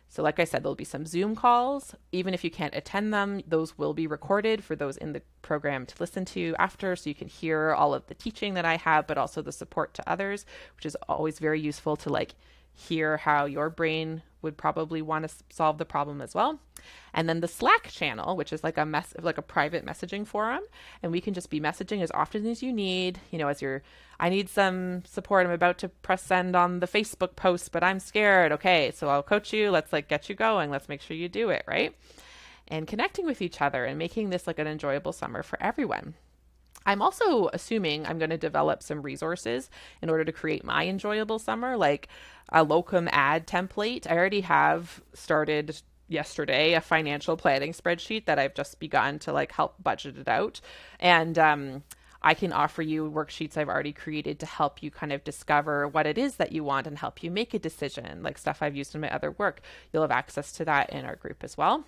So, 0.08 0.24
like 0.24 0.40
I 0.40 0.44
said, 0.44 0.64
there'll 0.64 0.74
be 0.74 0.82
some 0.82 1.06
Zoom 1.06 1.36
calls. 1.36 1.94
Even 2.10 2.34
if 2.34 2.42
you 2.42 2.50
can't 2.50 2.74
attend 2.74 3.14
them, 3.14 3.42
those 3.46 3.78
will 3.78 3.94
be 3.94 4.08
recorded 4.08 4.64
for 4.64 4.74
those 4.74 4.96
in 4.96 5.12
the 5.12 5.22
program 5.42 5.86
to 5.86 5.94
listen 6.00 6.24
to 6.24 6.56
after 6.58 6.96
so 6.96 7.08
you 7.08 7.14
can 7.14 7.28
hear 7.28 7.74
all 7.74 7.94
of 7.94 8.08
the 8.08 8.14
teaching 8.14 8.54
that 8.54 8.64
I 8.64 8.76
have, 8.76 9.06
but 9.06 9.18
also 9.18 9.40
the 9.40 9.52
support 9.52 9.94
to 9.94 10.10
others, 10.10 10.46
which 10.74 10.86
is 10.86 10.96
always 11.08 11.38
very 11.38 11.60
useful 11.60 11.94
to 11.98 12.08
like 12.08 12.34
hear 12.78 13.16
how 13.16 13.44
your 13.44 13.70
brain 13.70 14.22
would 14.40 14.56
probably 14.56 15.02
want 15.02 15.28
to 15.28 15.34
solve 15.50 15.78
the 15.78 15.84
problem 15.84 16.20
as 16.20 16.32
well. 16.32 16.60
And 17.12 17.28
then 17.28 17.40
the 17.40 17.48
Slack 17.48 17.88
channel, 17.88 18.36
which 18.36 18.52
is 18.52 18.62
like 18.62 18.78
a 18.78 18.86
mess 18.86 19.12
like 19.20 19.36
a 19.36 19.42
private 19.42 19.84
messaging 19.84 20.24
forum, 20.24 20.62
and 21.02 21.10
we 21.10 21.20
can 21.20 21.34
just 21.34 21.50
be 21.50 21.60
messaging 21.60 22.02
as 22.02 22.12
often 22.12 22.46
as 22.46 22.62
you 22.62 22.72
need, 22.72 23.18
you 23.32 23.38
know, 23.38 23.48
as 23.48 23.60
you're 23.60 23.82
I 24.20 24.28
need 24.28 24.48
some 24.48 25.04
support. 25.04 25.44
I'm 25.44 25.52
about 25.52 25.78
to 25.78 25.88
press 25.88 26.22
send 26.22 26.54
on 26.54 26.78
the 26.78 26.86
Facebook 26.86 27.34
post, 27.34 27.72
but 27.72 27.82
I'm 27.82 27.98
scared. 27.98 28.52
Okay, 28.52 28.92
so 28.94 29.08
I'll 29.08 29.24
coach 29.24 29.52
you. 29.52 29.72
Let's 29.72 29.92
like 29.92 30.08
get 30.08 30.28
you 30.28 30.36
going. 30.36 30.70
Let's 30.70 30.88
make 30.88 31.00
sure 31.00 31.16
you 31.16 31.28
do 31.28 31.50
it, 31.50 31.64
right? 31.66 31.96
And 32.68 32.86
connecting 32.86 33.26
with 33.26 33.42
each 33.42 33.60
other 33.60 33.84
and 33.84 33.98
making 33.98 34.30
this 34.30 34.46
like 34.46 34.60
an 34.60 34.68
enjoyable 34.68 35.12
summer 35.12 35.42
for 35.42 35.60
everyone. 35.60 36.14
I'm 36.88 37.02
also 37.02 37.50
assuming 37.52 38.06
I'm 38.06 38.18
going 38.18 38.30
to 38.30 38.38
develop 38.38 38.82
some 38.82 39.02
resources 39.02 39.68
in 40.00 40.08
order 40.08 40.24
to 40.24 40.32
create 40.32 40.64
my 40.64 40.86
enjoyable 40.86 41.38
summer, 41.38 41.76
like 41.76 42.08
a 42.48 42.64
locum 42.64 43.10
ad 43.12 43.46
template. 43.46 44.10
I 44.10 44.16
already 44.16 44.40
have 44.40 45.02
started 45.12 45.82
yesterday 46.08 46.72
a 46.72 46.80
financial 46.80 47.36
planning 47.36 47.74
spreadsheet 47.74 48.24
that 48.24 48.38
I've 48.38 48.54
just 48.54 48.80
begun 48.80 49.18
to 49.18 49.34
like 49.34 49.52
help 49.52 49.74
budget 49.82 50.16
it 50.16 50.28
out. 50.28 50.62
And 50.98 51.38
um, 51.38 51.82
I 52.22 52.32
can 52.32 52.54
offer 52.54 52.80
you 52.80 53.10
worksheets 53.10 53.58
I've 53.58 53.68
already 53.68 53.92
created 53.92 54.40
to 54.40 54.46
help 54.46 54.82
you 54.82 54.90
kind 54.90 55.12
of 55.12 55.22
discover 55.24 55.86
what 55.88 56.06
it 56.06 56.16
is 56.16 56.36
that 56.36 56.52
you 56.52 56.64
want 56.64 56.86
and 56.86 56.96
help 56.96 57.22
you 57.22 57.30
make 57.30 57.52
a 57.52 57.58
decision, 57.58 58.22
like 58.22 58.38
stuff 58.38 58.62
I've 58.62 58.74
used 58.74 58.94
in 58.94 59.02
my 59.02 59.14
other 59.14 59.32
work. 59.32 59.60
You'll 59.92 60.04
have 60.04 60.10
access 60.10 60.52
to 60.52 60.64
that 60.64 60.88
in 60.88 61.04
our 61.04 61.16
group 61.16 61.44
as 61.44 61.54
well. 61.54 61.84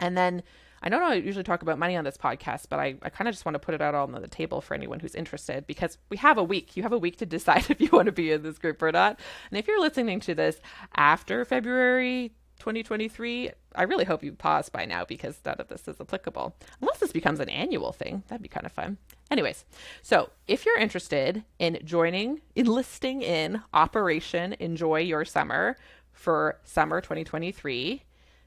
And 0.00 0.16
then 0.16 0.42
I 0.82 0.88
don't 0.88 1.00
know, 1.00 1.10
I 1.10 1.14
usually 1.14 1.44
talk 1.44 1.62
about 1.62 1.78
money 1.78 1.96
on 1.96 2.04
this 2.04 2.16
podcast, 2.16 2.64
but 2.68 2.80
I, 2.80 2.96
I 3.02 3.08
kind 3.08 3.28
of 3.28 3.34
just 3.34 3.44
want 3.44 3.54
to 3.54 3.60
put 3.60 3.74
it 3.74 3.80
out 3.80 3.94
on 3.94 4.10
the 4.12 4.26
table 4.26 4.60
for 4.60 4.74
anyone 4.74 4.98
who's 4.98 5.14
interested 5.14 5.64
because 5.66 5.96
we 6.10 6.16
have 6.16 6.38
a 6.38 6.42
week. 6.42 6.76
You 6.76 6.82
have 6.82 6.92
a 6.92 6.98
week 6.98 7.18
to 7.18 7.26
decide 7.26 7.66
if 7.70 7.80
you 7.80 7.88
want 7.92 8.06
to 8.06 8.12
be 8.12 8.32
in 8.32 8.42
this 8.42 8.58
group 8.58 8.82
or 8.82 8.90
not. 8.90 9.20
And 9.50 9.58
if 9.58 9.68
you're 9.68 9.80
listening 9.80 10.18
to 10.20 10.34
this 10.34 10.60
after 10.96 11.44
February 11.44 12.32
2023, 12.58 13.50
I 13.74 13.82
really 13.84 14.04
hope 14.04 14.22
you 14.22 14.32
pause 14.32 14.68
by 14.68 14.84
now 14.84 15.04
because 15.04 15.40
none 15.44 15.56
of 15.58 15.68
this 15.68 15.86
is 15.86 16.00
applicable. 16.00 16.54
Unless 16.80 16.98
this 16.98 17.12
becomes 17.12 17.40
an 17.40 17.48
annual 17.48 17.92
thing, 17.92 18.24
that'd 18.28 18.42
be 18.42 18.48
kind 18.48 18.66
of 18.66 18.72
fun. 18.72 18.98
Anyways, 19.30 19.64
so 20.02 20.30
if 20.46 20.66
you're 20.66 20.78
interested 20.78 21.44
in 21.58 21.78
joining, 21.84 22.40
enlisting 22.54 23.22
in 23.22 23.62
Operation 23.72 24.54
Enjoy 24.58 24.98
Your 24.98 25.24
Summer 25.24 25.76
for 26.12 26.58
summer 26.64 27.00
2023, 27.00 28.02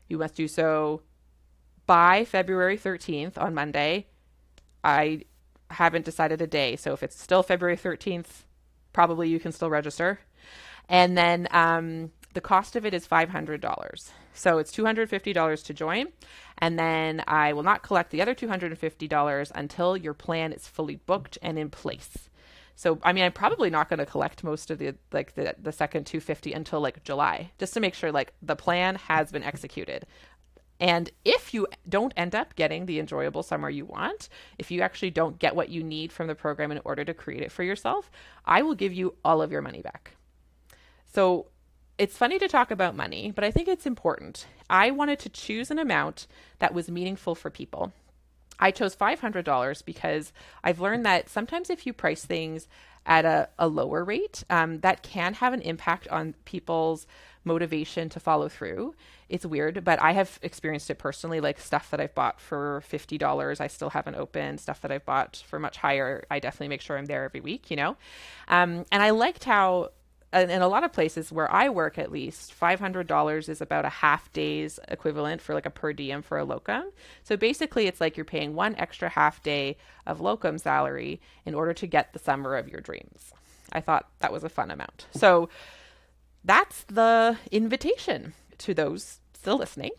you 0.07 0.17
must 0.17 0.35
do 0.35 0.47
so 0.47 1.01
by 1.85 2.25
February 2.25 2.77
13th 2.77 3.37
on 3.37 3.53
Monday. 3.53 4.07
I 4.83 5.21
haven't 5.69 6.05
decided 6.05 6.41
a 6.41 6.47
day. 6.47 6.75
So 6.75 6.93
if 6.93 7.03
it's 7.03 7.19
still 7.19 7.43
February 7.43 7.77
13th, 7.77 8.43
probably 8.93 9.29
you 9.29 9.39
can 9.39 9.51
still 9.51 9.69
register. 9.69 10.19
And 10.87 11.17
then 11.17 11.47
um, 11.51 12.11
the 12.33 12.41
cost 12.41 12.75
of 12.75 12.85
it 12.85 12.93
is 12.93 13.07
$500. 13.07 14.11
So 14.33 14.57
it's 14.57 14.75
$250 14.75 15.65
to 15.65 15.73
join. 15.73 16.07
And 16.57 16.77
then 16.77 17.23
I 17.27 17.53
will 17.53 17.63
not 17.63 17.83
collect 17.83 18.11
the 18.11 18.21
other 18.21 18.35
$250 18.35 19.51
until 19.55 19.97
your 19.97 20.13
plan 20.13 20.53
is 20.53 20.67
fully 20.67 20.97
booked 20.97 21.37
and 21.41 21.57
in 21.57 21.69
place. 21.69 22.29
So 22.75 22.99
I 23.03 23.13
mean, 23.13 23.23
I'm 23.23 23.31
probably 23.31 23.69
not 23.69 23.87
going 23.89 23.99
to 23.99 24.05
collect 24.05 24.43
most 24.43 24.69
of 24.69 24.79
the 24.79 24.95
like 25.13 25.35
the 25.35 25.55
the 25.57 25.71
second 25.71 26.05
250 26.05 26.51
until 26.51 26.81
like 26.81 27.03
July, 27.03 27.51
just 27.57 27.73
to 27.73 27.79
make 27.79 27.93
sure 27.93 28.11
like 28.11 28.33
the 28.41 28.55
plan 28.55 28.95
has 28.95 29.31
been 29.31 29.43
executed. 29.43 30.05
And 30.79 31.09
if 31.23 31.53
you 31.53 31.67
don't 31.87 32.13
end 32.17 32.35
up 32.35 32.55
getting 32.55 32.85
the 32.85 32.99
enjoyable 32.99 33.43
summer 33.43 33.69
you 33.69 33.85
want, 33.85 34.27
if 34.57 34.71
you 34.71 34.81
actually 34.81 35.11
don't 35.11 35.39
get 35.39 35.55
what 35.55 35.69
you 35.69 35.83
need 35.83 36.11
from 36.11 36.27
the 36.27 36.35
program 36.35 36.71
in 36.71 36.81
order 36.83 37.05
to 37.05 37.13
create 37.13 37.43
it 37.43 37.51
for 37.51 37.63
yourself, 37.63 38.11
I 38.45 38.61
will 38.61 38.75
give 38.75 38.93
you 38.93 39.15
all 39.23 39.41
of 39.41 39.51
your 39.51 39.61
money 39.61 39.81
back. 39.81 40.11
So 41.13 41.47
it's 41.97 42.17
funny 42.17 42.37
to 42.39 42.47
talk 42.47 42.71
about 42.71 42.95
money, 42.95 43.31
but 43.31 43.45
I 43.45 43.51
think 43.51 43.69
it's 43.69 43.85
important. 43.85 44.47
I 44.69 44.91
wanted 44.91 45.19
to 45.19 45.29
choose 45.29 45.71
an 45.71 45.79
amount 45.79 46.27
that 46.59 46.73
was 46.73 46.91
meaningful 46.91 47.35
for 47.35 47.49
people. 47.49 47.93
I 48.59 48.71
chose 48.71 48.95
$500 48.95 49.85
because 49.85 50.33
I've 50.63 50.79
learned 50.79 51.05
that 51.05 51.29
sometimes 51.29 51.69
if 51.69 51.85
you 51.85 51.93
price 51.93 52.25
things 52.25 52.67
at 53.05 53.23
a, 53.23 53.49
a 53.59 53.67
lower 53.67 54.03
rate, 54.03 54.43
um, 54.49 54.79
that 54.79 55.03
can 55.03 55.35
have 55.35 55.53
an 55.53 55.61
impact 55.61 56.07
on 56.07 56.35
people's 56.45 57.05
motivation 57.45 58.09
to 58.09 58.19
follow 58.19 58.49
through. 58.49 58.95
It's 59.29 59.45
weird, 59.45 59.83
but 59.83 60.01
I 60.01 60.11
have 60.13 60.39
experienced 60.41 60.89
it 60.89 60.97
personally. 60.97 61.39
Like 61.39 61.59
stuff 61.59 61.89
that 61.91 61.99
I've 61.99 62.15
bought 62.15 62.39
for 62.41 62.81
fifty 62.81 63.17
dollars, 63.17 63.59
I 63.59 63.67
still 63.67 63.89
haven't 63.91 64.15
opened. 64.15 64.59
Stuff 64.59 64.81
that 64.81 64.91
I've 64.91 65.05
bought 65.05 65.43
for 65.47 65.59
much 65.59 65.77
higher, 65.77 66.25
I 66.29 66.39
definitely 66.39 66.69
make 66.69 66.81
sure 66.81 66.97
I'm 66.97 67.05
there 67.05 67.23
every 67.23 67.41
week. 67.41 67.69
You 67.71 67.77
know, 67.77 67.97
um, 68.47 68.85
and 68.91 69.01
I 69.01 69.11
liked 69.11 69.43
how. 69.43 69.91
In 70.33 70.61
a 70.61 70.67
lot 70.67 70.83
of 70.83 70.91
places 70.91 71.31
where 71.31 71.49
I 71.49 71.69
work, 71.69 71.97
at 71.97 72.11
least 72.11 72.53
$500 72.59 73.47
is 73.47 73.61
about 73.61 73.85
a 73.85 73.89
half 73.89 74.33
day's 74.33 74.81
equivalent 74.89 75.41
for 75.41 75.53
like 75.53 75.65
a 75.65 75.69
per 75.69 75.93
diem 75.93 76.21
for 76.21 76.37
a 76.37 76.43
locum. 76.43 76.91
So 77.23 77.37
basically, 77.37 77.87
it's 77.87 78.01
like 78.01 78.17
you're 78.17 78.25
paying 78.25 78.53
one 78.53 78.75
extra 78.75 79.07
half 79.07 79.41
day 79.43 79.77
of 80.05 80.19
locum 80.19 80.57
salary 80.57 81.21
in 81.45 81.55
order 81.55 81.71
to 81.75 81.87
get 81.87 82.11
the 82.11 82.19
summer 82.19 82.57
of 82.57 82.67
your 82.67 82.81
dreams. 82.81 83.31
I 83.71 83.79
thought 83.79 84.09
that 84.19 84.33
was 84.33 84.43
a 84.43 84.49
fun 84.49 84.71
amount. 84.71 85.05
So 85.15 85.47
that's 86.45 86.83
the 86.83 87.37
invitation 87.51 88.33
to 88.59 88.73
those 88.73 89.19
still 89.33 89.57
listening. 89.57 89.91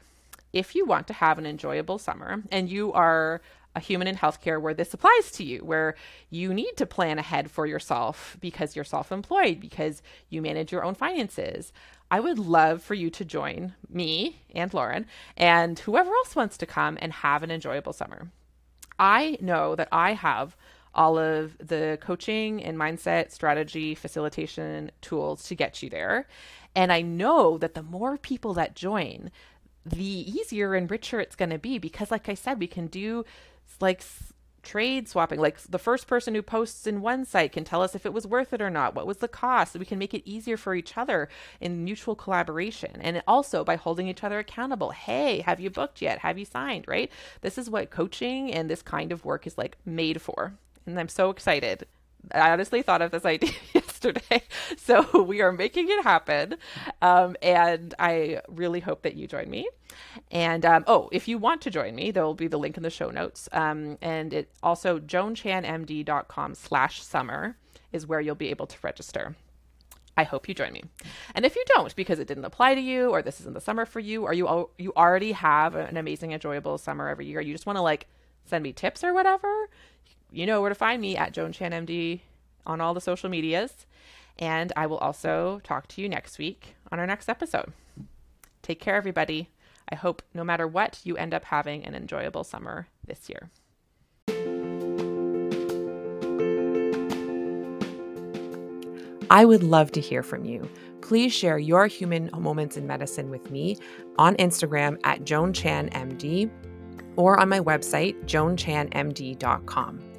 If 0.53 0.75
you 0.75 0.87
want 0.87 1.07
to 1.09 1.13
have 1.13 1.39
an 1.39 1.47
enjoyable 1.47 1.99
summer 1.99 2.43
and 2.51 2.69
you 2.71 2.93
are 2.93 3.43
a 3.75 3.81
human 3.81 4.09
in 4.09 4.17
healthcare 4.17 4.61
where 4.61 4.73
this 4.73 4.95
applies 4.95 5.31
to 5.33 5.45
you, 5.45 5.59
where 5.59 5.97
you 6.31 6.55
need 6.55 6.77
to 6.79 6.87
plan 6.87 7.19
ahead 7.19 7.51
for 7.51 7.67
yourself 7.67 8.39
because 8.41 8.75
you're 8.75 8.85
self 8.85 9.13
employed, 9.13 9.61
because 9.61 10.03
you 10.31 10.41
manage 10.41 10.73
your 10.73 10.83
own 10.83 10.95
finances. 10.95 11.73
I 12.11 12.21
would 12.21 12.39
love 12.39 12.83
for 12.83 12.95
you 12.95 13.11
to 13.11 13.25
join 13.25 13.75
me 13.91 14.41
and 14.55 14.73
Lauren 14.73 15.07
and 15.37 15.79
whoever 15.81 16.11
else 16.11 16.37
wants 16.37 16.57
to 16.59 16.67
come 16.67 16.97
and 17.03 17.13
have 17.13 17.43
an 17.43 17.51
enjoyable 17.51 17.93
summer. 17.93 18.31
I 18.99 19.37
know 19.41 19.75
that 19.75 19.89
I 19.93 20.15
have 20.15 20.57
all 20.97 21.19
of 21.19 21.57
the 21.59 21.99
coaching 22.01 22.65
and 22.65 22.77
mindset 22.77 23.31
strategy 23.31 23.95
facilitation 23.95 24.91
tools 25.01 25.45
to 25.45 25.55
get 25.55 25.83
you 25.83 25.91
there. 25.91 26.27
And 26.75 26.93
I 26.93 27.03
know 27.03 27.59
that 27.59 27.75
the 27.75 27.83
more 27.83 28.19
people 28.19 28.55
that 28.55 28.75
join, 28.75 29.31
the 29.85 30.05
easier 30.05 30.75
and 30.75 30.91
richer 30.91 31.21
it's 31.21 31.37
going 31.37 31.51
to 31.51 31.59
be 31.59 31.79
because, 31.79 32.11
like 32.11 32.29
I 32.29 32.35
said, 32.35 32.59
we 32.59 32.67
can 32.67 32.89
do 32.89 33.25
like 33.81 34.03
trade 34.63 35.09
swapping. 35.09 35.39
Like 35.39 35.61
the 35.63 35.79
first 35.79 36.09
person 36.09 36.35
who 36.35 36.43
posts 36.43 36.87
in 36.87 37.01
one 37.01 37.25
site 37.25 37.53
can 37.53 37.65
tell 37.65 37.83
us 37.83 37.95
if 37.95 38.05
it 38.05 38.13
was 38.13 38.27
worth 38.27 38.53
it 38.53 38.61
or 38.61 38.69
not. 38.69 38.95
What 38.95 39.07
was 39.07 39.19
the 39.19 39.29
cost? 39.29 39.79
We 39.79 39.87
can 39.87 39.99
make 39.99 40.13
it 40.13 40.29
easier 40.29 40.57
for 40.57 40.75
each 40.75 40.99
other 40.99 41.29
in 41.61 41.85
mutual 41.85 42.17
collaboration. 42.17 43.01
And 43.01 43.23
also 43.29 43.65
by 43.65 43.77
holding 43.77 44.09
each 44.09 44.25
other 44.25 44.41
accountable. 44.41 44.91
Hey, 44.91 45.41
have 45.41 45.61
you 45.61 45.71
booked 45.71 46.03
yet? 46.03 46.19
Have 46.19 46.37
you 46.37 46.45
signed? 46.45 46.87
Right? 46.89 47.11
This 47.43 47.59
is 47.59 47.71
what 47.71 47.91
coaching 47.91 48.53
and 48.53 48.69
this 48.69 48.83
kind 48.83 49.13
of 49.13 49.25
work 49.25 49.47
is 49.47 49.57
like 49.57 49.77
made 49.85 50.21
for 50.21 50.55
and 50.87 50.99
I'm 50.99 51.09
so 51.09 51.31
excited. 51.31 51.87
I 52.33 52.51
honestly 52.51 52.83
thought 52.83 53.03
of 53.03 53.11
this 53.11 53.25
idea 53.27 53.53
yesterday. 53.75 54.43
So 54.77 55.23
we 55.29 55.41
are 55.41 55.53
making 55.53 55.89
it 55.89 56.03
happen. 56.03 56.57
Um, 57.03 57.37
and 57.43 57.95
I 57.99 58.41
really 58.49 58.81
hope 58.81 59.03
that 59.03 59.15
you 59.15 59.27
join 59.27 59.51
me. 59.51 59.69
And 60.31 60.65
um, 60.65 60.85
oh, 60.87 61.09
if 61.13 61.29
you 61.29 61.39
want 61.39 61.61
to 61.63 61.71
join 61.71 61.95
me, 61.95 62.11
there 62.11 62.25
will 62.25 62.35
be 62.35 62.49
the 62.49 62.59
link 62.59 62.77
in 62.77 62.83
the 62.83 62.91
show 62.91 63.11
notes. 63.11 63.49
Um, 63.53 63.99
and 64.03 64.33
it 64.33 64.51
also 64.63 64.99
joanchanmd.com 64.99 66.55
slash 66.55 67.03
summer 67.03 67.57
is 67.93 68.07
where 68.07 68.21
you'll 68.21 68.35
be 68.35 68.51
able 68.51 68.67
to 68.67 68.77
register. 68.83 69.37
I 70.19 70.25
hope 70.25 70.49
you 70.49 70.55
join 70.55 70.73
me. 70.73 70.83
And 71.35 71.45
if 71.45 71.57
you 71.57 71.65
don't, 71.67 71.95
because 71.95 72.19
it 72.19 72.27
didn't 72.27 72.47
apply 72.47 72.75
to 72.75 72.81
you, 72.81 73.11
or 73.11 73.21
this 73.21 73.39
isn't 73.41 73.53
the 73.53 73.61
summer 73.61 73.85
for 73.85 74.01
you, 74.01 74.23
or 74.25 74.33
you 74.33 74.71
you 74.79 74.95
already 74.97 75.33
have 75.33 75.75
an 75.75 75.99
amazing, 75.99 76.33
enjoyable 76.33 76.79
summer 76.79 77.09
every 77.09 77.27
year, 77.27 77.43
you 77.43 77.53
just 77.53 77.67
want 77.67 77.77
to 77.77 77.83
like 77.83 78.07
send 78.47 78.63
me 78.63 78.73
tips 78.73 79.05
or 79.05 79.13
whatever, 79.13 79.69
you 80.31 80.47
know 80.47 80.61
where 80.61 80.69
to 80.69 80.75
find 80.75 81.01
me 81.01 81.17
at 81.17 81.33
Joan 81.33 81.53
Chan 81.53 81.73
MD 81.73 82.21
on 82.67 82.81
all 82.81 82.95
the 82.95 83.01
social 83.01 83.29
medias. 83.29 83.87
And 84.39 84.73
I 84.77 84.87
will 84.87 84.99
also 84.99 85.61
talk 85.65 85.89
to 85.89 86.03
you 86.03 86.09
next 86.09 86.39
week 86.39 86.77
on 86.93 86.99
our 86.99 87.07
next 87.07 87.29
episode. 87.29 87.73
Take 88.63 88.81
care, 88.81 88.97
everybody. 88.97 89.51
I 89.91 89.95
hope 89.95 90.23
no 90.35 90.45
matter 90.45 90.67
what, 90.67 91.01
you 91.05 91.17
end 91.17 91.33
up 91.33 91.45
having 91.45 91.85
an 91.85 91.95
enjoyable 91.95 92.45
summer 92.45 92.89
this 93.07 93.29
year. 93.29 93.51
I 99.31 99.45
would 99.45 99.63
love 99.63 99.93
to 99.93 100.01
hear 100.01 100.23
from 100.23 100.45
you. 100.45 100.69
Please 101.01 101.33
share 101.33 101.59
your 101.59 101.87
human 101.87 102.31
moments 102.37 102.77
in 102.77 102.87
medicine 102.87 103.31
with 103.31 103.51
me 103.51 103.77
on 104.19 104.37
Instagram 104.37 104.99
at 105.05 105.25
Joan 105.25 105.53
Chan 105.53 105.91
MD 105.91 106.51
or 107.17 107.39
on 107.39 107.49
my 107.49 107.61
website, 107.61 108.21
joanchanmd.com. 108.25 110.16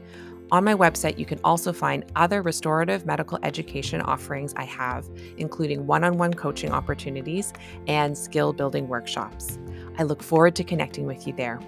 On 0.50 0.64
my 0.64 0.74
website, 0.74 1.20
you 1.20 1.26
can 1.26 1.42
also 1.44 1.74
find 1.74 2.06
other 2.16 2.42
restorative 2.42 3.06
medical 3.06 3.38
education 3.44 4.00
offerings 4.00 4.54
I 4.56 4.64
have, 4.64 5.06
including 5.38 5.86
one 5.86 6.06
on 6.06 6.18
one 6.18 6.34
coaching 6.34 6.72
opportunities 6.72 7.52
and 7.88 8.18
skill 8.18 8.54
building 8.54 8.88
workshops. 8.88 9.60
I 9.98 10.04
look 10.04 10.24
forward 10.24 10.56
to 10.56 10.64
connecting 10.64 11.06
with 11.06 11.28
you 11.28 11.34
there. 11.34 11.60